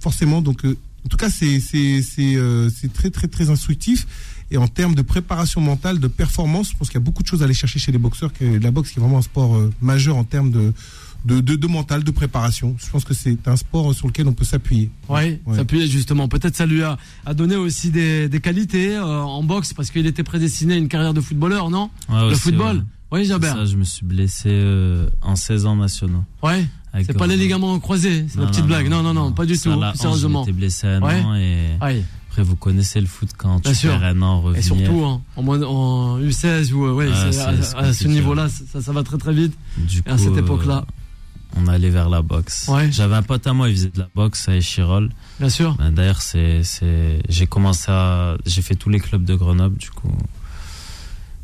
forcément. 0.00 0.42
Donc, 0.42 0.64
euh, 0.64 0.76
en 1.04 1.08
tout 1.08 1.16
cas, 1.16 1.30
c'est 1.30 1.60
c'est 1.60 2.02
c'est 2.02 2.36
c'est 2.74 2.92
très 2.92 3.10
très 3.10 3.28
très 3.28 3.50
instructif. 3.50 4.06
Et 4.50 4.56
en 4.56 4.66
termes 4.68 4.94
de 4.94 5.02
préparation 5.02 5.60
mentale, 5.60 5.98
de 6.00 6.08
performance, 6.08 6.70
je 6.72 6.76
pense 6.76 6.88
qu'il 6.88 6.94
y 6.94 7.02
a 7.02 7.04
beaucoup 7.04 7.22
de 7.22 7.28
choses 7.28 7.42
à 7.42 7.44
aller 7.44 7.54
chercher 7.54 7.78
chez 7.78 7.92
les 7.92 7.98
boxeurs. 7.98 8.32
Que 8.32 8.44
la 8.44 8.70
boxe 8.70 8.90
qui 8.90 8.98
est 8.98 9.02
vraiment 9.02 9.18
un 9.18 9.22
sport 9.22 9.60
majeur 9.80 10.16
en 10.16 10.24
termes 10.24 10.50
de 10.50 10.72
de, 11.24 11.40
de 11.40 11.54
de 11.56 11.66
mental, 11.66 12.04
de 12.04 12.10
préparation. 12.10 12.76
Je 12.78 12.90
pense 12.90 13.04
que 13.04 13.14
c'est 13.14 13.48
un 13.48 13.56
sport 13.56 13.94
sur 13.94 14.06
lequel 14.06 14.28
on 14.28 14.32
peut 14.34 14.44
s'appuyer. 14.44 14.90
Ouais. 15.08 15.40
s'appuyer 15.54 15.86
justement. 15.86 16.28
Peut-être 16.28 16.54
ça 16.56 16.66
lui 16.66 16.82
a, 16.82 16.98
a 17.24 17.34
donné 17.34 17.56
aussi 17.56 17.90
des, 17.90 18.28
des 18.28 18.40
qualités 18.40 18.94
euh, 18.94 19.02
en 19.22 19.42
boxe 19.42 19.72
parce 19.72 19.90
qu'il 19.90 20.06
était 20.06 20.22
prédestiné 20.24 20.74
à 20.74 20.76
une 20.76 20.88
carrière 20.88 21.14
de 21.14 21.20
footballeur, 21.20 21.70
non 21.70 21.90
Ouais, 22.08 22.20
Le 22.20 22.26
aussi, 22.26 22.40
football 22.40 22.76
ouais. 22.78 22.82
Oui, 23.20 23.24
Jabert. 23.26 23.54
ça, 23.54 23.64
je 23.64 23.76
me 23.76 23.84
suis 23.84 24.04
blessé 24.04 24.48
euh, 24.50 25.08
en 25.22 25.36
16 25.36 25.66
ans 25.66 25.76
nationaux. 25.76 26.24
Ouais. 26.42 26.66
C'est 27.04 27.16
pas 27.16 27.26
les 27.26 27.36
ligaments 27.36 27.78
croisés, 27.80 28.26
c'est 28.28 28.38
la 28.38 28.46
petite 28.46 28.60
non, 28.62 28.66
blague. 28.68 28.88
Non, 28.88 29.02
non, 29.02 29.14
non, 29.14 29.32
pas 29.32 29.46
du 29.46 29.58
tout. 29.58 29.70
à 29.70 29.76
la 29.76 29.90
plus 29.90 29.98
hanche, 29.98 30.02
sérieusement. 30.02 30.44
J'étais 30.44 30.56
blessé 30.56 30.86
à 30.86 30.96
un 30.96 31.00
Ouais. 31.02 31.20
an 31.22 31.34
et 31.34 31.56
Ouais. 31.82 32.04
Après, 32.30 32.42
vous 32.42 32.56
connaissez 32.56 33.00
le 33.00 33.06
foot 33.06 33.28
quand 33.36 33.56
tu 33.56 33.62
Bien 33.62 33.74
sûr. 33.74 33.90
perds 33.92 34.04
un 34.04 34.22
an, 34.22 34.40
revenir. 34.40 34.58
Et 34.58 34.62
surtout 34.62 35.04
hein, 35.04 35.20
en, 35.36 35.42
moins- 35.42 35.62
en 35.62 36.18
U16 36.20 36.72
ou 36.72 36.84
euh, 36.86 36.92
ouais, 36.92 37.08
Ah, 37.12 37.78
à, 37.78 37.92
ce 37.92 38.08
niveau-là, 38.08 38.48
ça, 38.48 38.80
ça 38.82 38.92
va 38.92 39.02
très 39.04 39.18
très 39.18 39.32
vite. 39.32 39.54
Du 39.76 40.02
Et 40.06 40.10
à 40.10 40.18
cette 40.18 40.30
coup, 40.32 40.38
époque-là, 40.38 40.78
euh, 40.78 40.90
on 41.56 41.66
allait 41.68 41.90
vers 41.90 42.08
la 42.08 42.22
boxe. 42.22 42.68
Ouais. 42.68 42.90
J'avais 42.90 43.14
un 43.14 43.22
pote 43.22 43.46
à 43.46 43.52
moi, 43.52 43.68
il 43.68 43.74
faisait 43.76 43.90
de 43.90 43.98
la 43.98 44.08
boxe 44.14 44.48
à 44.48 44.56
Échirol. 44.56 45.10
bien 45.38 45.48
sûr. 45.48 45.74
Ben, 45.74 45.90
D'ailleurs, 45.92 46.20
c'est, 46.22 46.62
c'est, 46.62 47.20
j'ai 47.28 47.46
commencé 47.46 47.86
à, 47.88 48.36
j'ai 48.46 48.62
fait 48.62 48.74
tous 48.74 48.90
les 48.90 49.00
clubs 49.00 49.24
de 49.24 49.34
Grenoble, 49.34 49.76
du 49.76 49.90
coup. 49.90 50.10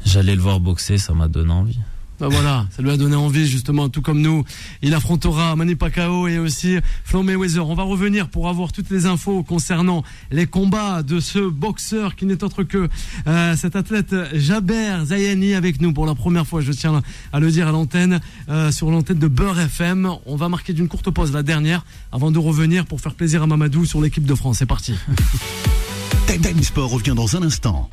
J'allais 0.05 0.35
le 0.35 0.41
voir 0.41 0.61
boxer, 0.61 0.99
ça 0.99 1.13
m'a 1.15 1.29
donné 1.29 1.53
envie. 1.53 1.79
Bah 2.21 2.29
voilà, 2.29 2.67
ça 2.71 2.83
lui 2.83 2.91
a 2.91 2.99
donné 2.99 3.17
envie 3.17 3.47
justement, 3.47 3.89
tout 3.89 4.03
comme 4.03 4.21
nous. 4.21 4.45
Il 4.83 4.93
affrontera 4.93 5.57
Manny 5.57 5.75
Pacquiao 5.75 6.29
et 6.29 6.39
aussi 6.39 6.77
Floyd 7.03 7.25
Mayweather. 7.25 7.67
On 7.67 7.75
va 7.75 7.83
revenir 7.83 8.29
pour 8.29 8.51
avoir 8.51 8.73
toutes 8.73 8.91
les 8.91 9.07
infos 9.07 9.43
concernant 9.43 10.05
les 10.31 10.47
combats 10.47 11.03
de 11.03 11.19
ce 11.19 11.39
boxeur 11.39 12.17
qui 12.17 12.27
n'est 12.27 12.45
autre 12.45 12.63
que 12.63 12.91
euh, 13.27 13.57
cet 13.57 13.75
athlète 13.75 14.15
Jaber 14.35 14.99
Zayani 15.07 15.55
avec 15.55 15.81
nous 15.81 15.95
pour 15.95 16.05
la 16.05 16.15
première 16.15 16.47
fois. 16.47 16.61
Je 16.61 16.73
tiens 16.73 17.01
à 17.33 17.41
le 17.41 17.51
dire 17.51 17.69
à 17.69 17.73
l'antenne, 17.73 18.21
euh, 18.51 18.71
sur 18.71 18.91
l'antenne 18.91 19.19
de 19.19 19.29
Beurre 19.29 19.59
FM. 19.59 20.11
On 20.27 20.37
va 20.37 20.51
marquer 20.51 20.75
d'une 20.75 20.89
courte 20.89 21.11
pause 21.11 21.33
la 21.33 21.43
dernière 21.43 21.87
avant 22.13 22.31
de 22.31 22.39
revenir 22.39 22.85
pour 22.85 23.01
faire 23.01 23.15
plaisir 23.15 23.43
à 23.43 23.47
Mamadou 23.47 23.87
sur 23.87 24.03
l'équipe 24.03 24.27
de 24.27 24.35
France. 24.35 24.59
C'est 24.59 24.67
parti. 24.67 24.95
Time 26.27 26.63
Sport 26.63 26.91
revient 26.91 27.15
dans 27.17 27.35
un 27.37 27.43
instant. 27.43 27.89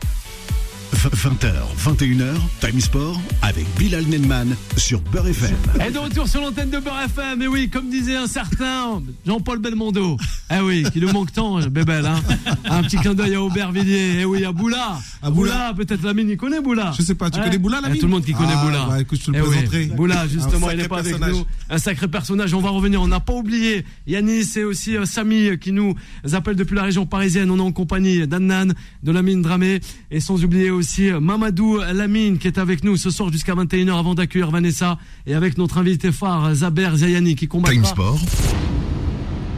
20h, 0.93 1.51
21h, 1.85 2.33
Time 2.61 2.79
Sport 2.79 3.19
avec 3.41 3.65
Bilal 3.77 4.05
Nenman 4.05 4.55
sur 4.77 4.99
Beurre 5.01 5.27
FM. 5.27 5.55
Et 5.85 5.91
de 5.91 5.99
retour 5.99 6.27
sur 6.27 6.41
l'antenne 6.41 6.69
de 6.69 6.79
Beurre 6.79 7.01
FM, 7.05 7.41
et 7.41 7.47
oui, 7.47 7.69
comme 7.69 7.89
disait 7.89 8.15
un 8.15 8.27
certain 8.27 9.01
Jean-Paul 9.25 9.59
Belmondo, 9.59 10.17
eh 10.49 10.59
oui, 10.61 10.85
qui 10.91 10.99
nous 11.01 11.11
manque 11.11 11.33
tant, 11.33 11.59
Bébel, 11.67 12.05
hein. 12.05 12.21
Un 12.65 12.83
petit 12.83 12.97
clin 12.97 13.13
d'œil 13.13 13.35
à 13.35 13.41
Aubervilliers, 13.41 14.19
eh 14.21 14.25
oui, 14.25 14.45
à 14.45 14.51
Boula. 14.51 14.97
À 15.21 15.29
Boula. 15.29 15.73
peut-être 15.75 16.03
Lamine, 16.03 16.29
il 16.29 16.37
connaît 16.37 16.61
Boula. 16.61 16.93
Je 16.97 17.03
sais 17.03 17.15
pas, 17.15 17.29
tu 17.29 17.39
Hein 17.39 17.43
connais 17.43 17.57
Boula, 17.57 17.77
Il 17.77 17.81
y 17.81 17.85
a 17.85 17.87
Lamine 17.89 17.99
tout 18.01 18.07
le 18.07 18.11
monde 18.11 18.25
qui 18.25 18.33
connaît 18.33 18.53
Ah, 18.55 18.63
Boula. 18.65 18.85
bah, 18.89 19.01
écoute, 19.01 19.19
je 19.19 19.25
te 19.25 19.31
le 19.31 19.37
Eh 19.37 19.77
oui. 19.77 19.85
Boula, 19.87 20.27
justement, 20.27 20.71
il 20.71 20.77
n'est 20.77 20.87
pas 20.87 20.99
avec 20.99 21.19
nous. 21.19 21.45
Un 21.69 21.77
sacré 21.77 22.07
personnage, 22.07 22.53
on 22.53 22.61
va 22.61 22.69
revenir. 22.69 23.01
On 23.01 23.07
n'a 23.07 23.19
pas 23.19 23.33
oublié 23.33 23.83
Yanis 24.07 24.53
et 24.55 24.63
aussi 24.63 24.95
euh, 24.95 25.05
Samy 25.05 25.57
qui 25.59 25.71
nous 25.73 25.95
appelle 26.33 26.55
depuis 26.55 26.75
la 26.75 26.83
région 26.83 27.05
parisienne. 27.05 27.51
On 27.51 27.57
est 27.57 27.61
en 27.61 27.71
compagnie 27.73 28.25
d'Annan, 28.25 28.73
de 29.03 29.11
Lamine 29.11 29.41
Dramé 29.41 29.81
et 30.11 30.19
sans 30.21 30.43
oublier 30.43 30.71
aussi 30.77 31.09
euh, 31.09 31.19
Mamadou 31.19 31.79
Lamine 31.93 32.37
qui 32.37 32.47
est 32.47 32.57
avec 32.57 32.83
nous 32.83 32.95
ce 32.97 33.09
soir 33.09 33.31
jusqu'à 33.31 33.53
21h 33.53 33.97
avant 33.97 34.15
d'accueillir 34.15 34.51
Vanessa 34.51 34.97
et 35.25 35.33
avec 35.33 35.57
notre 35.57 35.77
invité 35.77 36.11
phare 36.11 36.53
Zaber 36.55 36.91
Zayani 36.95 37.35
qui 37.35 37.47
combattra. 37.47 37.73
Time 37.73 37.85
Sport. 37.85 38.19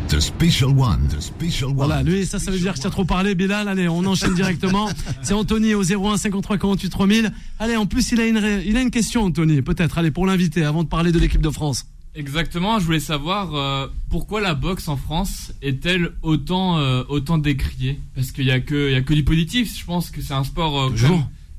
The 0.10 0.20
Special 0.20 0.70
One. 0.70 1.08
The 1.08 1.22
Special 1.22 1.70
One. 1.70 1.76
Voilà, 1.76 2.02
lui, 2.02 2.26
ça, 2.26 2.40
ça 2.40 2.50
veut 2.50 2.58
dire 2.58 2.74
que 2.74 2.80
tu 2.80 2.88
as 2.88 2.90
trop 2.90 3.06
parlé, 3.06 3.36
Bilal. 3.36 3.68
Allez, 3.68 3.88
on 3.88 4.04
enchaîne 4.06 4.34
directement. 4.34 4.90
C'est 5.22 5.36
Anthony 5.36 5.76
au 5.76 5.84
01 5.84 6.18
53 6.18 6.58
48 6.58 6.90
3000. 6.90 7.32
Allez, 7.60 7.76
en 7.76 7.86
plus, 7.86 8.12
il 8.12 8.20
a 8.20 8.26
une, 8.26 8.42
il 8.66 8.76
a 8.76 8.82
une 8.82 8.90
question, 8.90 9.26
Anthony. 9.26 9.62
Peut-être, 9.62 10.00
allez, 10.00 10.10
pour 10.10 10.26
l'inviter, 10.26 10.64
avant 10.64 10.84
de 10.84 10.90
parler 10.90 11.12
de 11.12 11.20
l'équipe 11.20 11.42
de 11.42 11.52
France. 11.52 11.86
Exactement, 12.20 12.80
je 12.80 12.86
voulais 12.86 13.00
savoir 13.00 13.56
euh, 13.56 13.88
pourquoi 14.10 14.42
la 14.42 14.54
boxe 14.54 14.90
en 14.90 14.98
France 14.98 15.54
est-elle 15.62 16.12
autant, 16.22 16.78
euh, 16.78 17.04
autant 17.08 17.38
décriée? 17.38 17.98
Parce 18.14 18.32
qu'il 18.34 18.44
n'y 18.44 18.52
a, 18.52 18.60
que- 18.60 18.90
il 18.90 18.94
y 18.94 18.96
a 18.96 19.02
que 19.02 19.14
du 19.14 19.24
positif, 19.24 19.80
je 19.80 19.86
pense 19.86 20.10
que 20.12 20.22
c'est 20.22 20.34
un 20.34 20.44
sport 20.44 20.82
euh, 20.82 20.90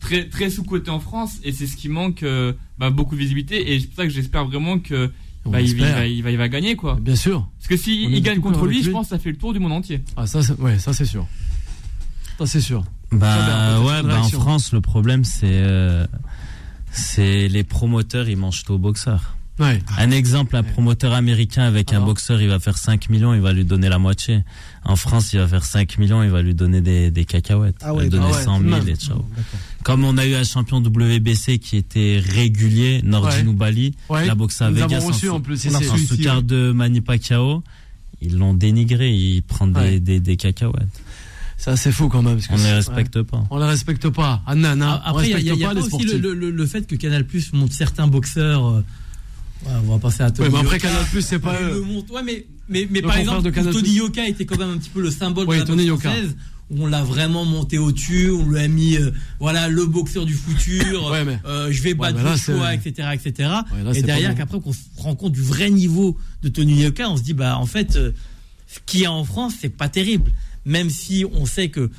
très, 0.00 0.28
très 0.28 0.50
sous-coté 0.50 0.90
en 0.90 1.00
France 1.00 1.38
et 1.44 1.52
c'est 1.52 1.66
ce 1.66 1.76
qui 1.76 1.88
manque 1.88 2.22
euh, 2.22 2.52
bah, 2.78 2.90
beaucoup 2.90 3.14
de 3.14 3.20
visibilité 3.20 3.72
et 3.72 3.80
c'est 3.80 3.86
pour 3.86 3.96
ça 3.96 4.04
que 4.04 4.10
j'espère 4.12 4.44
vraiment 4.44 4.78
que 4.78 5.10
bah, 5.46 5.62
il, 5.62 5.68
va, 5.94 6.06
il, 6.06 6.22
va, 6.22 6.30
il 6.30 6.36
va 6.36 6.48
gagner 6.50 6.76
quoi. 6.76 6.98
Bien 7.00 7.16
sûr. 7.16 7.48
Parce 7.58 7.68
que 7.68 7.76
s'il 7.78 8.12
il 8.14 8.22
gagne 8.22 8.40
contre 8.40 8.66
lui, 8.66 8.82
je 8.82 8.90
pense 8.90 9.06
que 9.06 9.16
ça 9.16 9.18
fait 9.18 9.30
le 9.30 9.38
tour 9.38 9.54
du 9.54 9.60
monde 9.60 9.72
entier. 9.72 10.02
Ah, 10.18 10.26
ça, 10.26 10.42
c'est- 10.42 10.60
ouais, 10.60 10.78
ça, 10.78 10.92
c'est 10.92 11.06
sûr. 11.06 11.26
Ça, 12.36 12.44
c'est 12.44 12.60
sûr. 12.60 12.84
Bah 13.12 13.80
ouais, 13.80 14.02
bah, 14.02 14.20
en. 14.20 14.28
France, 14.28 14.72
le 14.74 14.82
problème 14.82 15.24
c'est 15.24 15.46
euh, 15.50 16.06
c'est 16.92 17.48
les 17.48 17.64
promoteurs, 17.64 18.28
ils 18.28 18.36
mangent 18.36 18.62
tout 18.64 18.74
aux 18.74 18.78
boxeurs. 18.78 19.36
Ouais. 19.60 19.78
Un 19.98 20.10
exemple, 20.10 20.56
un 20.56 20.62
promoteur 20.62 21.12
américain 21.12 21.62
avec 21.64 21.92
un 21.92 21.96
Alors 21.96 22.06
boxeur, 22.06 22.40
il 22.40 22.48
va 22.48 22.58
faire 22.58 22.78
5 22.78 23.10
millions, 23.10 23.34
il 23.34 23.40
va 23.42 23.52
lui 23.52 23.64
donner 23.66 23.88
la 23.90 23.98
moitié. 23.98 24.42
En 24.84 24.96
France, 24.96 25.32
il 25.34 25.38
va 25.38 25.46
faire 25.46 25.64
5 25.64 25.98
millions, 25.98 26.22
il 26.22 26.30
va 26.30 26.40
lui 26.40 26.54
donner 26.54 26.80
des, 26.80 27.10
des 27.10 27.24
cacahuètes. 27.26 27.76
Ah 27.82 27.90
il 27.92 27.96
va 27.96 28.02
lui 28.04 28.08
donner 28.10 28.24
ah 28.32 28.36
ouais, 28.36 28.42
100 28.44 28.56
tout 28.58 28.64
de 28.64 28.68
000 28.70 28.80
même. 28.80 28.88
et 28.88 28.96
ciao. 28.96 29.24
Comme 29.84 30.04
on 30.04 30.16
a 30.16 30.24
eu 30.26 30.34
un 30.34 30.44
champion 30.44 30.78
WBC 30.78 31.58
qui 31.58 31.76
était 31.76 32.22
régulier, 32.26 33.02
Nordin 33.04 33.30
Ouais. 33.42 33.46
Oubali, 33.46 33.94
Ouais. 34.08 34.24
il 34.26 34.30
a 34.30 34.34
boxé 34.34 34.64
à 34.64 34.70
Nous 34.70 34.76
Vegas 34.76 35.00
reçu 35.00 35.28
en, 35.28 35.36
en 35.36 35.40
plus 35.40 35.66
en 35.66 35.96
sous-carte 35.98 36.46
de 36.46 36.72
Manny 36.72 37.02
Pacquiao. 37.02 37.62
Ils 38.22 38.36
l'ont 38.38 38.54
dénigré, 38.54 39.12
ils 39.14 39.42
prennent 39.42 39.72
des, 39.72 39.80
Ouais. 39.80 40.00
des, 40.00 40.20
des 40.20 40.36
cacahuètes. 40.36 41.02
Ça, 41.58 41.76
c'est 41.76 41.92
fou 41.92 42.08
quand 42.08 42.22
même. 42.22 42.36
parce 42.36 42.46
que 42.46 42.54
On 42.54 42.56
ne 42.56 42.62
les 42.62 42.68
ouais. 42.70 42.74
respecte 42.76 43.20
pas. 43.22 43.44
On 43.50 43.58
les 43.58 43.66
respecte 43.66 44.08
pas. 44.08 44.42
Annan, 44.46 44.80
hein. 44.80 45.02
on 45.04 45.10
Après, 45.10 45.26
il 45.28 45.32
y 45.32 45.34
a, 45.34 45.54
il 45.54 45.60
y 45.60 45.62
pas 45.62 45.74
aussi 45.74 46.04
le, 46.04 46.32
le- 46.34 46.50
le 46.50 46.66
fait 46.66 46.86
que 46.86 46.96
Canal 46.96 47.26
Plus 47.26 47.52
montre 47.52 47.74
certains 47.74 48.06
boxeurs. 48.06 48.82
Ouais, 49.66 49.72
on 49.86 49.92
va 49.92 49.98
passer 49.98 50.22
à 50.22 50.30
Tony 50.30 50.48
Ouais, 50.48 50.54
mais 50.54 50.60
après. 50.60 50.78
Canal 50.78 51.04
Plus, 51.10 51.22
c'est 51.22 51.38
pas 51.38 51.58
le 51.60 51.80
montre. 51.80 52.12
Ouais, 52.12 52.22
mais, 52.22 52.46
mais, 52.68 52.86
mais 52.90 53.00
Le 53.00 53.06
par 53.08 53.16
exemple. 53.16 53.50
Tony 53.72 53.90
Yoka 53.94 54.26
était 54.28 54.44
quand 54.46 54.58
même 54.58 54.70
un 54.70 54.78
petit 54.78 54.90
peu 54.90 55.00
le 55.02 55.10
symbole 55.10 55.46
de 55.46 55.52
la 55.52 55.64
Tony 55.64 55.86
française. 55.86 56.36
Où 56.72 56.84
on 56.84 56.86
l'a 56.86 57.02
vraiment 57.02 57.44
monté 57.44 57.78
au-dessus, 57.78 58.30
on 58.30 58.48
lui 58.48 58.60
a 58.60 58.68
mis, 58.68 58.94
euh, 58.96 59.10
voilà, 59.40 59.66
le 59.68 59.86
boxeur 59.86 60.24
du 60.24 60.34
futur. 60.34 61.10
Ouais, 61.10 61.24
mais- 61.24 61.40
euh, 61.44 61.72
je 61.72 61.82
vais 61.82 61.94
battre 61.94 62.22
là, 62.22 62.36
Joshua, 62.36 62.70
c'est- 62.80 62.88
etc., 62.88 63.08
etc. 63.12 63.32
Là, 63.48 63.64
et 63.92 64.02
derrière, 64.02 64.36
qu'après 64.36 64.60
qu'on 64.60 64.72
se 64.72 64.78
rend 64.96 65.16
compte 65.16 65.32
du 65.32 65.42
vrai 65.42 65.68
niveau 65.70 66.16
de 66.44 66.48
Tony 66.48 66.80
Yoka, 66.80 67.10
on 67.10 67.16
se 67.16 67.22
dit, 67.24 67.34
bah, 67.34 67.58
en 67.58 67.66
fait, 67.66 67.96
euh, 67.96 68.12
ce 68.68 68.78
qu'il 68.86 69.00
y 69.00 69.04
a 69.04 69.10
en 69.10 69.24
France, 69.24 69.54
c'est 69.60 69.68
pas 69.76 69.88
terrible. 69.88 70.30
Même 70.64 70.90
si 70.90 71.24
on 71.32 71.44
sait 71.44 71.70
que 71.70 71.90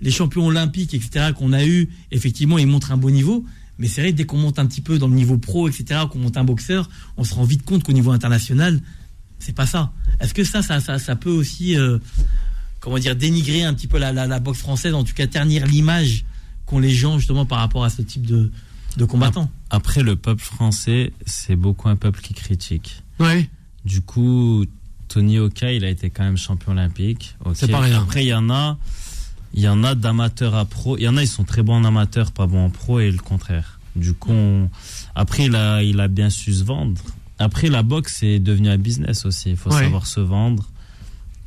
les 0.00 0.12
champions 0.12 0.46
olympiques, 0.46 0.94
etc., 0.94 1.30
qu'on 1.36 1.52
a 1.52 1.64
eu, 1.64 1.88
effectivement, 2.12 2.56
ils 2.58 2.68
montrent 2.68 2.92
un 2.92 2.96
beau 2.96 3.10
niveau. 3.10 3.44
Mais 3.78 3.88
c'est 3.88 4.00
vrai, 4.02 4.12
dès 4.12 4.24
qu'on 4.24 4.36
monte 4.38 4.58
un 4.58 4.66
petit 4.66 4.80
peu 4.80 4.98
dans 4.98 5.08
le 5.08 5.14
niveau 5.14 5.36
pro, 5.36 5.68
etc., 5.68 6.02
qu'on 6.10 6.18
monte 6.18 6.36
un 6.36 6.44
boxeur, 6.44 6.88
on 7.16 7.24
se 7.24 7.34
rend 7.34 7.44
vite 7.44 7.64
compte 7.64 7.82
qu'au 7.82 7.92
niveau 7.92 8.12
international, 8.12 8.80
c'est 9.38 9.54
pas 9.54 9.66
ça. 9.66 9.92
Est-ce 10.20 10.32
que 10.34 10.44
ça, 10.44 10.62
ça, 10.62 10.80
ça, 10.80 10.98
ça 10.98 11.16
peut 11.16 11.30
aussi, 11.30 11.76
euh, 11.76 11.98
comment 12.80 12.98
dire, 12.98 13.16
dénigrer 13.16 13.64
un 13.64 13.74
petit 13.74 13.88
peu 13.88 13.98
la, 13.98 14.12
la, 14.12 14.26
la 14.26 14.38
boxe 14.38 14.60
française, 14.60 14.94
en 14.94 15.04
tout 15.04 15.14
cas 15.14 15.26
ternir 15.26 15.66
l'image 15.66 16.24
qu'ont 16.66 16.78
les 16.78 16.90
gens 16.90 17.18
justement 17.18 17.44
par 17.46 17.58
rapport 17.58 17.84
à 17.84 17.90
ce 17.90 18.02
type 18.02 18.26
de, 18.26 18.50
de 18.96 19.04
combattants 19.04 19.50
Après, 19.70 20.02
le 20.02 20.16
peuple 20.16 20.42
français, 20.42 21.12
c'est 21.26 21.56
beaucoup 21.56 21.88
un 21.88 21.96
peuple 21.96 22.20
qui 22.20 22.34
critique. 22.34 23.02
Ouais. 23.18 23.48
Du 23.84 24.00
coup, 24.00 24.64
Tony 25.08 25.38
Oka, 25.38 25.72
il 25.72 25.84
a 25.84 25.90
été 25.90 26.10
quand 26.10 26.24
même 26.24 26.36
champion 26.36 26.72
olympique. 26.72 27.36
C'est 27.54 27.70
pas 27.70 27.80
rien. 27.80 28.02
Après, 28.02 28.24
il 28.24 28.28
y 28.28 28.34
en 28.34 28.50
a, 28.50 28.78
il 29.54 29.62
y 29.62 29.68
en 29.68 29.82
a 29.84 29.94
d'amateurs 29.94 30.54
à 30.54 30.64
pro. 30.66 30.96
Il 30.98 31.04
y 31.04 31.08
en 31.08 31.16
a, 31.16 31.22
ils 31.22 31.28
sont 31.28 31.44
très 31.44 31.62
bons 31.62 31.74
en 31.76 31.84
amateur, 31.84 32.32
pas 32.32 32.46
bons 32.46 32.66
en 32.66 32.70
pro, 32.70 33.00
et 33.00 33.10
le 33.10 33.18
contraire. 33.18 33.78
Du 33.96 34.12
coup, 34.12 34.32
on- 34.32 34.68
après, 35.14 35.44
il 35.46 35.54
a, 35.56 35.82
il 35.82 36.00
a 36.00 36.08
bien 36.08 36.28
su 36.28 36.52
se 36.52 36.64
vendre. 36.64 37.00
Après, 37.38 37.68
la 37.68 37.82
boxe 37.82 38.22
est 38.22 38.38
devenu 38.40 38.68
un 38.68 38.78
business 38.78 39.24
aussi. 39.24 39.50
Il 39.50 39.56
faut 39.56 39.70
Ouais. 39.72 39.82
savoir 39.84 40.06
se 40.06 40.20
vendre. 40.20 40.68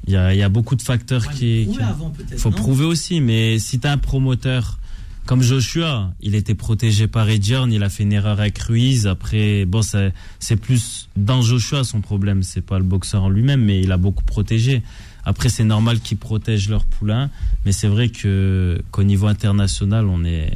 Il 0.08 0.14
y 0.14 0.16
a, 0.16 0.34
il 0.34 0.38
y 0.40 0.44
a 0.44 0.50
beaucoup 0.50 0.76
de 0.78 0.82
facteurs 0.82 1.28
Ouais, 1.28 1.34
qui. 1.34 1.64
prouver 1.66 1.78
qui- 1.78 1.84
avant, 1.84 2.10
peut-être, 2.12 2.40
faut 2.40 2.52
prouver 2.52 2.86
aussi, 2.86 3.20
mais 3.20 3.60
si 3.60 3.80
tu 3.80 3.88
as 3.88 3.92
un 3.92 3.98
promoteur 3.98 4.80
comme 5.26 5.42
Joshua, 5.42 6.14
il 6.22 6.36
était 6.36 6.56
protégé 6.56 7.08
par 7.08 7.28
Edjorn, 7.30 7.70
il 7.74 7.84
a 7.84 7.90
fait 7.90 8.04
une 8.04 8.14
erreur 8.14 8.40
avec 8.40 8.58
Ruiz. 8.60 9.08
Après, 9.08 9.66
bon, 9.66 9.82
c'est 9.82 10.14
c'est 10.40 10.56
plus 10.56 11.10
dans 11.18 11.42
Joshua 11.42 11.84
son 11.84 12.00
problème, 12.00 12.44
c'est 12.44 12.62
pas 12.62 12.78
le 12.78 12.86
boxeur 12.86 13.24
en 13.24 13.30
lui-même, 13.30 13.62
mais 13.66 13.82
il 13.82 13.92
a 13.92 13.98
beaucoup 13.98 14.24
protégé. 14.24 14.84
Après, 15.30 15.50
c'est 15.50 15.66
normal 15.66 16.00
qu'ils 16.00 16.18
protègent 16.18 16.70
leur 16.70 16.86
poulain, 16.86 17.30
mais 17.66 17.74
c'est 17.74 17.90
vrai 17.90 18.08
que 18.10 18.82
qu'au 18.92 19.04
niveau 19.04 19.28
international, 19.28 20.06
on 20.08 20.24
est 20.24 20.52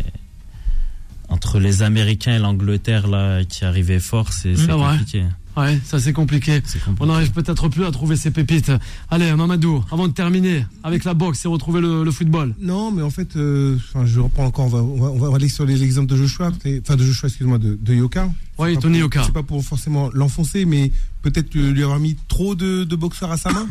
entre 1.29 1.59
les 1.59 1.81
Américains 1.83 2.35
et 2.35 2.39
l'Angleterre 2.39 3.07
là 3.07 3.43
qui 3.43 3.65
arrivaient 3.65 3.99
fort, 3.99 4.31
c'est 4.33 4.53
vrai. 4.53 4.97
compliqué. 4.97 5.25
Ouais, 5.57 5.77
ça, 5.83 5.99
c'est 5.99 6.13
compliqué. 6.13 6.61
On 7.01 7.07
n'arrive 7.07 7.31
peut-être 7.31 7.67
plus 7.67 7.83
à 7.83 7.91
trouver 7.91 8.15
ces 8.15 8.31
pépites. 8.31 8.71
Allez, 9.09 9.33
Mamadou, 9.35 9.83
avant 9.91 10.07
de 10.07 10.13
terminer 10.13 10.65
avec 10.83 11.03
la 11.03 11.13
boxe 11.13 11.43
et 11.43 11.49
retrouver 11.49 11.81
le, 11.81 12.05
le 12.05 12.11
football. 12.11 12.55
Non, 12.61 12.89
mais 12.91 13.01
en 13.01 13.09
fait, 13.09 13.35
euh, 13.35 13.75
enfin, 13.75 14.05
je 14.05 14.21
reprends 14.21 14.45
encore, 14.45 14.67
on 14.67 14.69
va, 14.69 14.79
on 14.79 14.95
va, 14.97 15.07
on 15.09 15.29
va 15.31 15.35
aller 15.35 15.49
sur 15.49 15.65
les- 15.65 15.75
l'exemple 15.75 16.07
de 16.07 16.15
Joshua, 16.15 16.51
c'est- 16.63 16.81
enfin 16.85 16.95
de 16.95 17.03
Joshua, 17.03 17.27
excuse-moi, 17.27 17.57
de, 17.59 17.77
de 17.81 17.93
Yoka. 17.93 18.29
Oui, 18.59 18.77
Tony 18.77 18.93
pour- 18.99 19.01
Yoka. 19.01 19.23
C'est 19.25 19.33
pas 19.33 19.43
pour 19.43 19.61
forcément 19.65 20.09
l'enfoncer, 20.13 20.63
mais 20.63 20.89
peut-être 21.21 21.53
lui 21.53 21.71
lui 21.73 21.83
avoir 21.83 21.99
mis 21.99 22.15
trop 22.29 22.55
de, 22.55 22.85
de 22.85 22.95
boxeurs 22.95 23.31
à 23.33 23.37
sa 23.37 23.51
main, 23.51 23.67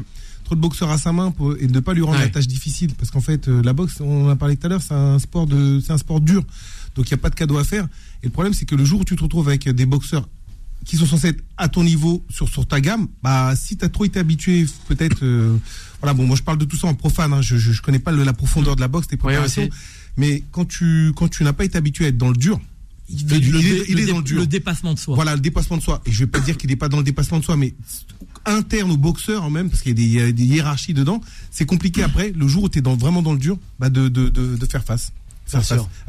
trop 0.51 0.57
de 0.57 0.61
boxeurs 0.61 0.91
à 0.91 0.99
sa 0.99 1.13
main 1.13 1.31
pour, 1.31 1.57
et 1.61 1.69
ne 1.69 1.79
pas 1.79 1.95
lui 1.95 2.03
rendre 2.03 2.19
Ouais. 2.19 2.25
la 2.25 2.29
tâche 2.31 2.49
difficile, 2.49 2.93
parce 2.99 3.13
qu'en 3.13 3.21
fait, 3.21 3.47
euh, 3.47 3.63
la 3.63 3.73
boxe, 3.73 4.01
on 4.01 4.27
en 4.27 4.29
a 4.31 4.35
parlé 4.35 4.57
tout 4.57 4.67
à 4.67 4.71
l'heure, 4.71 4.83
c'est 4.83 4.95
un 4.95 5.19
sport 5.21 5.47
de, 5.47 5.79
c'est 5.81 5.93
un 5.93 5.99
sport 5.99 6.21
dur, 6.21 6.43
donc 6.97 7.09
il 7.09 7.15
n'y 7.15 7.21
a 7.21 7.23
pas 7.23 7.31
de 7.31 7.37
cadeau 7.37 7.57
à 7.59 7.63
faire. 7.63 7.85
Et 8.25 8.27
le 8.27 8.31
problème, 8.33 8.53
c'est 8.53 8.65
que 8.65 8.75
le 8.75 8.85
jour 8.85 9.01
où 9.01 9.05
tu 9.05 9.15
te 9.15 9.23
retrouves 9.23 9.47
avec 9.49 9.69
des 9.69 9.87
boxeurs 9.87 10.29
qui 10.85 10.97
sont 10.97 11.07
censés 11.07 11.29
être 11.29 11.45
à 11.57 11.69
ton 11.69 11.85
niveau 11.85 12.25
sur, 12.31 12.49
sur 12.49 12.67
ta 12.67 12.81
gamme, 12.81 13.07
bah 13.23 13.55
si 13.55 13.77
tu 13.77 13.85
as 13.85 13.89
trop 13.89 14.05
été 14.07 14.19
habitué, 14.19 14.67
peut-être, 14.89 15.23
euh, 15.23 15.57
voilà, 16.01 16.15
bon, 16.15 16.27
moi 16.27 16.35
je 16.37 16.43
parle 16.43 16.59
de 16.59 16.65
tout 16.65 16.77
ça 16.77 16.89
en 16.89 16.95
profane, 16.95 17.33
hein, 17.33 17.43
je, 17.43 17.57
je, 17.57 17.71
je 17.71 17.81
connais 17.81 18.01
pas 18.01 18.11
le- 18.11 18.25
la 18.25 18.33
profondeur 18.33 18.75
de 18.75 18.81
la 18.81 18.89
boxe, 18.89 19.07
tes 19.07 19.17
préparations, 19.17 19.63
aussi. 19.63 19.73
mais 20.17 20.43
quand 20.51 20.65
tu 20.67 21.13
quand 21.15 21.29
tu 21.29 21.45
n'as 21.45 21.53
pas 21.53 21.65
été 21.65 21.79
habitué 21.79 22.07
à 22.07 22.09
être 22.09 22.19
dans 22.19 22.31
le 22.31 22.37
dur, 22.37 22.59
il, 23.13 23.29
fait 23.29 23.39
du- 23.41 23.53
le, 23.53 23.61
il 23.91 23.99
est, 23.99 24.03
le 24.07 24.11
dans 24.13 24.19
le 24.19 24.23
dur. 24.25 24.41
le 24.41 24.47
dépassement 24.47 24.95
de 24.95 24.99
soi. 24.99 25.15
Voilà, 25.15 25.35
le 25.35 25.41
dépassement 25.41 25.77
de 25.77 25.83
soi. 25.83 26.01
Et 26.07 26.13
je 26.13 26.21
vais 26.21 26.27
pas 26.27 26.41
dire 26.41 26.57
qu'il 26.57 26.71
n'est 26.71 26.77
pas 26.77 26.89
dans 26.89 26.99
le 26.99 27.03
dépassement 27.05 27.39
de 27.39 27.45
soi, 27.45 27.57
mais 27.57 27.75
interne 28.47 28.91
au 28.91 28.97
boxeur 28.97 29.45
hein, 29.45 29.51
même, 29.51 29.69
parce 29.69 29.83
qu'il 29.83 29.91
y 29.91 29.93
a 29.93 29.97
des, 29.97 30.03
il 30.03 30.13
y 30.13 30.21
a 30.21 30.33
des 30.33 30.45
hiérarchies 30.45 30.95
dedans, 30.95 31.21
c'est 31.51 31.67
compliqué 31.67 32.03
après, 32.03 32.33
le 32.35 32.49
jour 32.49 32.65
où 32.65 32.69
tu 32.69 32.79
es 32.79 32.83
dans, 32.83 32.97
vraiment 32.97 33.23
dans 33.23 33.33
le 33.33 33.39
dur, 33.39 33.59
bah 33.79 33.91
de, 33.91 34.09
de, 34.09 34.29
de, 34.29 34.57
de 34.57 34.67
faire 34.67 34.85
face. 34.85 35.13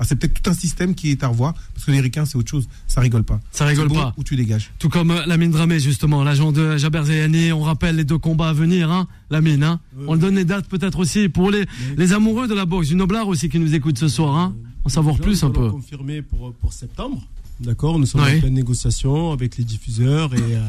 C'est 0.04 0.16
peut-être 0.16 0.42
tout 0.42 0.50
un 0.50 0.54
système 0.54 0.96
qui 0.96 1.12
est 1.12 1.24
à 1.24 1.28
revoir, 1.28 1.54
parce 1.74 1.86
que 1.86 1.92
les 1.92 2.02
ricains, 2.02 2.26
c'est 2.26 2.38
autre 2.38 2.50
chose. 2.50 2.68
Ça 2.88 3.02
rigole 3.02 3.24
pas. 3.24 3.39
Ça 3.52 3.66
rigole 3.66 3.88
bon 3.88 3.96
pas. 3.96 4.14
Ou 4.18 4.24
tu 4.24 4.36
dégages? 4.36 4.72
Tout 4.80 4.89
comme 4.89 5.12
euh, 5.12 5.26
Lamine 5.26 5.52
Dramé, 5.52 5.80
justement, 5.80 6.24
l'agent 6.24 6.52
de 6.52 6.78
Jaber 6.78 7.04
Zayani. 7.06 7.52
On 7.52 7.62
rappelle 7.62 7.96
les 7.96 8.04
deux 8.04 8.18
combats 8.18 8.50
à 8.50 8.54
venir, 8.54 8.92
hein, 8.92 9.08
Lamine. 9.30 9.64
Hein. 9.64 9.80
On 10.08 10.16
donne 10.18 10.36
les 10.36 10.46
dates 10.46 10.68
peut-être 10.68 11.00
aussi 11.00 11.30
pour 11.30 11.52
les, 11.52 11.66
les 11.98 12.14
amoureux 12.14 12.48
de 12.48 12.54
la 12.54 12.66
boxe. 12.66 12.88
Du 12.89 12.96
Noblard 12.96 13.28
aussi 13.28 13.50
qui 13.50 13.60
nous 13.60 13.74
écoute 13.76 13.98
ce 13.98 14.08
soir. 14.08 14.36
Hein. 14.36 14.56
En 14.84 14.89
savoir 14.89 15.18
plus 15.18 15.44
un 15.44 15.52
peu. 15.52 15.70
confirmer 15.70 16.22
pour, 16.24 16.54
pour 16.54 16.74
septembre. 16.74 17.22
D'accord 17.60 18.00
Nous 18.00 18.08
sommes 18.08 18.22
Oui. 18.24 18.38
en 18.38 18.39
pleine 18.39 18.54
négociation 18.56 19.32
avec 19.32 19.58
les 19.58 19.64
diffuseurs 19.64 20.34
et, 20.34 20.39
euh, 20.56 20.62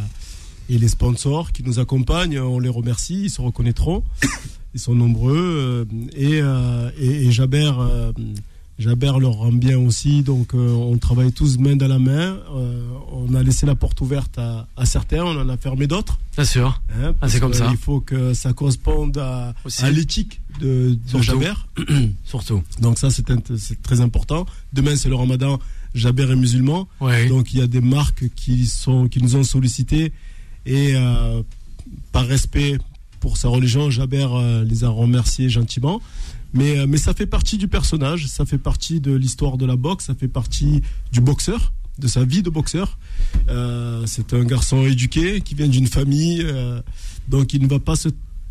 et 0.68 0.77
les 0.79 0.89
sponsors 0.89 1.51
qui 1.53 1.62
nous 1.62 1.79
accompagnent. 1.79 2.39
On 2.39 2.59
les 2.59 2.68
remercie, 2.68 3.23
ils 3.25 3.31
se 3.31 3.41
reconnaîtront. 3.41 4.05
Ils 4.75 4.81
sont 4.81 4.95
nombreux. 4.95 5.87
euh, 5.91 6.07
Et, 6.14 6.41
euh, 6.43 6.91
et, 6.99 7.27
et 7.27 7.33
Jaber, 7.33 7.73
euh, 8.87 8.91
Jaber 8.91 9.12
leur 9.20 9.33
rend 9.33 9.53
bien 9.53 9.78
aussi. 9.78 10.22
Donc 10.22 10.55
euh, 10.55 10.70
on 10.70 10.97
travaille 10.99 11.33
tous 11.33 11.59
main 11.59 11.76
dans 11.76 11.89
la 11.89 11.99
main. 11.99 12.39
Euh, 12.55 12.87
on 13.12 13.35
a 13.35 13.43
laissé 13.43 13.66
la 13.66 13.74
porte 13.74 14.01
ouverte 14.01 14.39
à, 14.39 14.66
à 14.76 14.87
certains, 14.87 15.22
on 15.24 15.41
en 15.41 15.49
a 15.49 15.57
fermé 15.57 15.87
d'autres. 15.87 16.18
Bien 16.35 16.45
sûr. 16.45 16.80
Hein, 16.95 17.14
parce 17.20 17.33
c'est 17.33 17.41
comme 17.41 17.55
ça. 17.55 17.68
Il 17.70 17.76
faut 17.76 18.01
que 18.01 18.35
ça 18.35 18.53
corresponde 18.53 19.18
à, 19.18 19.55
l'éthique 19.91 20.41
de, 20.61 20.95
de 20.95 20.99
Surtout. 21.07 21.24
Jaber. 21.24 21.55
Surtout. 22.24 22.62
Donc 22.80 22.99
ça, 22.99 23.11
c'est 23.11 23.83
très 23.83 24.01
important. 24.01 24.47
Demain, 24.72 24.97
c'est 24.97 25.09
le 25.09 25.16
ramadan. 25.16 25.59
Jaber 25.95 26.30
est 26.30 26.37
musulman. 26.37 26.89
Ouais. 27.01 27.28
Donc 27.28 27.53
il 27.53 27.61
y 27.61 27.62
a 27.62 27.66
des 27.66 27.80
marques 27.80 28.24
qui, 28.35 28.66
sont, 28.66 29.09
qui 29.09 29.22
nous 29.22 29.37
ont 29.37 29.45
sollicité. 29.45 30.12
Et 30.66 30.93
euh, 30.95 31.43
par 32.12 32.26
respect 32.26 32.78
pour 33.20 33.37
sa 33.37 33.49
religion, 33.49 33.91
Jaber 33.91 34.26
euh, 34.33 34.64
les 34.64 34.85
a 34.85 34.89
remerciés 34.89 35.49
gentiment. 35.49 36.01
Mais, 36.55 36.78
euh, 36.78 36.86
mais 36.86 36.98
ça 36.98 37.14
fait 37.14 37.26
partie 37.26 37.59
du 37.59 37.68
personnage, 37.68 38.26
ça 38.26 38.44
fait 38.44 38.59
partie 38.59 39.00
de 39.00 39.12
l'histoire 39.12 39.57
de 39.57 39.66
la 39.66 39.76
boxe, 39.76 40.07
ça 40.07 40.14
fait 40.14 40.28
partie 40.28 40.82
du 41.12 41.20
boxeur, 41.20 41.72
de 41.98 42.07
sa 42.07 42.24
vie 42.24 42.42
de 42.42 42.50
boxeur. 42.50 42.98
Euh, 43.48 44.05
c'est 44.07 44.34
un 44.34 44.44
garçon 44.44 44.84
éduqué 44.86 45.40
qui 45.40 45.55
vient 45.55 45.68
d'une 45.68 45.86
famille, 45.86 46.42
euh, 46.44 46.80
donc 47.28 47.55
il 47.55 47.62
ne 47.62 47.68
va 47.68 47.78
pas 47.78 47.96
se 47.96 48.09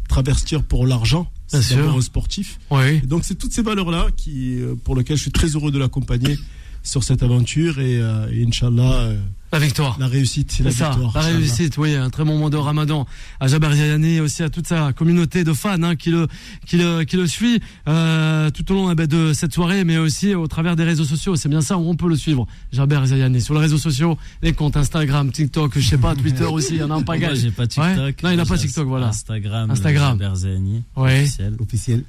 travestir 0.07 0.63
pour 0.63 0.87
l'argent. 0.87 1.31
C'est 1.47 1.75
un 1.75 1.99
sportif. 1.99 2.59
Oui. 2.69 3.01
Et 3.03 3.07
donc 3.07 3.25
c'est 3.25 3.35
toutes 3.35 3.51
ces 3.51 3.61
valeurs-là 3.61 4.07
qui, 4.15 4.59
pour 4.85 4.95
lesquelles 4.95 5.17
je 5.17 5.23
suis 5.23 5.31
très 5.31 5.47
heureux 5.47 5.71
de 5.71 5.77
l'accompagner 5.77 6.37
sur 6.83 7.03
cette 7.03 7.23
aventure 7.23 7.79
et, 7.79 7.99
euh, 8.01 8.27
et 8.31 8.43
Inch'Allah, 8.45 8.91
euh, 8.93 9.17
La 9.51 9.59
victoire. 9.59 9.97
la 9.99 10.07
réussite, 10.07 10.51
c'est 10.51 10.63
la 10.63 10.71
ça, 10.71 10.89
victoire. 10.89 11.13
la 11.13 11.21
réussite, 11.21 11.77
oui, 11.77 11.93
un 11.95 12.09
très 12.09 12.23
bon 12.23 12.33
moment 12.33 12.49
de 12.49 12.57
Ramadan 12.57 13.05
à 13.39 13.47
Jaber 13.47 13.71
Zayani, 13.75 14.19
aussi 14.19 14.41
à 14.43 14.49
toute 14.49 14.65
sa 14.67 14.91
communauté 14.93 15.43
de 15.43 15.53
fans 15.53 15.81
hein, 15.83 15.95
qui, 15.95 16.09
le, 16.09 16.27
qui, 16.65 16.77
le, 16.77 17.03
qui 17.03 17.17
le 17.17 17.27
suit 17.27 17.61
euh, 17.87 18.49
tout 18.49 18.71
au 18.71 18.75
long 18.75 18.91
eh 18.91 18.95
ben, 18.95 19.05
de 19.07 19.33
cette 19.33 19.53
soirée, 19.53 19.83
mais 19.83 19.97
aussi 19.97 20.33
au 20.35 20.47
travers 20.47 20.75
des 20.75 20.83
réseaux 20.83 21.03
sociaux. 21.05 21.35
C'est 21.35 21.49
bien 21.49 21.61
ça 21.61 21.77
où 21.77 21.87
on 21.87 21.95
peut 21.95 22.09
le 22.09 22.15
suivre, 22.15 22.47
Jaber 22.71 23.01
Zayani. 23.05 23.41
Sur 23.41 23.53
les 23.53 23.59
réseaux 23.61 23.77
sociaux, 23.77 24.17
les 24.41 24.53
comptes 24.53 24.77
Instagram, 24.77 25.31
TikTok, 25.31 25.77
je 25.77 25.87
sais 25.87 25.97
pas, 25.97 26.15
Twitter 26.15 26.45
aussi, 26.51 26.73
il 26.75 26.79
y 26.79 26.83
en 26.83 26.89
a 26.89 26.93
un 26.93 26.97
Moi, 26.97 27.05
pagaille. 27.05 27.35
j'ai 27.39 27.51
pas 27.51 27.67
TikTok. 27.67 27.85
Ouais. 27.97 28.15
Non, 28.23 28.29
il 28.31 28.39
a 28.39 28.45
pas 28.45 28.57
TikTok, 28.57 28.87
voilà. 28.87 29.07
Instagram. 29.09 29.69
Instagram. 29.69 30.17
Jaber 30.19 30.35
Zayani, 30.35 30.83
Ouais. 30.95 31.19
officiel. 31.21 31.55
Officiel. 31.59 32.03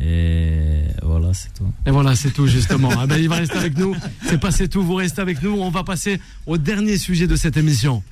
Et 0.00 0.84
voilà, 1.02 1.34
c'est 1.34 1.52
tout. 1.54 1.70
Et 1.86 1.90
voilà, 1.90 2.14
c'est 2.14 2.30
tout 2.30 2.46
justement. 2.46 2.90
Ah 2.98 3.06
ben, 3.06 3.16
il 3.18 3.28
va 3.28 3.36
rester 3.36 3.56
avec 3.56 3.76
nous. 3.76 3.96
C'est 4.22 4.38
pas 4.38 4.50
c'est 4.50 4.68
tout, 4.68 4.82
vous 4.82 4.94
restez 4.94 5.20
avec 5.20 5.42
nous. 5.42 5.52
On 5.52 5.70
va 5.70 5.84
passer 5.84 6.20
au 6.46 6.58
dernier 6.58 6.98
sujet 6.98 7.26
de 7.26 7.36
cette 7.36 7.56
émission. 7.56 8.02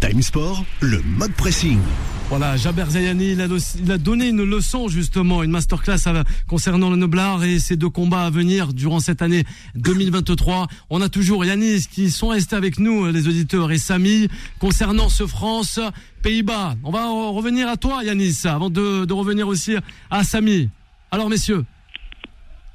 Time 0.00 0.22
Sport, 0.22 0.64
le 0.80 1.00
mode 1.02 1.32
pressing. 1.32 1.78
Voilà, 2.30 2.56
Jaber 2.56 2.86
Zayani, 2.88 3.32
il 3.32 3.40
a, 3.42 3.46
le- 3.46 3.58
il 3.80 3.92
a 3.92 3.98
donné 3.98 4.28
une 4.30 4.42
leçon 4.42 4.88
justement, 4.88 5.42
une 5.44 5.50
masterclass 5.52 6.06
à- 6.06 6.24
concernant 6.48 6.90
le 6.90 6.96
Noblard 6.96 7.44
et 7.44 7.58
ses 7.60 7.76
deux 7.76 7.90
combats 7.90 8.24
à 8.24 8.30
venir 8.30 8.72
durant 8.72 8.98
cette 8.98 9.22
année 9.22 9.44
2023. 9.76 10.66
On 10.90 11.00
a 11.00 11.08
toujours 11.08 11.44
Yanis 11.44 11.86
qui 11.88 12.10
sont 12.10 12.28
restés 12.28 12.56
avec 12.56 12.80
nous, 12.80 13.06
les 13.06 13.28
auditeurs, 13.28 13.70
et 13.70 13.78
Samy, 13.78 14.28
concernant 14.58 15.08
ce 15.10 15.26
France 15.26 15.78
Pays-Bas. 16.22 16.74
On 16.82 16.90
va 16.90 17.04
re- 17.06 17.34
revenir 17.36 17.68
à 17.68 17.76
toi 17.76 18.02
Yanis, 18.02 18.40
avant 18.46 18.70
de, 18.70 19.04
de 19.04 19.12
revenir 19.12 19.46
aussi 19.46 19.76
à 20.10 20.24
Samy. 20.24 20.70
Alors 21.12 21.28
messieurs. 21.28 21.64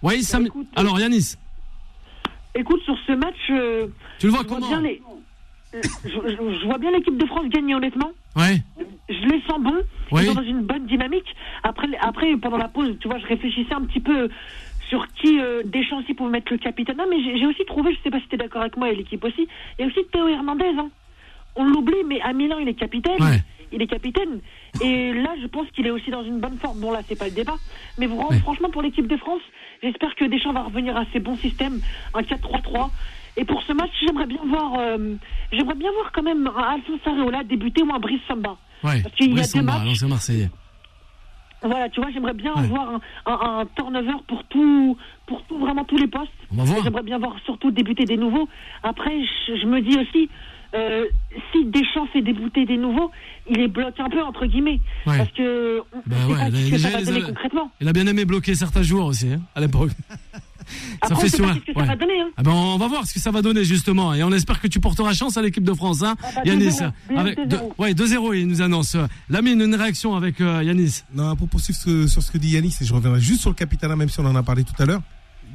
Oui, 0.04 0.24
Samy. 0.24 0.46
écoute, 0.48 0.68
Alors 0.76 1.00
Yanis, 1.00 1.36
Écoute, 2.56 2.80
sur 2.84 2.96
ce 3.06 3.12
match, 3.14 3.36
euh, 3.52 3.88
tu 4.20 4.26
le 4.28 4.32
vois 4.32 4.42
je, 4.44 4.48
vois 4.48 4.56
comment 4.58 4.68
bien 4.70 4.82
les- 4.82 5.02
euh, 5.76 5.82
je, 6.04 6.10
je- 6.10 6.60
je 6.62 6.66
vois 6.66 6.78
bien 6.78 6.92
l'équipe 6.92 7.18
de 7.18 7.26
France 7.26 7.46
gagner, 7.50 7.76
honnêtement. 7.76 8.12
Ouais, 8.36 8.62
Je 9.10 9.28
les 9.28 9.42
sens 9.48 9.60
bons. 9.62 9.82
Oui. 10.12 10.22
Ils 10.24 10.28
sont 10.28 10.36
dans 10.36 10.44
une 10.44 10.62
bonne 10.62 10.86
dynamique. 10.86 11.36
Après, 11.64 11.88
après, 12.02 12.36
pendant 12.38 12.58
la 12.58 12.68
pause, 12.68 12.96
tu 13.00 13.08
vois, 13.08 13.18
je 13.20 13.26
réfléchissais 13.26 13.74
un 13.74 13.82
petit 13.82 14.00
peu 14.00 14.30
sur 14.88 15.08
qui 15.14 15.40
euh, 15.40 15.62
Deschamps 15.66 16.00
aussi 16.00 16.14
pouvait 16.14 16.32
mettre 16.32 16.52
le 16.52 16.58
capitaine. 16.58 16.98
Non, 16.98 17.06
mais 17.10 17.18
j'ai 17.38 17.46
aussi 17.46 17.64
trouvé, 17.66 17.94
je 17.94 18.00
sais 18.04 18.10
pas 18.10 18.20
si 18.20 18.28
tu 18.28 18.36
es 18.36 18.38
d'accord 18.38 18.62
avec 18.62 18.78
moi 18.78 18.90
et 18.92 18.96
l'équipe 18.96 19.24
aussi, 19.24 19.48
il 19.78 19.82
y 19.82 19.84
a 19.84 19.88
aussi 19.88 20.00
Théo 20.12 20.28
Hernandez. 20.28 20.72
Hein. 20.78 20.90
On 21.56 21.66
l'oublie, 21.66 22.04
mais 22.08 22.22
à 22.22 22.34
Milan, 22.34 22.58
il 22.60 22.68
est 22.68 22.74
capitaine. 22.76 23.22
Ouais. 23.22 23.40
Il 23.72 23.82
est 23.84 23.88
capitaine. 23.88 24.40
Et 24.82 25.14
là, 25.14 25.30
je 25.42 25.46
pense 25.46 25.68
qu'il 25.72 25.86
est 25.86 25.92
aussi 25.92 26.10
dans 26.10 26.24
une 26.24 26.40
bonne 26.40 26.58
forme. 26.58 26.80
Bon, 26.80 26.92
là, 26.92 27.02
c'est 27.08 27.18
pas 27.18 27.26
le 27.26 27.32
débat. 27.36 27.54
Mais 28.00 28.08
vra- 28.08 28.30
Ouais. 28.32 28.40
franchement, 28.40 28.70
pour 28.72 28.82
l'équipe 28.82 29.06
de 29.08 29.16
France, 29.18 29.42
j'espère 29.84 30.16
que 30.16 30.26
Deschamps 30.26 30.54
va 30.54 30.64
revenir 30.64 30.98
à 30.98 31.06
ses 31.14 31.20
bons 31.20 31.36
systèmes, 31.38 31.80
un 32.16 32.22
4-3-3. 32.24 32.90
Et 33.40 33.46
pour 33.46 33.62
ce 33.64 33.72
match, 33.74 33.90
j'aimerais 34.06 34.26
bien 34.28 34.42
voir, 34.48 34.74
euh, 34.80 35.16
j'aimerais 35.52 35.76
bien 35.76 35.90
voir 35.94 36.12
quand 36.14 36.24
même 36.24 36.46
un 36.48 36.62
Alphonse 36.74 37.00
Areola 37.06 37.44
débuter 37.46 37.82
ou 37.84 37.94
un 37.94 38.00
Brice 38.00 38.20
Samba. 38.28 38.58
ouais. 38.84 39.02
Parce 39.02 39.16
qu'il 39.16 39.28
y 39.30 39.32
a 39.32 39.36
Brice 39.36 39.54
deux 39.54 39.60
Samba, 39.60 39.80
matchs. 39.80 40.04
Marseillais. 40.04 40.50
Voilà, 41.62 41.90
tu 41.90 42.00
vois, 42.02 42.10
j'aimerais 42.12 42.34
bien 42.34 42.54
Ouais. 42.56 42.64
avoir 42.64 42.90
un, 42.96 43.00
un, 43.26 43.60
un 43.62 43.66
turnover 43.76 44.14
pour 44.28 44.44
tout, 44.46 44.98
pour 45.26 45.44
tout, 45.44 45.58
vraiment 45.58 45.84
tous 45.84 45.98
les 45.98 46.08
postes. 46.08 46.32
On 46.52 46.56
va 46.58 46.64
voir. 46.64 46.80
Et 46.80 46.84
J'aimerais 46.84 47.04
bien 47.04 47.18
voir 47.18 47.36
surtout 47.46 47.72
débuter 47.72 48.06
des 48.06 48.16
nouveaux. 48.18 48.48
Après, 48.84 49.22
je, 49.48 49.56
je 49.58 49.66
me 49.66 49.82
dis 49.82 49.98
aussi, 49.98 50.30
euh, 50.74 51.06
si 51.52 51.66
Deschamps 51.66 52.08
fait 52.14 52.22
débuter 52.22 52.66
des 52.66 52.78
nouveaux, 52.78 53.12
il 53.50 53.60
est 53.60 53.68
bloqué 53.68 54.02
un 54.02 54.10
peu 54.10 54.22
entre 54.22 54.46
guillemets, 54.46 54.80
Ouais. 55.06 55.18
parce 55.18 55.32
que 55.32 55.82
on 55.94 56.02
Bah 56.06 56.16
ouais, 56.30 56.70
que 56.72 56.78
ça 56.78 56.90
va 56.92 57.00
les 57.00 57.06
donner 57.06 57.24
a- 57.24 57.28
concrètement. 57.28 57.72
Il 57.82 57.88
a 57.90 57.94
bien 57.94 58.08
aimé 58.08 58.24
bloquer 58.26 58.56
certains 58.56 58.84
joueurs 58.84 59.06
aussi, 59.08 59.32
hein, 59.34 59.42
à 59.56 59.60
l'époque. 59.62 59.92
Après, 61.02 61.16
on 61.16 61.20
sait 61.20 61.30
sur 61.30 61.46
pas 61.46 61.52
un- 61.52 61.56
ce 61.56 61.60
que 61.60 61.72
ouais. 61.72 61.86
ça 61.86 61.86
va 61.86 61.96
donner. 61.96 62.20
Hein. 62.22 62.30
Ah 62.38 62.44
ben 62.44 62.52
on 62.52 62.78
va 62.78 62.88
voir 62.88 63.06
ce 63.08 63.14
que 63.14 63.20
ça 63.20 63.32
va 63.32 63.42
donner 63.42 63.64
justement 63.64 64.14
et 64.14 64.24
on 64.24 64.32
espère 64.32 64.60
que 64.62 64.68
tu 64.68 64.80
porteras 64.80 65.14
chance 65.14 65.38
à 65.38 65.42
l'équipe 65.42 65.64
de 65.64 65.74
France 65.74 66.04
hein. 66.04 66.16
Ah 66.24 66.28
bah, 66.36 66.42
Yanis 66.46 66.70
2-0, 66.70 66.92
avec 67.18 67.38
2-0. 67.40 67.48
deux- 67.48 67.60
ouais 67.78 67.94
2-0 67.94 68.34
il 68.34 68.48
nous 68.48 68.62
annonce. 68.62 68.96
Lamine 69.30 69.62
une 69.62 69.76
réaction 69.76 70.16
avec 70.16 70.42
euh, 70.42 70.64
Yanis? 70.64 71.04
Non, 71.14 71.36
pour 71.36 71.48
poursuivre 71.50 71.80
ce- 71.80 72.08
sur 72.08 72.22
ce 72.22 72.32
que 72.32 72.38
dit 72.38 72.50
Yanis, 72.50 72.76
et 72.82 72.86
je 72.86 72.94
reviendrai 72.94 73.20
juste 73.22 73.42
sur 73.42 73.50
le 73.50 73.56
capitana, 73.56 73.96
même 73.96 74.10
si 74.10 74.20
on 74.20 74.26
en 74.26 74.36
a 74.36 74.44
parlé 74.44 74.64
tout 74.64 74.74
à 74.82 74.86
l'heure. 74.86 75.02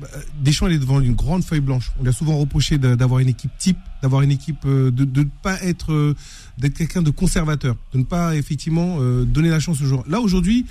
bah, 0.00 0.08
Deschamps, 0.40 0.66
il 0.66 0.74
est 0.74 0.78
devant 0.78 1.00
une 1.00 1.14
grande 1.14 1.44
feuille 1.44 1.60
blanche. 1.60 1.92
On 1.98 2.02
lui 2.02 2.08
a 2.08 2.12
souvent 2.12 2.36
reproché 2.36 2.78
d'avoir 2.78 3.20
une 3.20 3.28
équipe 3.28 3.52
type, 3.58 3.78
d'avoir 4.02 4.22
une 4.22 4.30
équipe, 4.32 4.64
euh, 4.66 4.90
de 4.90 5.04
de 5.04 5.20
ne 5.20 5.28
pas 5.42 5.62
être, 5.62 5.92
euh, 5.92 6.14
d'être 6.58 6.74
quelqu'un 6.74 7.02
de 7.02 7.10
conservateur, 7.10 7.76
de 7.92 7.98
ne 7.98 8.04
pas 8.04 8.34
effectivement 8.36 8.98
donner 9.24 9.48
la 9.50 9.60
chance 9.60 9.80
aux 9.80 9.86
joueurs. 9.86 10.04
Là, 10.08 10.20
aujourd'hui, 10.20 10.66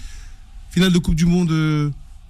finale 0.71 0.91
de 0.91 0.97
Coupe 0.99 1.15
du 1.15 1.25
Monde, 1.25 1.51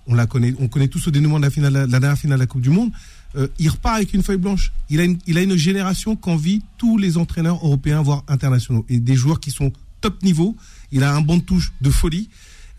on 0.07 0.15
la 0.15 0.25
connaît, 0.27 0.53
on 0.59 0.67
connaît 0.67 0.87
tous 0.87 1.05
le 1.05 1.11
dénouement 1.11 1.37
de 1.37 1.43
la 1.45 1.49
finale, 1.49 1.73
la 1.73 1.87
dernière 1.99 2.17
finale 2.17 2.37
de 2.39 2.43
la 2.43 2.47
Coupe 2.47 2.61
du 2.61 2.69
Monde. 2.69 2.91
Euh, 3.35 3.47
il 3.57 3.69
repart 3.69 3.95
avec 3.95 4.13
une 4.13 4.21
feuille 4.21 4.37
blanche. 4.37 4.71
Il 4.89 4.99
a 4.99 5.03
une, 5.03 5.17
il 5.25 5.37
a 5.37 5.41
une 5.41 5.55
génération 5.55 6.15
qu'envie 6.15 6.61
tous 6.77 6.97
les 6.97 7.17
entraîneurs 7.17 7.55
européens, 7.65 8.01
voire 8.01 8.23
internationaux, 8.27 8.85
et 8.89 8.99
des 8.99 9.15
joueurs 9.15 9.39
qui 9.39 9.49
sont 9.51 9.71
top 10.01 10.21
niveau. 10.23 10.55
Il 10.91 11.03
a 11.03 11.15
un 11.15 11.21
bon 11.21 11.37
de 11.37 11.41
touche 11.43 11.71
de 11.81 11.89
folie. 11.89 12.29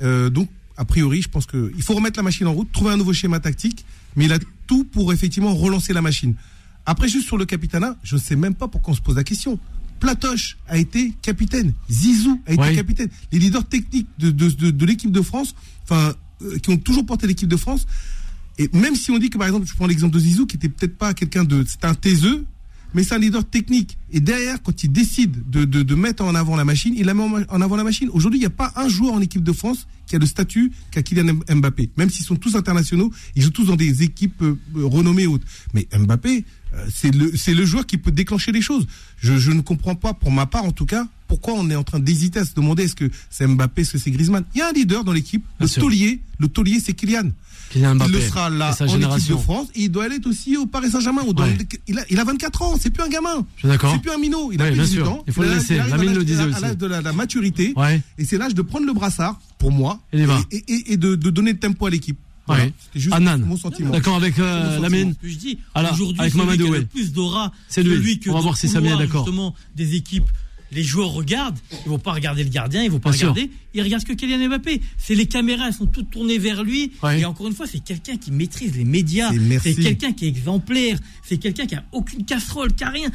Euh, 0.03 0.31
donc, 0.31 0.49
a 0.77 0.85
priori, 0.85 1.23
je 1.23 1.29
pense 1.29 1.47
qu'il 1.47 1.83
faut 1.83 1.95
remettre 1.95 2.19
la 2.19 2.23
machine 2.23 2.47
en 2.47 2.53
route, 2.53 2.71
trouver 2.73 2.93
un 2.93 2.97
nouveau 2.97 3.13
schéma 3.13 3.41
tactique, 3.41 3.85
mais 4.17 4.27
il 4.27 4.33
a 4.33 4.39
tout 4.67 4.85
pour 4.85 5.13
effectivement 5.13 5.55
relancer 5.55 5.93
la 5.93 6.03
machine. 6.03 6.35
Après, 6.87 7.09
juste 7.09 7.27
sur 7.27 7.37
le 7.39 7.47
capitana, 7.47 7.97
je 8.03 8.17
ne 8.17 8.21
sais 8.21 8.37
même 8.37 8.55
pas 8.55 8.69
pourquoi 8.69 8.93
on 8.93 8.97
se 8.97 9.01
pose 9.01 9.17
la 9.17 9.25
question. 9.25 9.59
Platoche 10.01 10.59
a 10.69 10.77
été 10.77 11.15
capitaine, 11.23 11.73
Zizou 11.91 12.41
a 12.47 12.53
été 12.53 12.61
Ouais. 12.61 12.75
capitaine. 12.75 13.09
Les 13.33 13.39
leaders 13.39 13.67
techniques 13.67 14.09
de, 14.19 14.31
de, 14.31 14.51
de, 14.51 14.71
de 14.71 14.87
l'équipe 14.87 15.11
de 15.13 15.23
France, 15.23 15.55
enfin, 15.85 16.15
euh, 16.43 16.59
qui 16.59 16.71
ont 16.71 16.77
toujours 16.77 17.07
porté 17.07 17.27
l'équipe 17.27 17.49
de 17.49 17.57
France, 17.57 17.87
et 18.59 18.69
même 18.73 18.95
si 18.95 19.11
on 19.11 19.19
dit 19.19 19.31
que, 19.31 19.39
par 19.39 19.47
exemple, 19.47 19.67
je 19.67 19.75
prends 19.75 19.87
l'exemple 19.87 20.15
de 20.15 20.21
Zizou, 20.21 20.47
qui 20.47 20.57
était 20.57 20.69
peut-être 20.69 20.97
pas 20.97 21.13
quelqu'un 21.13 21.45
de. 21.45 21.65
C'est 21.67 21.85
un 21.85 21.95
taiseux, 21.95 22.45
mais 22.95 23.03
c'est 23.03 23.15
un 23.15 23.19
leader 23.19 23.45
technique. 23.45 23.99
Et 24.13 24.21
derrière, 24.21 24.63
quand 24.63 24.85
il 24.85 24.93
décide 24.93 25.51
de, 25.51 25.65
de, 25.65 25.95
mettre 25.95 26.23
en 26.25 26.35
avant 26.35 26.55
la 26.55 26.65
machine, 26.65 26.95
il 26.97 27.07
la 27.07 27.15
met 27.15 27.25
en 27.49 27.61
avant 27.61 27.77
la 27.77 27.83
machine. 27.83 28.09
Aujourd'hui, 28.13 28.39
il 28.39 28.43
n'y 28.43 28.47
a 28.47 28.51
pas 28.51 28.73
un 28.77 28.89
joueur 28.89 29.15
en 29.15 29.21
équipe 29.21 29.43
de 29.43 29.53
France 29.53 29.89
qui 30.07 30.15
a 30.15 30.19
le 30.19 30.27
statut 30.27 30.71
qu'a 30.93 31.03
Kylian 31.03 31.35
Mbappé. 31.51 31.91
Même 31.97 32.11
s'ils 32.11 32.25
sont 32.25 32.37
tous 32.37 32.55
internationaux, 32.55 33.11
ils 33.35 33.43
jouent 33.43 33.51
tous 33.51 33.65
dans 33.65 33.77
des 33.77 34.03
équipes 34.05 34.43
euh, 34.43 34.57
renommées 34.77 35.27
hautes. 35.27 35.43
Mais 35.73 35.89
Mbappé, 35.93 36.45
c'est 36.93 37.15
le, 37.15 37.37
c'est 37.37 37.55
le 37.55 37.65
joueur 37.65 37.87
qui 37.87 37.99
peut 37.99 38.11
déclencher 38.11 38.53
les 38.53 38.61
choses. 38.63 38.87
Je, 39.21 39.37
je 39.39 39.51
ne 39.53 39.61
comprends 39.61 39.95
pas, 39.95 40.15
pour 40.15 40.31
ma 40.31 40.47
part 40.47 40.65
en 40.65 40.73
tout 40.73 40.87
cas, 40.87 41.07
pourquoi 41.29 41.55
on 41.55 41.69
est 41.71 41.77
en 41.77 41.85
train 41.85 41.99
d'hésiter 42.01 42.41
à 42.41 42.45
se 42.45 42.55
demander 42.55 42.85
est-ce 42.85 42.95
que 42.95 43.11
c'est 43.31 43.47
Mbappé, 43.47 43.83
est-ce 43.83 43.93
que 43.93 43.99
c'est 43.99 44.11
Griezmann. 44.11 44.45
Il 44.55 44.59
y 44.59 44.63
a 44.63 44.69
un 44.69 44.73
leader 44.73 45.05
dans 45.05 45.13
l'équipe, 45.13 45.45
le 45.61 45.69
taulier. 45.69 46.21
Le 46.39 46.49
taulier, 46.49 46.81
c'est 46.85 46.93
Kylian. 46.93 47.31
Kylian 47.71 47.95
Mbappé 47.95 48.11
il 48.13 48.15
le 48.17 48.21
sera 48.21 48.51
là 48.51 48.77
en 48.81 48.87
équipe 49.17 49.31
de. 49.31 49.37
France 49.37 49.69
et 49.75 49.85
il 49.85 49.89
doit 49.91 50.05
aller 50.05 50.19
aussi 50.27 50.57
au 50.57 50.67
Paris 50.67 50.91
Saint-Germain. 50.91 51.23
Ouais. 51.23 51.57
Il, 51.89 51.99
a, 51.99 52.05
il 52.11 52.21
a 52.21 52.25
24 52.25 52.63
ans, 52.63 52.75
c'est 52.81 52.91
plus 52.91 53.03
un 53.03 53.09
gamin. 53.09 53.47
Je 53.57 53.61
suis 53.61 53.69
d'accord. 53.69 53.93
C'est 53.93 54.01
plus 54.03 54.11
un 54.11 54.19
minot. 54.19 54.51
Il 54.53 54.61
a 54.61 54.67
plus 54.67 54.75
bien 54.75 54.85
18 54.85 54.95
sûr. 54.97 55.11
ans. 55.11 55.25
Il 55.27 55.33
faut 55.33 55.43
le 55.43 55.55
laisser. 55.55 55.79
à 55.79 55.89
Lamine 55.89 56.13
le 56.15 56.25
disait 56.25 56.43
à 56.43 56.47
aussi. 56.47 56.61
l'âge 56.61 56.77
de 56.77 56.87
la, 56.87 57.01
la 57.01 57.13
maturité. 57.13 57.73
Ouais. 57.77 58.03
Et 58.19 58.25
c'est 58.25 58.37
l'âge 58.39 58.55
de 58.55 58.63
prendre 58.63 58.87
le 58.87 58.93
brassard, 58.93 59.41
pour 59.59 59.73
moi, 59.73 60.01
et- 60.13 60.93
et 60.93 60.97
de, 60.97 61.15
de 61.15 61.31
donner 61.31 61.53
le 61.53 61.59
tempo 61.59 61.87
à 61.87 61.91
l'équipe. 61.91 62.19
Voilà. 62.47 62.65
Ouais. 62.65 62.73
C'était 62.79 63.01
juste 63.01 63.15
Anan. 63.15 63.39
mon 63.39 63.57
sentiment. 63.57 63.91
D'accord 63.91 64.17
avec 64.17 64.39
euh, 64.39 64.79
Lamine 64.81 65.15
je 65.23 65.35
dis, 65.37 65.59
Alors, 65.75 65.93
aujourd'hui, 65.95 66.21
avec 66.21 66.33
celui 66.33 66.45
Mamadou, 66.45 66.67
qui 66.67 66.75
a 66.75 66.79
le 66.79 66.85
plus 66.87 67.13
d'aura, 67.13 67.53
C'est 67.69 67.83
lui. 67.83 67.91
celui 67.97 68.19
que 68.21 68.31
On 68.31 68.35
va 68.35 68.41
voir 68.41 68.57
si 68.57 68.69
couloir, 68.71 68.99
d'accord. 68.99 69.25
Justement, 69.25 69.55
des 69.77 69.95
équipes, 69.95 70.29
les 70.73 70.83
joueurs 70.83 71.11
regardent, 71.13 71.59
ils 71.87 71.89
vont 71.89 71.99
pas 71.99 72.13
regarder 72.13 72.43
le 72.45 72.51
gardien, 72.51 72.83
ils 72.83 72.91
vont 72.91 72.99
pas 72.99 73.11
Bien 73.11 73.19
sûr. 73.19 73.31
regarder, 73.33 73.51
ils 73.75 73.83
regardent 73.83 74.03
ce 74.03 74.07
que 74.09 74.13
Kylian 74.13 74.49
Mbappé. 74.49 74.83
C'est 74.99 75.15
les 75.15 75.27
caméras, 75.27 75.69
elles 75.69 75.73
sont 75.75 75.87
toutes 75.87 76.11
tournées 76.11 76.39
vers 76.39 76.65
lui. 76.65 76.93
Ouais. 77.03 77.21
Et 77.21 77.25
encore 77.25 77.47
une 77.47 77.55
fois, 77.55 77.67
c'est 77.67 77.79
quelqu'un 77.83 78.17
qui 78.17 78.31
maîtrise 78.33 78.77
les 78.77 78.85
médias. 78.85 79.31
C'est- 79.63 79.75
quelqu'un 79.77 80.13
qui 80.13 80.25
est 80.27 80.29
exemplaire. 80.29 80.99
C'est 81.23 81.37
quelqu'un 81.39 81.67
qui 81.67 81.77
a 81.77 81.85
aucune 81.93 82.25
casserole, 82.25 82.75
qui 82.75 82.85
a 82.85 82.91
rien. 82.91 83.09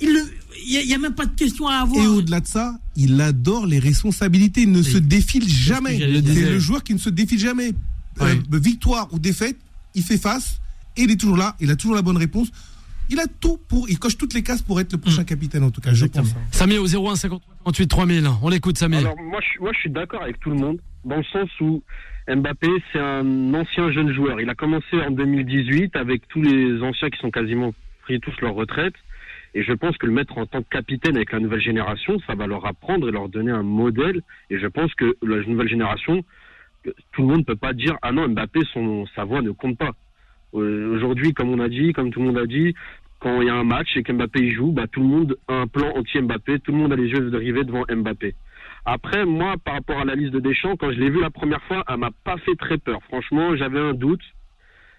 Il 0.00 0.12
le- 0.12 0.30
il 0.66 0.72
y 0.86 0.92
a, 0.92 0.96
a 0.96 0.98
même 0.98 1.14
pas 1.14 1.26
de 1.26 1.34
question 1.34 1.66
à 1.68 1.74
avoir. 1.76 2.02
Et 2.02 2.06
au-delà 2.06 2.40
de 2.40 2.46
ça, 2.46 2.78
il 2.96 3.20
adore 3.20 3.66
les 3.66 3.78
responsabilités. 3.78 4.62
Il 4.62 4.72
ne 4.72 4.82
se 4.82 4.98
défile 4.98 5.48
jamais. 5.48 5.98
C'est 5.98 6.06
le 6.50 6.58
joueur 6.58 6.82
qui 6.84 6.94
ne 6.94 6.98
se 6.98 7.10
défile 7.10 7.38
jamais. 7.38 7.72
Euh, 8.20 8.34
victoire 8.52 9.08
ou 9.12 9.18
défaite, 9.18 9.56
il 9.94 10.02
fait 10.02 10.18
face 10.18 10.60
et 10.96 11.02
il 11.02 11.10
est 11.10 11.20
toujours 11.20 11.36
là. 11.36 11.54
Il 11.60 11.70
a 11.70 11.76
toujours 11.76 11.96
la 11.96 12.02
bonne 12.02 12.16
réponse. 12.16 12.50
Il 13.10 13.18
a 13.20 13.26
tout 13.40 13.58
pour. 13.68 13.88
Il 13.90 13.98
coche 13.98 14.16
toutes 14.16 14.34
les 14.34 14.42
cases 14.42 14.62
pour 14.62 14.80
être 14.80 14.92
le 14.92 14.98
prochain 14.98 15.24
capitaine, 15.24 15.64
en 15.64 15.70
tout 15.70 15.80
cas, 15.80 15.92
je 15.92 16.06
pense. 16.06 16.34
Samy 16.50 16.78
au 16.78 16.86
01 16.86 17.16
53 17.16 17.40
48 17.64 17.86
3000. 17.88 18.28
On 18.42 18.48
l'écoute, 18.48 18.78
Samy. 18.78 18.96
Alors 18.96 19.16
moi 19.20 19.40
je, 19.40 19.60
moi, 19.60 19.70
je 19.74 19.80
suis 19.80 19.90
d'accord 19.90 20.22
avec 20.22 20.40
tout 20.40 20.50
le 20.50 20.56
monde, 20.56 20.78
dans 21.04 21.16
le 21.16 21.24
sens 21.24 21.48
où 21.60 21.82
Mbappé, 22.28 22.68
c'est 22.92 23.00
un 23.00 23.54
ancien 23.54 23.90
jeune 23.90 24.12
joueur. 24.12 24.40
Il 24.40 24.48
a 24.48 24.54
commencé 24.54 25.00
en 25.00 25.10
2018 25.10 25.96
avec 25.96 26.28
tous 26.28 26.40
les 26.40 26.80
anciens 26.82 27.10
qui 27.10 27.18
sont 27.18 27.30
quasiment 27.30 27.74
pris 28.02 28.20
tous 28.20 28.34
leur 28.40 28.54
retraite. 28.54 28.94
Et 29.54 29.62
je 29.62 29.72
pense 29.72 29.96
que 29.98 30.06
le 30.06 30.12
mettre 30.12 30.38
en 30.38 30.46
tant 30.46 30.62
que 30.62 30.68
capitaine 30.68 31.16
avec 31.16 31.32
la 31.32 31.40
nouvelle 31.40 31.60
génération, 31.60 32.18
ça 32.26 32.34
va 32.34 32.46
leur 32.46 32.64
apprendre 32.66 33.08
et 33.08 33.12
leur 33.12 33.28
donner 33.28 33.50
un 33.50 33.62
modèle. 33.62 34.22
Et 34.50 34.58
je 34.58 34.66
pense 34.66 34.94
que 34.94 35.16
la 35.22 35.42
nouvelle 35.44 35.68
génération, 35.68 36.24
tout 37.12 37.22
le 37.22 37.28
monde 37.28 37.38
ne 37.38 37.44
peut 37.44 37.56
pas 37.56 37.72
dire 37.72 37.96
ah 38.02 38.12
non 38.12 38.28
Mbappé 38.28 38.60
son 38.72 39.06
sa 39.14 39.24
voix 39.24 39.42
ne 39.42 39.50
compte 39.50 39.78
pas. 39.78 39.92
Euh, 40.54 40.94
Aujourd'hui, 40.94 41.32
comme 41.32 41.50
on 41.50 41.60
a 41.60 41.68
dit, 41.68 41.92
comme 41.92 42.10
tout 42.10 42.20
le 42.20 42.26
monde 42.26 42.38
a 42.38 42.46
dit, 42.46 42.74
quand 43.20 43.40
il 43.40 43.46
y 43.46 43.50
a 43.50 43.54
un 43.54 43.64
match 43.64 43.96
et 43.96 44.02
qu'Mbappé 44.02 44.40
y 44.40 44.52
joue, 44.52 44.72
bah, 44.72 44.86
tout 44.90 45.00
le 45.00 45.06
monde 45.06 45.36
a 45.48 45.54
un 45.54 45.66
plan 45.66 45.92
anti 45.96 46.20
Mbappé, 46.20 46.58
tout 46.60 46.72
le 46.72 46.78
monde 46.78 46.92
a 46.92 46.96
les 46.96 47.08
yeux 47.08 47.30
rivés 47.34 47.64
devant 47.64 47.84
Mbappé. 47.88 48.34
Après, 48.84 49.24
moi, 49.24 49.54
par 49.64 49.74
rapport 49.74 49.98
à 50.00 50.04
la 50.04 50.16
liste 50.16 50.32
de 50.32 50.40
Deschamps, 50.40 50.76
quand 50.76 50.90
je 50.90 50.98
l'ai 50.98 51.08
vu 51.08 51.20
la 51.20 51.30
première 51.30 51.62
fois, 51.64 51.84
elle 51.88 51.98
m'a 51.98 52.10
pas 52.24 52.36
fait 52.38 52.56
très 52.56 52.78
peur. 52.78 53.00
Franchement, 53.04 53.54
j'avais 53.54 53.78
un 53.78 53.94
doute. 53.94 54.22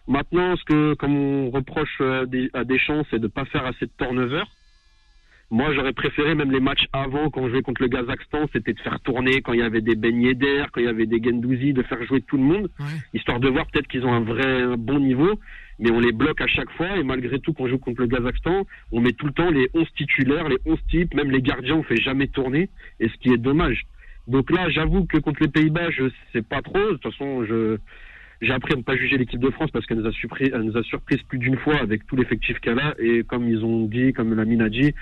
Maintenant, 0.08 0.56
ce 0.56 0.64
que, 0.64 0.94
comme 0.96 1.16
on 1.16 1.50
reproche 1.50 1.98
euh, 2.00 2.26
à 2.54 2.64
Deschamps, 2.64 3.04
c'est 3.12 3.20
de 3.20 3.28
pas 3.28 3.46
faire 3.46 3.66
assez 3.66 3.86
de 3.86 3.92
turnover. 3.98 4.44
Moi, 5.54 5.72
j'aurais 5.76 5.94
préféré 5.94 6.34
même 6.34 6.52
les 6.52 6.60
matchs 6.60 6.88
avant, 6.94 7.30
quand 7.30 7.46
je 7.46 7.52
jouais 7.52 7.62
contre 7.62 7.84
le 7.84 7.88
Kazakhstan, 7.88 8.48
c'était 8.52 8.74
de 8.74 8.80
faire 8.80 9.00
tourner 9.02 9.42
quand 9.44 9.54
il 9.54 9.60
y 9.60 9.62
avait 9.62 9.82
des 9.82 9.94
beignets 9.96 10.34
d'air, 10.34 10.70
quand 10.72 10.82
il 10.82 10.86
y 10.88 10.90
avait 10.90 11.06
des 11.06 11.22
Gendouzi, 11.24 11.74
de 11.74 11.84
faire 11.84 12.04
jouer 12.06 12.22
tout 12.22 12.38
le 12.38 12.44
monde, 12.44 12.70
Ouais. 12.80 12.86
histoire 13.14 13.40
de 13.40 13.50
voir 13.50 13.68
peut-être 13.68 13.88
qu'ils 13.88 14.04
ont 14.04 14.12
un 14.12 14.22
vrai 14.22 14.64
un 14.64 14.78
bon 14.78 15.00
niveau, 15.00 15.40
mais 15.78 15.92
on 15.92 16.00
les 16.00 16.12
bloque 16.12 16.42
à 16.42 16.48
chaque 16.48 16.72
fois, 16.72 16.98
et 16.98 17.04
malgré 17.04 17.40
tout, 17.40 17.54
quand 17.54 17.66
on 17.66 17.68
joue 17.68 17.78
contre 17.78 18.02
le 18.02 18.08
Kazakhstan, 18.08 18.66
on 18.92 19.00
met 19.00 19.12
tout 19.12 19.28
le 19.28 19.32
temps 19.32 19.52
les 19.52 19.70
11 19.76 19.88
titulaires, 19.96 20.50
les 20.50 20.58
11 20.66 20.80
types, 20.90 21.14
même 21.14 21.30
les 21.30 21.44
gardiens, 21.44 21.76
on 21.76 21.84
fait 21.84 22.02
jamais 22.02 22.26
tourner, 22.26 22.70
et 23.00 23.08
ce 23.08 23.14
qui 23.18 23.32
est 23.32 23.38
dommage. 23.38 23.84
Donc 24.28 24.50
là, 24.50 24.70
j'avoue 24.72 25.06
que 25.06 25.20
contre 25.20 25.44
les 25.44 25.50
Pays-Bas, 25.50 25.92
je 25.92 26.06
sais 26.32 26.42
pas 26.42 26.64
trop, 26.64 26.80
de 26.80 26.94
toute 26.98 27.04
façon, 27.04 27.46
je... 27.46 27.78
J'ai 28.44 28.52
appris 28.52 28.74
à 28.74 28.76
ne 28.76 28.82
pas 28.82 28.98
juger 28.98 29.18
l'équipe 29.18 29.40
de 29.40 29.50
France 29.50 29.72
parce 29.72 29.86
qu'elle 29.86 30.00
nous 30.00 30.08
a 30.08 30.12
surpris, 30.12 30.52
elle 30.54 30.64
nous 30.64 30.78
a 30.78 30.84
surprise 30.84 31.22
plus 31.30 31.38
d'une 31.38 31.56
fois 31.56 31.78
avec 31.78 32.06
tout 32.06 32.18
l'effectif 32.18 32.60
qu'elle 32.60 32.80
a 32.80 32.94
et 33.00 33.24
comme 33.24 33.48
ils 33.48 33.64
ont 33.64 33.86
dit, 33.86 34.12
comme 34.12 34.36
la 34.36 34.44
mine 34.44 34.62
a 34.62 34.68
dit, 34.68 34.94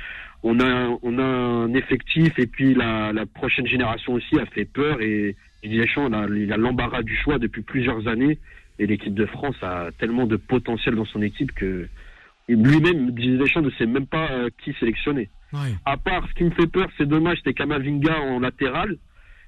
on 0.43 0.59
a 0.59 0.95
on 1.01 1.17
a 1.17 1.23
un 1.23 1.73
effectif 1.73 2.37
et 2.37 2.45
puis 2.45 2.75
la, 2.75 3.11
la 3.11 3.25
prochaine 3.25 3.65
génération 3.65 4.13
aussi 4.13 4.39
a 4.39 4.45
fait 4.45 4.65
peur 4.65 5.01
et 5.01 5.35
Didier 5.63 5.81
Deschamps 5.81 6.09
il 6.35 6.53
a 6.53 6.57
l'embarras 6.57 7.01
du 7.01 7.15
choix 7.15 7.39
depuis 7.39 7.63
plusieurs 7.63 8.07
années 8.07 8.37
et 8.77 8.85
l'équipe 8.85 9.15
de 9.15 9.25
France 9.25 9.55
a 9.63 9.89
tellement 9.97 10.27
de 10.27 10.35
potentiel 10.35 10.93
dans 10.93 11.05
son 11.05 11.23
équipe 11.23 11.51
que 11.53 11.87
lui-même 12.47 13.09
Didier 13.11 13.37
Deschamps 13.37 13.61
ne 13.61 13.71
sait 13.71 13.87
même 13.87 14.05
pas 14.07 14.29
euh, 14.29 14.49
qui 14.63 14.73
sélectionner. 14.79 15.29
Ouais. 15.51 15.73
À 15.85 15.97
part 15.97 16.27
ce 16.29 16.33
qui 16.35 16.43
me 16.43 16.51
fait 16.51 16.67
peur, 16.67 16.89
c'est 16.97 17.07
dommage, 17.07 17.39
c'est 17.43 17.53
Kamavinga 17.53 18.19
en 18.21 18.39
latéral. 18.39 18.97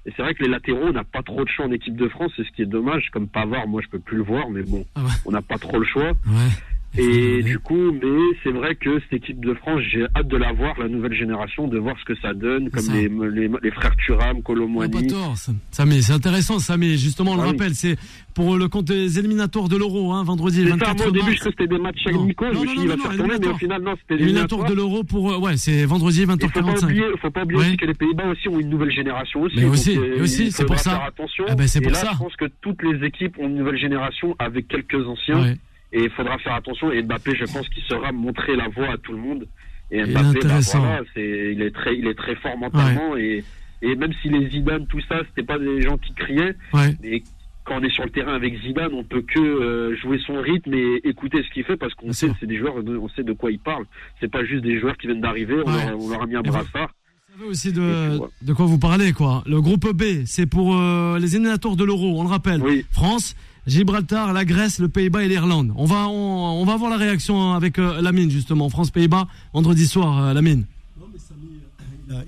Et 0.06 0.12
c'est 0.16 0.22
vrai 0.22 0.34
que 0.34 0.42
les 0.42 0.50
latéraux, 0.50 0.84
on 0.88 0.92
n'a 0.92 1.04
pas 1.04 1.22
trop 1.22 1.44
de 1.44 1.48
choix 1.48 1.64
en 1.66 1.72
équipe 1.72 1.96
de 1.96 2.08
France, 2.08 2.30
c'est 2.36 2.44
ce 2.44 2.50
qui 2.52 2.62
est 2.62 2.66
dommage. 2.66 3.08
Comme 3.10 3.26
Pavard, 3.26 3.66
moi, 3.66 3.80
je 3.82 3.88
peux 3.88 3.98
plus 3.98 4.18
le 4.18 4.22
voir, 4.22 4.50
mais 4.50 4.62
bon, 4.62 4.84
Ah 4.94 5.02
ouais. 5.02 5.10
on 5.24 5.30
n'a 5.32 5.40
pas 5.42 5.56
trop 5.58 5.78
le 5.78 5.84
choix. 5.86 6.10
Ouais. 6.26 6.50
Et 6.96 7.42
du 7.42 7.58
coup, 7.58 7.90
mais 7.92 8.36
c'est 8.42 8.50
vrai 8.52 8.76
que 8.76 9.00
cette 9.00 9.14
équipe 9.14 9.44
de 9.44 9.52
France, 9.54 9.80
j'ai 9.90 10.04
hâte 10.16 10.28
de 10.28 10.36
la 10.36 10.52
voir, 10.52 10.78
la 10.78 10.86
nouvelle 10.88 11.12
génération, 11.14 11.66
de 11.66 11.76
voir 11.78 11.96
ce 11.98 12.04
que 12.04 12.14
ça 12.20 12.34
donne, 12.34 12.70
comme 12.70 12.82
ça. 12.82 12.92
les, 12.92 13.08
les, 13.08 13.50
les 13.62 13.70
frères 13.72 13.96
Thuram, 13.96 14.36
On 14.36 14.38
a 14.38 14.42
Colomwani. 14.42 14.92
pas 14.92 15.02
tort, 15.02 15.36
Sam- 15.36 15.58
Samy. 15.72 16.02
C'est 16.02 16.12
intéressant, 16.12 16.58
Samy. 16.60 16.96
Justement, 16.96 17.32
on 17.32 17.34
le 17.36 17.40
Ah 17.40 17.44
oui. 17.46 17.50
rappelle, 17.52 17.74
c'est 17.74 17.96
pour 18.32 18.56
le 18.56 18.68
compte 18.68 18.84
des 18.86 19.18
éliminatoires 19.18 19.68
de 19.68 19.76
l'Euro, 19.76 20.12
hein, 20.12 20.22
vendredi 20.22 20.62
C'est 20.62 20.68
ça, 20.70 20.76
24 20.76 20.96
moi, 20.98 21.06
au 21.06 21.10
début, 21.10 21.24
mars. 21.24 21.32
je 21.34 21.38
croyais 21.40 21.52
que 21.56 21.62
c'était 21.62 21.74
des 21.76 21.82
matchs 21.82 22.06
Non. 22.12 22.22
amicaux, 22.22 22.44
je 22.52 22.58
me 22.60 22.66
suis 22.66 22.76
dit, 22.76 22.82
il 22.84 22.88
va 22.88 22.96
non, 22.96 23.02
faire 23.02 23.16
tourner, 23.16 23.34
mais 23.40 23.48
au 23.48 23.54
final, 23.58 23.82
non, 23.82 23.94
c'était 24.00 24.16
des 24.16 24.22
Éliminatoire 24.24 24.60
éliminatoires. 24.60 24.70
de 24.70 24.74
l'Euro 24.94 25.04
pour. 25.04 25.32
euh, 25.32 25.38
ouais, 25.38 25.56
c'est 25.56 25.84
vendredi 25.86 26.20
Il 26.22 26.26
faut 26.28 26.36
pas 26.36 26.46
20h45. 26.46 26.84
oublier, 26.84 27.04
faut 27.20 27.30
pas 27.30 27.42
oublier 27.42 27.60
Ouais. 27.60 27.66
aussi 27.68 27.76
que 27.76 27.86
les 27.86 27.94
Pays-Bas 27.94 28.28
aussi 28.28 28.48
ont 28.48 28.60
une 28.60 28.68
nouvelle 28.70 28.92
génération 28.92 29.42
aussi. 29.42 29.56
Mais 29.56 29.64
aussi, 29.64 29.98
euh, 29.98 30.22
aussi, 30.22 30.52
c'est 30.52 30.64
pour 30.64 30.78
ça. 30.78 30.90
Faire 30.92 31.04
attention. 31.08 31.44
Ah 31.48 31.54
ben, 31.56 31.66
c'est 31.66 31.80
pour 31.80 31.90
là, 31.92 31.98
ça. 31.98 32.10
je 32.12 32.18
pense 32.18 32.36
que 32.36 32.44
toutes 32.60 32.82
les 32.84 33.04
équipes 33.06 33.36
ont 33.40 33.48
une 33.48 33.56
nouvelle 33.56 33.78
génération 33.78 34.36
avec 34.38 34.68
quelques 34.68 35.04
anciens. 35.08 35.54
Et 35.94 36.04
il 36.04 36.10
faudra 36.10 36.36
faire 36.38 36.54
attention. 36.54 36.90
Et 36.92 37.02
Mbappé, 37.02 37.34
je 37.36 37.44
pense 37.44 37.68
qu'il 37.70 37.82
saura 37.84 38.12
montrer 38.12 38.56
la 38.56 38.68
voie 38.68 38.90
à 38.92 38.96
tout 38.98 39.12
le 39.12 39.18
monde. 39.18 39.46
Et 39.90 39.98
Il 39.98 40.02
est 40.02 40.06
Mbappé, 40.12 40.40
bah, 40.42 40.58
voilà, 40.72 41.00
il 41.16 41.62
est 41.62 41.70
très, 41.74 41.96
il 41.96 42.06
est 42.06 42.14
très 42.18 42.34
fort 42.36 42.58
mentalement. 42.58 43.16
Et, 43.16 43.44
et 43.80 43.94
même 43.94 44.12
si 44.20 44.28
les 44.28 44.50
Zidane, 44.50 44.86
tout 44.88 45.00
ça, 45.08 45.20
c'était 45.28 45.46
pas 45.46 45.58
des 45.58 45.80
gens 45.82 45.96
qui 45.96 46.12
criaient. 46.14 46.54
Ouais. 46.72 46.96
Mais 47.02 47.22
quand 47.64 47.78
on 47.80 47.82
est 47.84 47.90
sur 47.90 48.04
le 48.04 48.10
terrain 48.10 48.34
avec 48.34 48.60
Zidane, 48.60 48.92
on 48.92 49.04
peut 49.04 49.22
que 49.22 49.38
euh, 49.40 49.96
jouer 49.96 50.18
son 50.26 50.40
rythme 50.40 50.74
et 50.74 51.00
écouter 51.04 51.42
ce 51.42 51.50
qu'il 51.54 51.64
fait 51.64 51.76
parce 51.76 51.94
qu'on 51.94 52.12
sait, 52.12 52.30
c'est 52.40 52.46
des 52.46 52.58
joueurs, 52.58 52.74
on 52.76 53.08
sait 53.10 53.22
de 53.22 53.32
quoi 53.32 53.50
ils 53.52 53.58
parlent. 53.60 53.86
C'est 54.20 54.30
pas 54.30 54.44
juste 54.44 54.64
des 54.64 54.80
joueurs 54.80 54.96
qui 54.98 55.06
viennent 55.06 55.20
d'arriver. 55.22 55.56
On, 55.64 55.70
Ouais. 55.72 55.86
leur, 55.86 56.00
on 56.02 56.08
leur 56.10 56.22
a 56.22 56.26
mis 56.26 56.34
un 56.36 56.42
Et 56.42 56.48
brassard. 56.48 56.90
Vous 57.36 57.38
savez 57.40 57.50
aussi 57.50 57.68
Et 57.68 57.72
de, 57.72 58.18
de 58.42 58.52
quoi 58.52 58.66
vous 58.66 58.78
parlez, 58.78 59.12
quoi. 59.12 59.42
Le 59.46 59.60
groupe 59.60 59.86
B, 59.94 60.24
c'est 60.26 60.46
pour 60.46 60.76
euh, 60.76 61.18
les 61.18 61.36
éliminatoires 61.36 61.76
de 61.76 61.84
l'Euro, 61.84 62.18
on 62.18 62.22
le 62.24 62.28
rappelle. 62.28 62.60
Oui. 62.62 62.84
France, 62.92 63.34
Gibraltar, 63.66 64.32
la 64.32 64.44
Grèce, 64.44 64.78
le 64.78 64.88
Pays-Bas 64.88 65.24
et 65.24 65.28
l'Irlande. 65.28 65.72
On 65.76 65.84
va, 65.86 66.76
voir 66.76 66.90
la 66.90 66.96
réaction 66.96 67.54
avec 67.54 67.78
euh, 67.78 68.02
Lamine, 68.02 68.30
justement. 68.30 68.68
France-Pays-Bas, 68.68 69.26
vendredi 69.52 69.86
soir, 69.86 70.18
euh, 70.18 70.32
Lamine. 70.34 70.64
Non, 71.00 71.06
mais 71.12 71.18
Samy, 71.18 71.60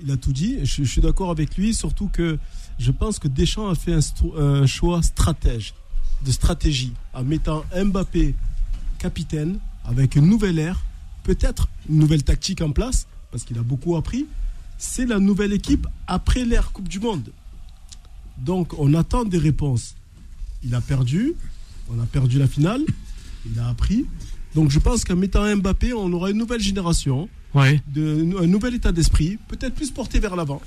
il 0.03 0.11
a, 0.11 0.17
tout 0.17 0.33
dit. 0.33 0.57
Je, 0.63 0.83
suis 0.83 1.01
d'accord 1.01 1.29
avec 1.29 1.55
lui, 1.57 1.73
surtout 1.73 2.07
que 2.07 2.39
je 2.79 2.91
pense 2.91 3.19
que 3.19 3.27
Deschamps 3.27 3.69
a 3.69 3.75
fait 3.75 3.93
un 4.37 4.65
choix 4.65 5.03
stratège, 5.03 5.73
de 6.25 6.31
stratégie, 6.31 6.93
en 7.13 7.23
mettant 7.23 7.63
Mbappé 7.75 8.33
capitaine, 8.97 9.59
avec 9.85 10.15
une 10.15 10.25
nouvelle 10.25 10.59
ère, 10.59 10.83
peut-être 11.23 11.67
une 11.89 11.99
nouvelle 11.99 12.23
tactique 12.23 12.61
en 12.61 12.71
place, 12.71 13.07
parce 13.31 13.43
qu'il 13.43 13.57
a 13.57 13.63
beaucoup 13.63 13.95
appris. 13.95 14.25
C'est 14.77 15.05
la 15.05 15.19
nouvelle 15.19 15.53
équipe 15.53 15.87
après 16.07 16.45
l'ère 16.45 16.71
Coupe 16.71 16.87
du 16.87 16.99
Monde. 16.99 17.31
Donc 18.37 18.73
on 18.77 18.93
attend 18.93 19.25
des 19.25 19.37
réponses. 19.37 19.96
Il 20.63 20.73
a 20.75 20.81
perdu, 20.81 21.33
on 21.89 21.99
a 22.01 22.05
perdu 22.05 22.39
la 22.39 22.47
finale, 22.47 22.81
il 23.45 23.59
a 23.59 23.67
appris. 23.69 24.05
Donc 24.55 24.71
je 24.71 24.79
pense 24.79 25.03
qu'en 25.03 25.15
mettant 25.15 25.43
Mbappé, 25.55 25.93
on 25.93 26.11
aura 26.13 26.31
une 26.31 26.37
nouvelle 26.37 26.61
génération 26.61 27.29
de, 27.93 28.37
un 28.41 28.47
nouvel 28.47 28.75
état 28.75 28.91
d'esprit, 28.91 29.37
peut-être 29.47 29.73
plus 29.75 29.91
porté 29.91 30.19
vers 30.19 30.35
l'avant, 30.35 30.61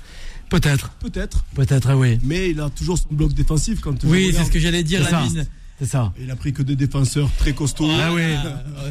peut-être. 0.49 0.89
peut-être, 0.99 1.43
Peut-être, 1.55 1.93
oui. 1.95 2.19
mais 2.23 2.49
il 2.49 2.59
a 2.59 2.69
toujours 2.69 2.97
son 2.97 3.07
bloc 3.11 3.33
défensif 3.33 3.79
quand 3.81 4.03
Oui, 4.05 4.33
c'est 4.35 4.45
ce 4.45 4.51
que 4.51 4.59
j'allais 4.59 4.83
dire. 4.83 5.09
Lamine. 5.09 5.45
C'est 5.83 5.87
ça. 5.87 6.13
Il 6.21 6.29
a 6.29 6.35
pris 6.35 6.53
que 6.53 6.61
des 6.61 6.75
défenseurs 6.75 7.27
très 7.39 7.53
costauds. 7.53 7.89
Ah 7.99 8.13
oui. 8.13 8.21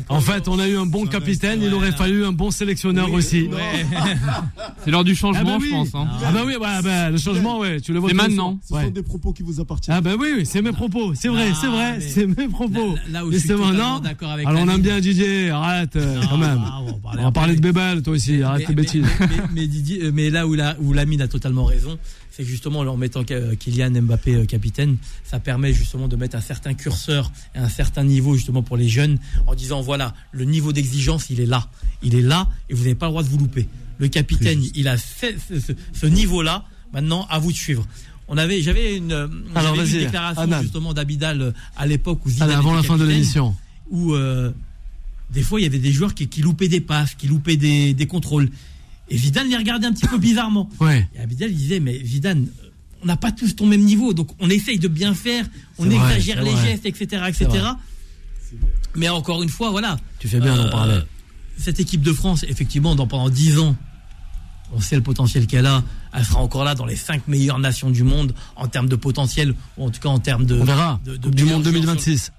En 0.09 0.21
fait, 0.21 0.49
on 0.49 0.59
a 0.59 0.67
eu 0.67 0.77
un 0.77 0.87
bon 0.87 1.05
Ça 1.05 1.13
capitaine, 1.13 1.61
reste- 1.61 1.71
il 1.71 1.75
aurait 1.75 1.93
fallu 1.93 2.25
un 2.25 2.33
bon 2.33 2.51
sélectionneur 2.51 3.07
Oui, 3.11 3.19
aussi. 3.19 3.49
C'est 4.85 4.91
l'heure 4.91 5.05
du 5.05 5.13
Ah 5.13 5.15
changement, 5.15 5.45
bah 5.53 5.59
oui. 5.61 5.69
je 5.69 5.73
pense. 5.73 5.95
hein. 5.95 6.09
Ah 6.25 6.33
bah 6.33 6.41
oui, 6.45 6.55
ouais, 6.57 6.83
bah, 6.83 7.11
le 7.11 7.17
changement, 7.19 7.59
ouais, 7.61 7.81
tu 7.81 7.93
le 7.93 8.01
vois. 8.01 8.09
C'est 8.11 8.17
maintenant. 8.17 8.59
Ce 8.67 8.75
Ouais. 8.75 8.85
sont 8.87 8.91
des 8.91 9.03
propos 9.03 9.33
qui 9.33 9.43
vous 9.45 9.61
appartiennent. 9.61 9.97
Ah 9.97 10.01
bah 10.01 10.13
oui, 10.19 10.29
oui, 10.39 10.47
c'est 10.47 10.63
mes 10.63 10.73
propos, 10.73 11.15
c'est 11.15 11.29
vrai, 11.29 11.49
Ah, 11.53 11.59
c'est 11.61 11.67
vrai, 11.69 11.99
mais- 11.99 12.09
c'est 12.09 12.27
mes 12.27 12.49
propos. 12.49 12.95
Là, 12.97 13.01
là 13.21 13.25
où 13.25 13.31
je 13.31 13.37
suis 13.39 13.49
Justement, 13.49 13.69
totalement 13.71 13.95
non 13.95 14.01
d'accord 14.01 14.31
avec 14.33 14.47
Alors 14.49 14.63
on 14.63 14.69
aime 14.69 14.81
bien 14.83 14.99
Didier, 15.01 15.51
arrête 15.51 15.95
euh, 15.97 16.21
quand 16.29 16.39
même. 16.39 16.61
Ah, 16.65 16.81
on 17.19 17.23
va 17.23 17.31
parler 17.33 17.55
de. 17.55 17.61
Bébel, 17.61 18.03
toi 18.03 18.15
aussi, 18.15 18.43
arrête 18.43 18.67
tes 18.67 18.75
bêtises. 18.75 19.05
mais- 19.21 19.27
mais- 19.29 19.43
mais 19.55 19.67
Didier- 19.69 20.05
euh, 20.07 20.11
mais 20.13 20.31
là 20.31 20.47
où, 20.49 20.55
la, 20.55 20.75
où 20.81 20.93
Lamine 20.93 21.23
a 21.23 21.29
totalement 21.29 21.65
raison, 21.67 21.99
c'est 22.41 22.47
justement 22.47 22.81
en 22.81 22.97
mettant 22.97 23.23
euh, 23.31 23.55
Kylian 23.55 23.91
Mbappé 24.03 24.35
euh, 24.35 24.45
capitaine, 24.47 24.97
ça 25.25 25.39
permet 25.41 25.75
justement 25.75 26.09
de 26.09 26.17
mettre 26.17 26.37
un 26.37 26.41
certain 26.41 26.73
curseur 26.73 27.31
et 27.55 27.59
un 27.59 27.69
certain 27.69 28.03
niveau 28.03 28.35
justement 28.35 28.63
pour 28.63 28.79
les 28.79 28.89
jeunes 28.89 29.19
en 29.47 29.55
disant 29.55 29.83
voilà, 29.83 30.15
le 30.33 30.45
niveau 30.45 30.73
d'exigence, 30.73 31.29
il 31.29 31.41
est 31.41 31.47
là. 31.47 31.69
Il 32.03 32.15
est 32.15 32.23
là 32.23 32.49
et 32.71 32.75
vous 32.75 32.83
n'avez 32.85 32.95
pas 32.95 33.07
le 33.07 33.11
droit 33.11 33.23
de 33.23 33.29
vous 33.29 33.37
louper. 33.39 33.69
Le 33.99 34.09
capitaine, 34.09 34.63
il 34.75 34.89
a 34.89 34.97
ce, 34.97 35.27
ce- 35.61 35.73
ce 35.93 36.07
niveau-là. 36.07 36.65
Maintenant, 36.95 37.27
à 37.29 37.39
vous 37.39 37.53
de 37.53 37.57
suivre. 37.57 37.87
On 38.27 38.39
avait, 38.39 38.63
j'avais 38.63 38.97
une, 38.97 39.13
euh, 39.13 39.29
Alors, 39.55 39.75
une 39.75 39.85
déclaration 39.85 40.63
justement 40.63 40.95
d'Abidal 40.95 41.53
à 41.77 41.87
l'époque 41.87 42.25
où 42.25 42.31
Zidane 42.31 42.49
Allez, 42.49 42.59
avant 42.59 42.75
la 42.75 42.83
fin 42.83 42.97
de 42.97 43.05
l'émission. 43.05 43.55
Où 43.91 44.15
euh, 44.15 44.51
des 45.31 45.43
fois 45.43 45.61
il 45.61 45.65
y 45.65 45.67
avait 45.67 45.79
des 45.79 45.93
joueurs 45.93 46.15
qui, 46.15 46.27
qui 46.29 46.41
loupaient 46.41 46.69
des 46.69 46.81
passes, 46.81 47.15
qui 47.15 47.29
loupaient 47.29 47.57
des, 47.59 47.93
des 47.93 48.07
contrôles. 48.07 48.49
Et 49.11 49.19
Zidane 49.19 49.49
les 49.49 49.57
regardait 49.57 49.87
un 49.87 49.93
petit 49.93 50.07
peu 50.07 50.19
bizarrement. 50.19 50.71
Ouais. 50.81 51.09
Et 51.15 51.19
Abidal 51.21 51.51
il 51.51 51.57
disait 51.57 51.81
mais 51.81 52.01
euh, 52.01 52.35
on 53.03 53.07
n'a 53.07 53.17
pas 53.17 53.33
tous 53.33 53.57
ton 53.57 53.67
même 53.67 53.83
niveau, 53.83 54.13
donc 54.15 54.29
on 54.39 54.49
essaye 54.51 54.79
de 54.79 54.89
bien 54.89 55.15
faire, 55.15 55.47
on 55.79 55.85
vrai, 55.85 55.95
exagère 55.97 56.43
les 56.43 56.53
vrai. 56.53 56.67
gestes, 56.73 56.87
etc., 56.87 57.23
etc. 57.29 57.49
Mais 58.97 59.09
encore 59.09 59.43
une 59.43 59.49
fois, 59.49 59.71
voilà. 59.71 59.99
Tu 60.19 60.29
fais 60.29 60.41
bien 60.41 60.57
d'en 60.57 60.67
Euh, 60.67 60.71
parler. 60.71 60.99
Cette 61.57 61.79
équipe 61.81 62.03
de 62.03 62.13
France, 62.13 62.45
effectivement, 62.49 62.95
dans, 62.95 63.07
pendant 63.07 63.29
10 63.31 63.59
ans, 63.59 63.77
on 64.73 64.81
sait 64.81 64.97
le 64.97 65.03
potentiel 65.03 65.47
qu'elle 65.47 65.67
a. 65.67 65.83
Elle 66.13 66.25
sera 66.25 66.41
encore 66.41 66.65
là 66.65 66.75
dans 66.75 66.87
les 66.87 66.97
5 66.97 67.29
meilleures 67.29 67.59
nations 67.59 67.91
du 67.91 68.03
monde 68.03 68.35
en 68.57 68.67
termes 68.69 68.89
de 68.89 68.97
potentiel, 68.97 69.55
ou 69.77 69.85
en 69.87 69.91
tout 69.91 70.01
cas 70.01 70.09
en 70.09 70.19
termes 70.19 70.45
de. 70.47 70.59
On 70.59 70.65
verra. 70.65 71.01
de- 71.05 71.17
de 71.17 71.23
Coupe 71.25 71.35
du 71.35 71.45
Monde 71.45 71.63
joueurs 71.63 71.73
2026. 71.75 72.33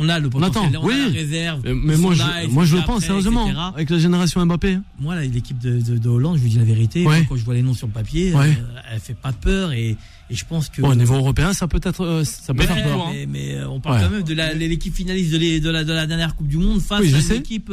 On 0.00 0.08
a 0.08 0.18
le 0.20 0.28
On 0.28 0.30
potentiel, 0.30 0.64
attend. 0.76 0.80
on 0.84 0.88
a 0.88 0.96
la 0.96 1.08
réserve. 1.08 1.60
Euh, 1.66 1.74
Mais 1.74 1.96
moi, 1.96 2.14
je, 2.14 2.48
moi, 2.48 2.64
je 2.64 2.76
le 2.76 2.82
pense 2.82 3.04
sérieusement. 3.04 3.48
Avec 3.74 3.90
la 3.90 3.98
génération 3.98 4.44
Mbappé. 4.46 4.78
Moi, 5.00 5.14
là, 5.16 5.22
l'équipe 5.22 5.58
de, 5.58 5.80
de- 5.80 5.98
de 5.98 6.08
Hollande, 6.08 6.36
je 6.36 6.42
vous 6.42 6.48
dis 6.48 6.56
la 6.58 6.64
vérité, 6.64 7.04
Ouais. 7.04 7.16
moi, 7.18 7.26
quand 7.28 7.36
je 7.36 7.44
vois 7.44 7.54
les 7.54 7.62
noms 7.62 7.74
sur 7.74 7.86
le 7.88 7.92
papier, 7.92 8.32
Ouais. 8.32 8.46
euh, 8.46 8.80
elle 8.92 9.00
fait 9.00 9.14
pas 9.16 9.32
peur 9.32 9.72
et, 9.72 9.96
et 10.30 10.34
je 10.34 10.44
pense 10.44 10.68
que. 10.68 10.82
Bon, 10.82 10.90
au 10.90 10.94
niveau 10.94 11.14
européen, 11.16 11.52
ça 11.52 11.66
peut 11.66 11.80
être, 11.82 12.04
euh, 12.04 12.22
ça 12.24 12.54
peut 12.54 12.60
Ouais, 12.60 12.66
faire 12.66 12.84
peur. 12.84 13.10
mais, 13.12 13.26
mais, 13.26 13.54
euh, 13.56 13.68
on 13.68 13.80
parle 13.80 13.96
Ouais. 13.96 14.02
quand 14.04 14.10
même 14.10 14.22
de 14.22 14.64
l'équipe 14.66 14.94
finaliste 14.94 15.32
de, 15.32 15.38
les- 15.38 15.58
de 15.60 15.70
la, 15.70 15.82
de 15.84 15.92
la 15.92 16.06
dernière 16.06 16.36
Coupe 16.36 16.48
du 16.48 16.58
Monde 16.58 16.80
face 16.80 17.00
Oui, 17.00 17.08
je 17.10 17.16
à 17.16 17.34
une 17.34 17.40
équipe. 17.40 17.72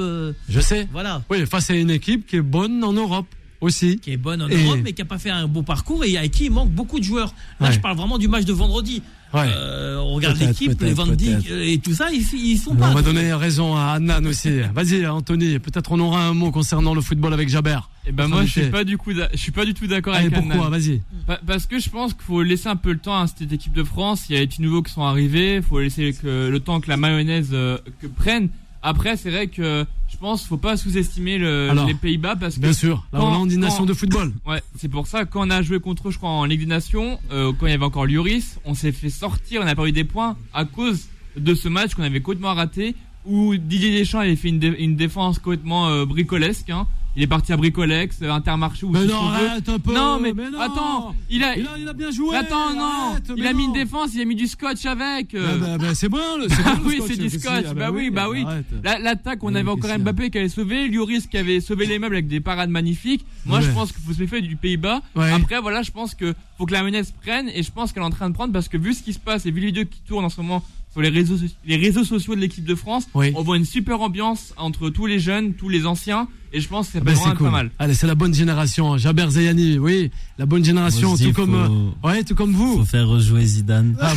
Je 0.49 0.59
sais. 0.61 0.87
voilà. 0.91 1.21
Oui, 1.29 1.45
face 1.45 1.69
à 1.69 1.75
une 1.75 1.91
équipe 1.91 2.25
qui 2.25 2.37
est 2.37 2.41
bonne 2.41 2.83
en 2.83 2.93
Europe 2.93 3.27
aussi. 3.61 3.97
Qui 3.99 4.11
est 4.11 4.17
bonne 4.17 4.41
en 4.41 4.47
Et- 4.49 4.63
Europe, 4.63 4.79
mais 4.83 4.93
qui 4.93 5.01
n'a 5.01 5.05
pas 5.05 5.17
fait 5.17 5.29
un 5.29 5.47
beau 5.47 5.61
parcours 5.63 6.03
et 6.05 6.17
à 6.17 6.27
qui 6.27 6.45
il 6.45 6.51
manque 6.51 6.69
beaucoup 6.71 6.99
de 6.99 7.03
joueurs. 7.03 7.33
Là, 7.59 7.67
Ouais. 7.67 7.73
je 7.73 7.79
parle 7.79 7.97
vraiment 7.97 8.17
du 8.17 8.27
match 8.27 8.45
de 8.45 8.53
vendredi. 8.53 9.01
Ouais. 9.33 9.47
Euh, 9.53 9.97
on 9.97 10.13
regarde 10.13 10.37
l'équipe, 10.37 10.79
les 10.81 10.93
Van 10.93 11.07
Dijk 11.07 11.49
et 11.49 11.77
tout 11.79 11.93
ça, 11.93 12.09
ils, 12.13 12.23
ils 12.39 12.57
sont 12.57 12.71
On 12.71 12.75
pas. 12.75 12.93
va 12.93 13.01
donner 13.01 13.33
raison 13.33 13.75
à 13.75 13.95
Annan 13.97 14.25
aussi. 14.27 14.61
Vas-y, 14.73 15.05
Anthony. 15.05 15.59
Peut-être 15.59 15.91
on 15.91 15.99
aura 15.99 16.25
un 16.27 16.33
mot 16.33 16.51
concernant 16.51 16.93
le 16.93 17.01
football 17.01 17.33
avec 17.33 17.49
Jaber. 17.49 17.79
Et 18.07 18.11
ben 18.13 18.23
Notre 18.23 18.35
moi 18.35 18.45
je 18.45 18.51
suis 18.51 18.69
pas 18.69 18.83
du 18.85 18.97
coup 18.97 19.13
d'a- 19.13 19.29
je 19.33 19.37
suis 19.37 19.51
pas 19.51 19.65
du 19.65 19.73
tout 19.73 19.87
d'accord 19.87 20.13
avec 20.13 20.31
pourquoi 20.31 20.53
Adnan. 20.67 20.69
Vas-y. 20.69 21.01
Pa- 21.27 21.41
Parce 21.45 21.65
que 21.65 21.79
je 21.79 21.89
pense 21.89 22.13
qu'il 22.13 22.23
faut 22.23 22.43
laisser 22.43 22.67
un 22.69 22.75
peu 22.77 22.91
le 22.93 22.99
temps 22.99 23.19
à 23.19 23.27
cette 23.27 23.51
équipe 23.51 23.73
de 23.73 23.83
France. 23.83 24.25
Il 24.29 24.35
y 24.35 24.37
a 24.37 24.41
les 24.41 24.47
petits 24.47 24.61
nouveaux 24.61 24.83
qui 24.83 24.93
sont 24.93 25.03
arrivés. 25.03 25.55
Il 25.55 25.63
faut 25.63 25.79
laisser 25.81 26.13
que, 26.13 26.47
le 26.47 26.59
temps 26.61 26.79
que 26.79 26.87
la 26.87 26.95
mayonnaise 26.97 27.49
euh, 27.51 27.77
que 28.01 28.07
prenne. 28.07 28.47
Après, 28.87 29.17
c'est 29.17 29.31
vrai 29.31 29.47
que 29.47 29.85
je 30.07 30.17
pense 30.17 30.41
qu'il 30.41 30.49
faut 30.49 30.57
pas 30.57 30.77
sous-estimer 30.77 31.37
le- 31.39 31.71
les 31.87 31.93
Pays-Bas 31.95 32.35
parce 32.35 32.55
que 32.55 32.61
Bien 32.61 32.73
sûr, 32.73 33.05
la 33.11 33.19
Hollande, 33.29 33.51
une 33.51 33.59
nation 33.61 33.85
de 33.85 33.93
football. 33.93 34.31
Ouais, 34.47 34.61
c'est 34.79 34.89
pour 34.89 35.07
ça 35.07 35.25
quand 35.25 35.45
on 35.47 35.49
a 35.49 35.61
joué 35.63 35.79
contre 35.79 36.07
eux, 36.07 36.11
je 36.11 36.17
crois 36.17 36.29
en 36.29 36.45
Ligue 36.45 36.59
des 36.61 36.65
Nations, 36.67 37.19
euh, 37.31 37.51
quand 37.59 37.65
il 37.65 37.71
y 37.71 37.73
avait 37.73 37.83
encore 37.83 38.05
Lloris, 38.05 38.59
on 38.63 38.75
s'est 38.75 38.91
fait 38.91 39.09
sortir, 39.09 39.61
on 39.61 39.65
n'a 39.65 39.75
pas 39.75 39.87
eu 39.87 39.91
des 39.91 40.03
points 40.03 40.37
à 40.53 40.65
cause 40.65 41.07
de 41.35 41.53
ce 41.55 41.67
match 41.67 41.95
qu'on 41.95 42.03
avait 42.03 42.21
complètement 42.21 42.53
raté 42.53 42.95
où 43.25 43.55
Didier 43.57 43.91
Deschamps 43.97 44.19
avait 44.19 44.35
fait 44.35 44.49
une, 44.49 44.59
dé- 44.59 44.75
une 44.77 44.95
défense 44.95 45.39
complètement 45.39 45.87
euh, 45.89 46.05
bricolesque. 46.05 46.69
hein. 46.69 46.85
Il 47.17 47.23
est 47.23 47.27
parti 47.27 47.53
à 47.53 47.57
Bricolex, 47.57 48.17
euh, 48.21 48.29
Intermarché 48.29 48.85
ou 48.85 48.89
Mais 48.89 49.05
non, 49.05 49.27
arrête 49.29 49.69
un 49.69 49.79
peu. 49.79 49.93
Non, 49.93 50.19
mais, 50.19 50.33
mais 50.33 50.49
non. 50.49 50.59
attends, 50.59 51.15
il 51.29 51.43
a, 51.43 51.55
Il 51.57 51.65
a, 51.65 51.77
il 51.77 51.87
a 51.87 51.93
bien 51.93 52.11
joué. 52.11 52.35
attends, 52.35 52.73
non, 52.73 52.83
arrête, 53.11 53.31
il 53.37 53.47
a 53.47 53.53
mis 53.53 53.63
une 53.65 53.73
défense, 53.73 54.09
il 54.15 54.21
a 54.21 54.25
mis 54.25 54.35
du 54.35 54.47
scotch 54.47 54.85
avec. 54.85 55.33
euh. 55.33 55.47
Ah 55.53 55.57
bah, 55.57 55.77
bah, 55.77 55.95
c'est 55.95 56.09
bon, 56.09 56.19
le- 56.39 56.49
c'est 56.49 56.55
Ah 56.65 56.75
bon, 56.75 56.89
oui, 56.89 56.99
c'est 57.07 57.15
du 57.17 57.29
scotch. 57.29 57.43
qu'il 57.59 57.67
y 57.67 57.67
a 57.67 57.73
Bah 57.73 57.89
oui, 57.91 58.09
bah 58.09 58.27
oui. 58.29 58.43
arrête. 58.45 58.65
La- 58.83 58.99
L'attaque, 58.99 59.43
on 59.43 59.51
Mais 59.51 59.59
avait 59.61 59.69
encore 59.69 59.97
Mbappé 59.97 60.29
qui 60.29 60.39
allait 60.39 60.49
sauver, 60.49 60.89
Lloris 60.89 61.27
qui 61.27 61.37
avait 61.37 61.61
sauvé 61.61 61.85
les 61.85 61.99
meubles 61.99 62.15
avec 62.15 62.27
des 62.27 62.41
parades 62.41 62.69
magnifiques. 62.69 63.25
Moi, 63.45 63.61
je 63.61 63.71
pense 63.71 63.93
qu'il 63.93 64.03
faut 64.03 64.11
se 64.13 64.19
méfier 64.19 64.41
du 64.41 64.57
Pays-Bas. 64.57 65.01
Ouais. 65.15 65.31
Après, 65.31 65.61
voilà, 65.61 65.83
je 65.83 65.91
pense 65.91 66.15
que 66.15 66.33
faut 66.57 66.65
que 66.65 66.73
la 66.73 66.83
menace 66.83 67.11
prenne 67.21 67.49
et 67.53 67.63
je 67.63 67.71
pense 67.71 67.93
qu'elle 67.93 68.03
est 68.03 68.05
en 68.05 68.09
train 68.09 68.29
de 68.29 68.33
prendre 68.33 68.51
parce 68.51 68.67
que 68.67 68.77
vu 68.77 68.93
ce 68.93 69.03
qui 69.03 69.13
se 69.13 69.19
passe 69.19 69.45
et 69.45 69.51
vu 69.51 69.61
les 69.61 69.67
vidéos 69.67 69.85
qui 69.85 70.01
tournent 70.01 70.25
en 70.25 70.29
ce 70.29 70.41
moment 70.41 70.63
sur 70.91 71.01
les 71.01 71.09
réseaux, 71.09 71.35
les 71.65 71.75
réseaux 71.75 72.05
sociaux 72.05 72.35
de 72.35 72.39
l'équipe 72.39 72.63
de 72.63 72.75
France, 72.75 73.07
Oui. 73.13 73.31
on 73.35 73.41
voit 73.43 73.57
une 73.57 73.65
super 73.65 73.99
ambiance 74.01 74.53
entre 74.57 74.89
tous 74.89 75.05
les 75.05 75.19
jeunes, 75.19 75.53
tous 75.53 75.67
les 75.69 75.85
anciens 75.85 76.27
et 76.55 76.61
je 76.61 76.67
pense 76.67 76.89
que 76.89 76.97
Ah 76.97 77.01
bah, 77.03 77.11
vraiment 77.11 77.31
c'est 77.31 77.37
cool. 77.37 77.47
pas 77.47 77.51
mal. 77.51 77.71
Allez, 77.79 77.93
c'est 77.93 78.07
la 78.07 78.15
bonne 78.15 78.33
génération. 78.33 78.97
Jaber 78.97 79.27
Zayani, 79.29 79.77
oui, 79.77 80.09
la 80.39 80.45
bonne 80.45 80.63
génération, 80.65 81.15
tout 81.17 81.33
comme, 81.33 81.51
faut- 81.51 82.07
euh, 82.07 82.09
ouais, 82.13 82.23
tout 82.23 82.35
comme 82.35 82.53
vous. 82.53 82.77
Faut 82.79 82.85
faire 82.85 83.07
rejouer 83.07 83.45
Zidane. 83.45 83.95
Ah, 84.01 84.13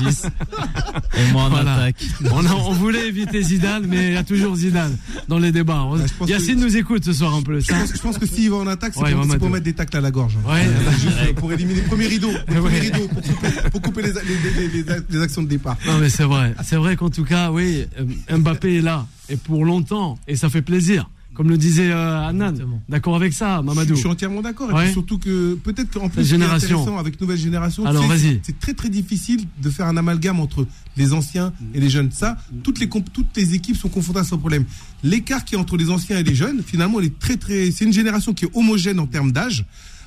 10. 0.00 0.26
Et 1.16 1.32
moi 1.32 1.44
en 1.44 1.48
Voilà. 1.50 1.74
attaque. 1.74 1.96
On, 2.32 2.44
a- 2.44 2.54
on 2.54 2.72
voulait 2.72 3.08
éviter 3.08 3.42
Zidane, 3.42 3.84
mais 3.86 4.08
il 4.08 4.12
y 4.14 4.16
a 4.16 4.24
toujours 4.24 4.56
Zidane 4.56 4.96
dans 5.28 5.38
les 5.38 5.52
débats. 5.52 5.84
pense 6.18 6.28
Yacine 6.28 6.56
que- 6.56 6.64
nous 6.64 6.76
écoute 6.76 7.04
ce 7.04 7.12
soir 7.12 7.34
un 7.34 7.42
peu. 7.42 7.60
Je 7.60 7.66
pense, 7.68 7.92
je 7.94 8.00
pense 8.00 8.18
que 8.18 8.26
s'il 8.26 8.50
va 8.50 8.56
en 8.56 8.66
attaque, 8.66 8.92
c'est 8.94 9.00
Ouais, 9.02 9.12
pour, 9.38 9.50
mettre 9.50 9.64
des 9.64 9.72
tacles 9.72 9.96
à 9.96 10.00
la 10.00 10.10
gorge. 10.10 10.36
hein. 10.44 10.52
Ouais. 10.52 10.66
Euh, 10.66 10.90
juste 11.00 11.34
pour 11.36 11.52
éliminer 11.52 11.80
le 11.82 11.86
premier 11.86 12.06
rideau, 12.06 12.30
le 12.48 12.60
premier 12.60 12.80
rideau 12.80 13.08
pour 13.08 13.22
couper, 13.22 13.48
pour 13.70 13.82
couper 13.82 14.02
les, 14.02 14.12
les- 14.12 14.68
les- 14.68 14.82
les- 14.82 15.00
les 15.10 15.22
actions 15.22 15.42
de 15.42 15.48
départ. 15.48 15.76
Non 15.86 15.98
mais 15.98 16.08
c'est 16.08 16.24
vrai, 16.24 16.54
c'est 16.64 16.76
vrai 16.76 16.96
qu'en 16.96 17.10
tout 17.10 17.24
cas, 17.24 17.50
oui, 17.50 17.84
euh, 18.30 18.36
Mbappé 18.38 18.78
est 18.78 18.82
là 18.82 19.06
et 19.28 19.36
pour 19.36 19.64
longtemps 19.64 20.18
et 20.26 20.36
ça 20.36 20.48
fait 20.48 20.62
plaisir. 20.62 21.08
Comme 21.38 21.50
le 21.50 21.56
disait 21.56 21.92
euh, 21.92 22.26
Annan, 22.26 22.52
d'accord 22.88 23.14
avec 23.14 23.32
ça, 23.32 23.62
Mamadou. 23.62 23.90
Je, 23.90 23.94
je 23.94 24.00
suis 24.00 24.08
entièrement 24.08 24.42
d'accord. 24.42 24.72
Ouais. 24.74 24.92
surtout 24.92 25.18
que 25.18 25.54
peut-être 25.54 25.88
qu'en 25.92 26.08
plus, 26.08 26.24
génération. 26.28 26.80
intéressant 26.80 26.98
avec 26.98 27.20
nouvelle 27.20 27.38
génération, 27.38 27.86
Alors, 27.86 28.02
c'est- 28.02 28.08
vas-y. 28.08 28.40
c'est 28.42 28.58
très 28.58 28.74
très 28.74 28.88
difficile 28.88 29.44
de 29.62 29.70
faire 29.70 29.86
un 29.86 29.96
amalgame 29.96 30.40
entre 30.40 30.66
les 30.96 31.12
anciens 31.12 31.52
et 31.74 31.78
les 31.80 31.88
jeunes. 31.90 32.10
Ça, 32.10 32.36
toutes 32.64 32.80
les 32.80 32.88
toutes 32.88 33.36
les 33.36 33.54
équipes 33.54 33.76
sont 33.76 33.88
confrontées 33.88 34.18
à 34.18 34.24
ce 34.24 34.34
problème. 34.34 34.64
L'écart 35.04 35.44
qui 35.44 35.54
est 35.54 35.58
entre 35.58 35.76
les 35.76 35.90
anciens 35.90 36.18
et 36.18 36.24
les 36.24 36.34
jeunes, 36.34 36.60
finalement, 36.66 36.98
il 36.98 37.06
est 37.06 37.18
très 37.20 37.36
très. 37.36 37.70
C'est 37.70 37.84
une 37.84 37.92
génération 37.92 38.34
qui 38.34 38.44
est 38.46 38.50
homogène 38.54 38.98
en 38.98 39.06
termes 39.06 39.30
d'âge. 39.30 39.64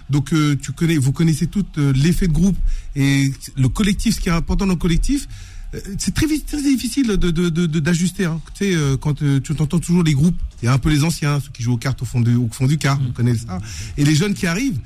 Donc 0.09 0.33
euh, 0.33 0.57
tu 0.61 0.73
connais, 0.73 0.97
vous 0.97 1.13
connaissez 1.13 1.47
tout 1.47 1.65
euh, 1.77 1.93
l'effet 1.95 2.27
de 2.27 2.33
groupe 2.33 2.57
et 2.97 3.31
le 3.55 3.69
collectif, 3.69 4.15
ce 4.15 4.19
qui 4.19 4.27
est 4.27 4.33
important 4.33 4.65
dans 4.65 4.73
le 4.73 4.77
collectif. 4.77 5.29
Euh, 5.73 5.79
C'est 5.97 6.13
très, 6.13 6.27
difficile 6.27 7.07
de, 7.07 7.79
d'ajuster. 7.79 8.25
Hein. 8.25 8.41
Tu 8.53 8.65
sais, 8.65 8.75
euh, 8.75 8.97
quand 8.97 9.21
euh, 9.21 9.39
tu 9.39 9.53
entends 9.53 9.79
toujours 9.79 10.03
les 10.03 10.13
groupes, 10.13 10.39
il 10.61 10.65
y 10.65 10.67
a 10.67 10.73
un 10.73 10.77
peu 10.77 10.89
les 10.89 11.03
anciens, 11.03 11.39
ceux 11.39 11.51
qui 11.51 11.63
jouent 11.63 11.73
aux 11.73 11.77
cartes 11.77 12.01
au 12.01 12.05
fond 12.05 12.21
du, 12.21 12.35
au 12.35 12.49
fond 12.51 12.67
du 12.67 12.77
car, 12.77 12.99
on 13.07 13.11
connaît 13.11 13.35
ça. 13.35 13.59
Et 13.97 14.03
les 14.03 14.15
jeunes 14.15 14.33
qui 14.33 14.47
arrivent, 14.47 14.79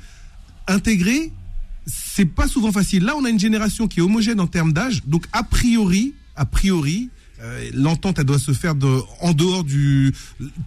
intégrer, 0.66 1.32
c'est 1.86 2.24
pas 2.24 2.48
souvent 2.48 2.72
facile. 2.72 3.04
Là, 3.04 3.14
on 3.16 3.24
a 3.24 3.30
une 3.30 3.38
génération 3.38 3.88
qui 3.88 4.00
est 4.00 4.02
homogène 4.02 4.40
en 4.40 4.46
termes 4.46 4.72
d'âge, 4.72 5.02
donc 5.06 5.26
a 5.32 5.42
priori, 5.42 6.14
a 6.34 6.44
priori, 6.44 7.10
l'entente, 7.74 8.18
elle 8.18 8.24
doit 8.24 8.38
se 8.38 8.52
faire 8.52 8.74
en 9.20 9.32
dehors 9.32 9.62
du. 9.62 10.12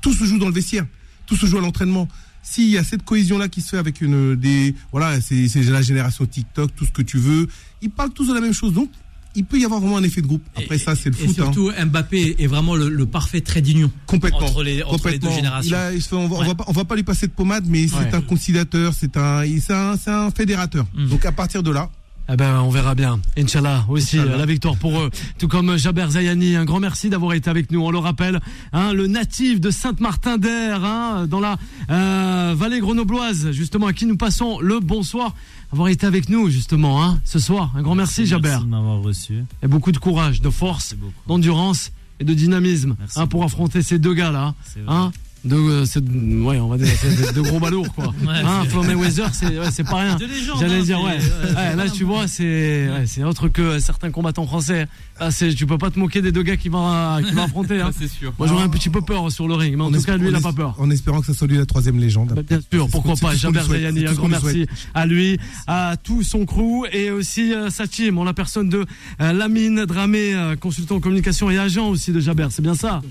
Tout 0.01 0.13
se 0.13 0.24
joue 0.24 0.38
dans 0.38 0.47
le 0.47 0.53
vestiaire, 0.53 0.86
tout 1.26 1.36
se 1.36 1.45
joue 1.45 1.57
à 1.57 1.61
l'entraînement. 1.61 2.07
S'il 2.41 2.70
y 2.70 2.78
a 2.78 2.84
cette 2.84 3.03
cohésion-là 3.03 3.49
qui 3.49 3.61
se 3.61 3.70
fait 3.70 3.78
avec 3.78 3.99
une 3.99 4.36
des, 4.36 4.74
voilà, 4.91 5.20
c'est 5.20 5.49
c'est 5.49 5.63
la 5.63 5.82
génération 5.82 6.26
TikTok, 6.26 6.74
tout 6.76 6.86
ce 6.86 6.91
que 6.91 7.01
tu 7.01 7.17
veux, 7.17 7.47
ils 7.82 7.89
parlent 7.89 8.13
tous 8.13 8.28
de 8.28 8.34
la 8.34 8.39
même 8.39 8.53
chose, 8.53 8.74
donc 8.74 8.89
il 9.36 9.46
peut 9.46 9.60
y 9.60 9.66
avoir 9.66 9.80
vraiment 9.80 9.98
un 9.98 10.04
effet 10.04 10.22
de 10.22 10.28
groupe. 10.28 10.44
Après 10.56 10.78
ça, 10.78 10.96
c'est 10.96 11.10
le 11.10 11.16
Et 11.16 11.28
foot. 11.28 11.40
hein. 11.40 11.44
surtout, 11.54 11.72
Mbappé 11.86 12.36
est 12.40 12.48
vraiment 12.48 12.76
le, 12.76 12.90
le 12.90 13.06
parfait 13.06 13.42
trait 13.42 13.62
d'union 13.62 13.92
Complètement. 14.06 14.40
entre 14.40 14.64
les, 14.64 14.84
entre 14.84 15.10
les 15.10 15.20
deux 15.20 15.30
générations. 15.32 15.78
A- 15.78 15.92
on, 16.16 16.28
va, 16.28 16.38
on 16.38 16.44
va 16.44 16.56
pas, 16.56 16.64
on 16.68 16.72
va 16.74 16.86
pas 16.86 16.96
lui 16.96 17.04
passer 17.04 17.28
de 17.28 17.32
pommade, 17.32 17.66
mais 17.68 17.88
c'est 17.88 17.96
Ouais. 17.96 18.14
un 18.16 18.22
conciliateur, 18.22 18.94
c'est 18.94 19.16
un, 19.18 19.44
c'est 19.62 19.74
un, 19.74 19.96
c'est 19.98 20.10
un 20.12 20.32
fédérateur. 20.32 20.86
Mm. 20.96 21.08
Donc 21.10 21.26
à 21.26 21.32
partir 21.32 21.62
de 21.64 21.72
là, 21.72 21.90
Eh 22.32 22.36
ben, 22.36 22.62
on 22.62 22.70
verra 22.70 22.94
bien. 22.96 23.20
Inch'Allah 23.38 23.86
aussi, 23.90 24.18
Inch'Allah. 24.20 24.34
euh, 24.36 24.38
la 24.38 24.46
victoire 24.46 24.76
pour 24.78 25.00
eux. 25.00 25.10
Tout 25.40 25.48
comme 25.48 25.78
Jaber 25.78 26.06
Zayani, 26.12 26.56
un 26.56 26.66
grand 26.66 26.80
merci 26.80 27.10
d'avoir 27.10 27.34
été 27.34 27.50
avec 27.50 27.72
nous. 27.72 27.82
On 27.82 27.90
le 27.92 27.98
rappelle, 27.98 28.40
hein, 28.72 28.94
le 28.94 29.08
natif 29.08 29.60
de 29.60 29.72
Sainte-Martin-d'Air, 29.72 30.84
hein, 30.86 31.26
dans 31.28 31.40
la 31.40 31.58
euh, 31.90 32.54
vallée 32.56 32.80
grenobloise, 32.80 33.52
justement, 33.52 33.88
à 33.88 33.94
qui 33.94 34.06
nous 34.06 34.18
passons 34.18 34.60
le 34.60 34.80
bonsoir, 34.80 35.34
avoir 35.72 35.88
été 35.89 36.05
avec 36.05 36.30
nous, 36.30 36.49
justement, 36.49 37.03
hein, 37.03 37.20
ce 37.26 37.39
soir. 37.39 37.72
Un 37.76 37.82
grand 37.82 37.95
merci, 37.95 38.26
Jaber. 38.26 38.49
Merci 38.49 38.65
de 38.65 38.70
m'avoir 38.70 39.01
reçu. 39.01 39.43
Et 39.63 39.67
beaucoup 39.67 39.91
de 39.91 39.97
courage, 39.97 40.41
de 40.41 40.49
force, 40.49 40.95
Merci 40.95 41.13
d'endurance 41.28 41.91
et 42.20 42.24
de 42.24 42.34
dynamisme 42.34 42.95
Merci 42.99 43.20
hein, 43.20 43.28
pour 43.28 43.43
affronter 43.43 43.82
ces 43.82 43.99
deux 43.99 44.13
gars-là. 44.13 44.55
C'est 44.63 44.82
vrai. 44.82 44.93
Hein, 44.93 45.11
de, 45.46 45.56
euh, 45.56 45.86
c'est- 45.86 46.00
ouais, 46.00 46.60
on 46.60 46.68
va 46.68 46.78
dire, 46.78 46.88
c'est 47.00 47.34
de, 47.34 47.34
de 47.34 47.42
gros 47.42 47.60
balourds, 47.60 47.94
quoi. 47.94 48.08
Ouais, 48.22 48.34
hein, 48.44 48.62
c'est- 48.64 48.70
Floyd 48.70 48.88
Mayweather, 48.88 49.30
c'est 49.34 49.60
ouais, 49.60 49.72
c'est 49.72 49.84
pas 49.84 49.98
rien. 49.98 50.16
De 50.16 50.26
légende, 50.26 50.58
J'allais 50.60 50.76
hein, 50.80 50.84
dire, 50.84 51.02
ouais. 51.02 51.76
là, 51.76 51.90
tu 51.90 52.04
vois, 52.04 52.28
c'est 52.28 52.90
ouais, 52.90 53.04
c'est 53.06 53.24
autre 53.24 53.48
que 53.48 53.80
certains 53.80 54.12
combattants 54.12 54.46
français. 54.46 54.88
Là, 55.20 55.32
c'est, 55.32 55.54
tu 55.54 55.66
peux 55.66 55.78
pas 55.78 55.92
te 55.92 56.00
moquer 56.00 56.22
des 56.22 56.32
deux 56.32 56.44
gars 56.44 56.56
qui 56.58 56.70
vont, 56.70 57.22
qui 57.24 57.34
vont 57.34 57.44
affronter. 57.44 57.82
Hein. 57.82 57.92
Ça, 57.92 57.98
c'est 58.02 58.08
sûr. 58.08 58.34
Moi, 58.40 58.48
j'aurais 58.48 58.64
un 58.64 58.70
petit 58.70 58.90
peu 58.90 59.02
peur 59.02 59.32
sur 59.32 59.48
le 59.48 59.54
ring, 59.56 59.76
mais 59.78 59.84
en 59.84 59.92
tout 59.92 60.02
cas, 60.02 60.18
lui, 60.18 60.30
il 60.30 60.36
a 60.36 60.42
pas 60.42 60.54
peur. 60.54 60.76
En 60.78 60.90
espérant 60.90 61.20
que 61.22 61.26
ça 61.28 61.34
soit 61.34 61.48
lui 61.48 61.58
la 61.58 61.66
troisième 61.66 62.00
légende. 62.00 62.34
Bah, 62.36 62.42
bien 62.48 62.60
sûr, 62.72 62.88
pourquoi 62.90 63.16
pas. 63.16 63.36
souhaite, 63.36 63.62
Zayani, 63.64 64.08
un 64.08 64.14
grand 64.14 64.28
merci 64.28 64.66
à 64.94 65.06
lui, 65.06 65.38
à 65.68 65.96
tout 66.02 66.24
son 66.24 66.46
crew 66.46 66.86
et 66.92 67.12
aussi 67.12 67.54
euh, 67.54 67.70
sa 67.70 67.88
team, 67.88 68.18
en 68.18 68.24
la 68.24 68.34
personne 68.34 68.70
de 68.70 68.86
euh, 69.22 69.34
Lamine 69.34 69.86
Dramé, 69.86 70.34
euh, 70.34 70.56
consultant 70.56 70.96
en 70.96 71.00
communication 71.00 71.50
et 71.50 71.58
agent 71.58 71.88
aussi 71.90 72.12
de 72.12 72.20
Jaber. 72.20 72.48
C'est 72.52 72.62
bien 72.62 72.76
ça? 72.76 73.02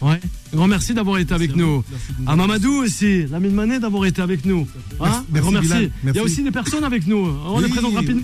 Ouais. 0.00 0.20
Un 0.52 0.56
grand 0.56 0.68
merci 0.68 0.94
d'avoir 0.94 1.18
été 1.18 1.34
avec 1.34 1.56
nous. 1.56 1.77
À 2.26 2.36
Mamadou 2.36 2.72
aussi, 2.82 3.26
Lamine 3.26 3.52
Mané 3.52 3.78
d'avoir 3.78 4.04
été 4.06 4.22
avec 4.22 4.44
nous. 4.44 4.66
Hein 5.00 5.24
Merci, 5.32 5.90
Il 6.04 6.14
y 6.14 6.18
a 6.18 6.22
aussi 6.22 6.42
des 6.42 6.50
personnes 6.50 6.84
avec 6.84 7.06
nous. 7.06 7.28
On 7.46 7.58
les 7.58 7.66
Oui. 7.66 7.70
présente 7.72 7.94
rapidement. 7.94 8.22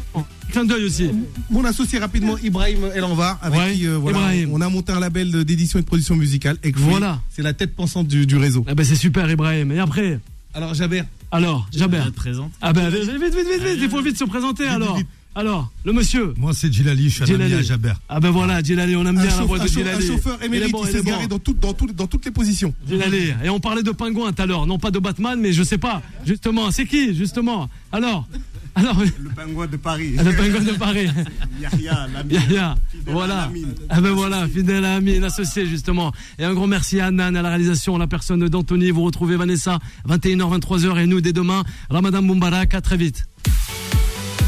clin 0.50 0.64
d'œil 0.64 0.84
aussi. 0.84 1.10
Mon 1.50 1.64
associé 1.64 1.98
rapidement, 1.98 2.36
Ibrahim 2.38 2.78
El 2.94 3.04
Anvar, 3.04 3.38
avec 3.42 3.58
Ouais, 3.58 3.72
qui 3.74 3.86
euh, 3.86 3.96
voilà, 3.96 4.18
on 4.50 4.60
a 4.60 4.68
monté 4.68 4.92
un 4.92 5.00
label 5.00 5.44
d'édition 5.44 5.78
et 5.78 5.82
de 5.82 5.86
production 5.86 6.14
musicale. 6.16 6.58
Et 6.62 6.72
Voilà. 6.76 7.20
C'est 7.30 7.42
la 7.42 7.52
tête 7.54 7.74
pensante 7.74 8.06
du, 8.06 8.26
du 8.26 8.36
réseau. 8.36 8.64
Ah 8.68 8.74
ben 8.74 8.84
c'est 8.84 8.94
super 8.96 9.28
Ibrahim. 9.30 9.72
Et 9.72 9.78
après? 9.80 10.20
Alors 10.54 10.72
Jaber, 10.74 11.02
Alors, 11.32 11.66
Jaber. 11.72 12.00
Je 12.04 12.10
te 12.10 12.14
présente. 12.14 12.52
Ah 12.62 12.72
ben 12.72 12.88
vite, 12.88 13.02
vite, 13.02 13.22
vite, 13.34 13.62
vite, 13.64 13.78
il 13.82 13.88
faut 13.90 14.00
vite 14.02 14.16
se 14.16 14.24
présenter 14.24 14.66
alors. 14.68 14.96
vite. 14.96 15.08
Alors, 15.36 15.72
le 15.84 15.92
monsieur. 15.92 16.32
Moi, 16.36 16.52
c'est 16.54 16.72
Djilali, 16.72 17.10
je 17.10 17.24
suis 17.24 17.32
un 17.32 17.34
ami 17.34 17.44
Djilali. 17.44 17.54
à 17.54 17.62
Jaber. 17.62 17.92
Ah 18.08 18.20
ben 18.20 18.30
voilà, 18.30 18.62
Djilali, 18.62 18.94
on 18.94 19.00
aime 19.04 19.18
un, 19.18 19.22
bien 19.26 19.36
la 19.36 19.42
voix 19.42 19.58
de 19.58 19.66
chau- 19.66 19.80
un 19.80 19.84
Djilali. 19.84 20.06
chauffeur 20.06 20.38
Il 20.40 20.46
émérite, 20.46 20.70
bon, 20.72 20.84
il 20.86 20.92
s'est 20.92 21.02
bon. 21.02 21.26
dans, 21.28 21.38
tout- 21.40 21.54
dans, 21.60 21.72
tout- 21.72 21.86
dans 21.92 22.06
toutes 22.06 22.24
les 22.24 22.30
positions. 22.30 22.72
Djilali. 22.86 23.32
Et 23.42 23.48
on 23.48 23.58
parlait 23.58 23.82
de 23.82 23.90
pingouin 23.90 24.32
tout 24.32 24.42
à 24.42 24.46
l'heure, 24.46 24.66
non 24.66 24.78
pas 24.78 24.92
de 24.92 24.98
Batman, 25.00 25.38
mais 25.40 25.52
je 25.52 25.62
sais 25.64 25.78
pas. 25.78 26.02
Justement, 26.24 26.70
c'est 26.70 26.86
qui 26.86 27.14
justement? 27.16 27.68
Alors, 27.90 28.28
alors, 28.76 28.96
Le 29.00 29.30
pingouin 29.30 29.66
de 29.66 29.76
Paris. 29.76 30.12
le 30.16 30.32
pingouin 30.36 30.60
de 30.60 30.72
Paris. 30.78 31.06
Yahya, 31.60 32.06
l'ami. 32.12 32.34
Yahya, 32.34 32.74
Fidèle 32.90 33.08
à 33.08 33.12
voilà. 33.12 33.50
Ah 33.88 34.00
ben 34.00 34.10
voilà, 34.10 34.48
fidèle 34.48 34.84
à 34.84 34.94
Amine, 34.96 35.22
associé 35.24 35.66
justement. 35.66 36.12
Et 36.38 36.44
un 36.44 36.54
gros 36.54 36.66
merci 36.68 37.00
à 37.00 37.10
Nan 37.10 37.36
à 37.36 37.42
la 37.42 37.48
réalisation, 37.50 37.98
la 37.98 38.06
personne 38.06 38.48
d'Anthony. 38.48 38.90
Vous 38.90 39.02
retrouvez 39.02 39.36
Vanessa 39.36 39.78
21h, 40.08 40.60
23h 40.60 40.98
et 40.98 41.06
nous 41.06 41.20
dès 41.20 41.32
demain. 41.32 41.62
Ramadan 41.90 42.22
Moubarak, 42.22 42.74
à 42.74 42.80
très 42.80 42.96
vite. 42.96 43.26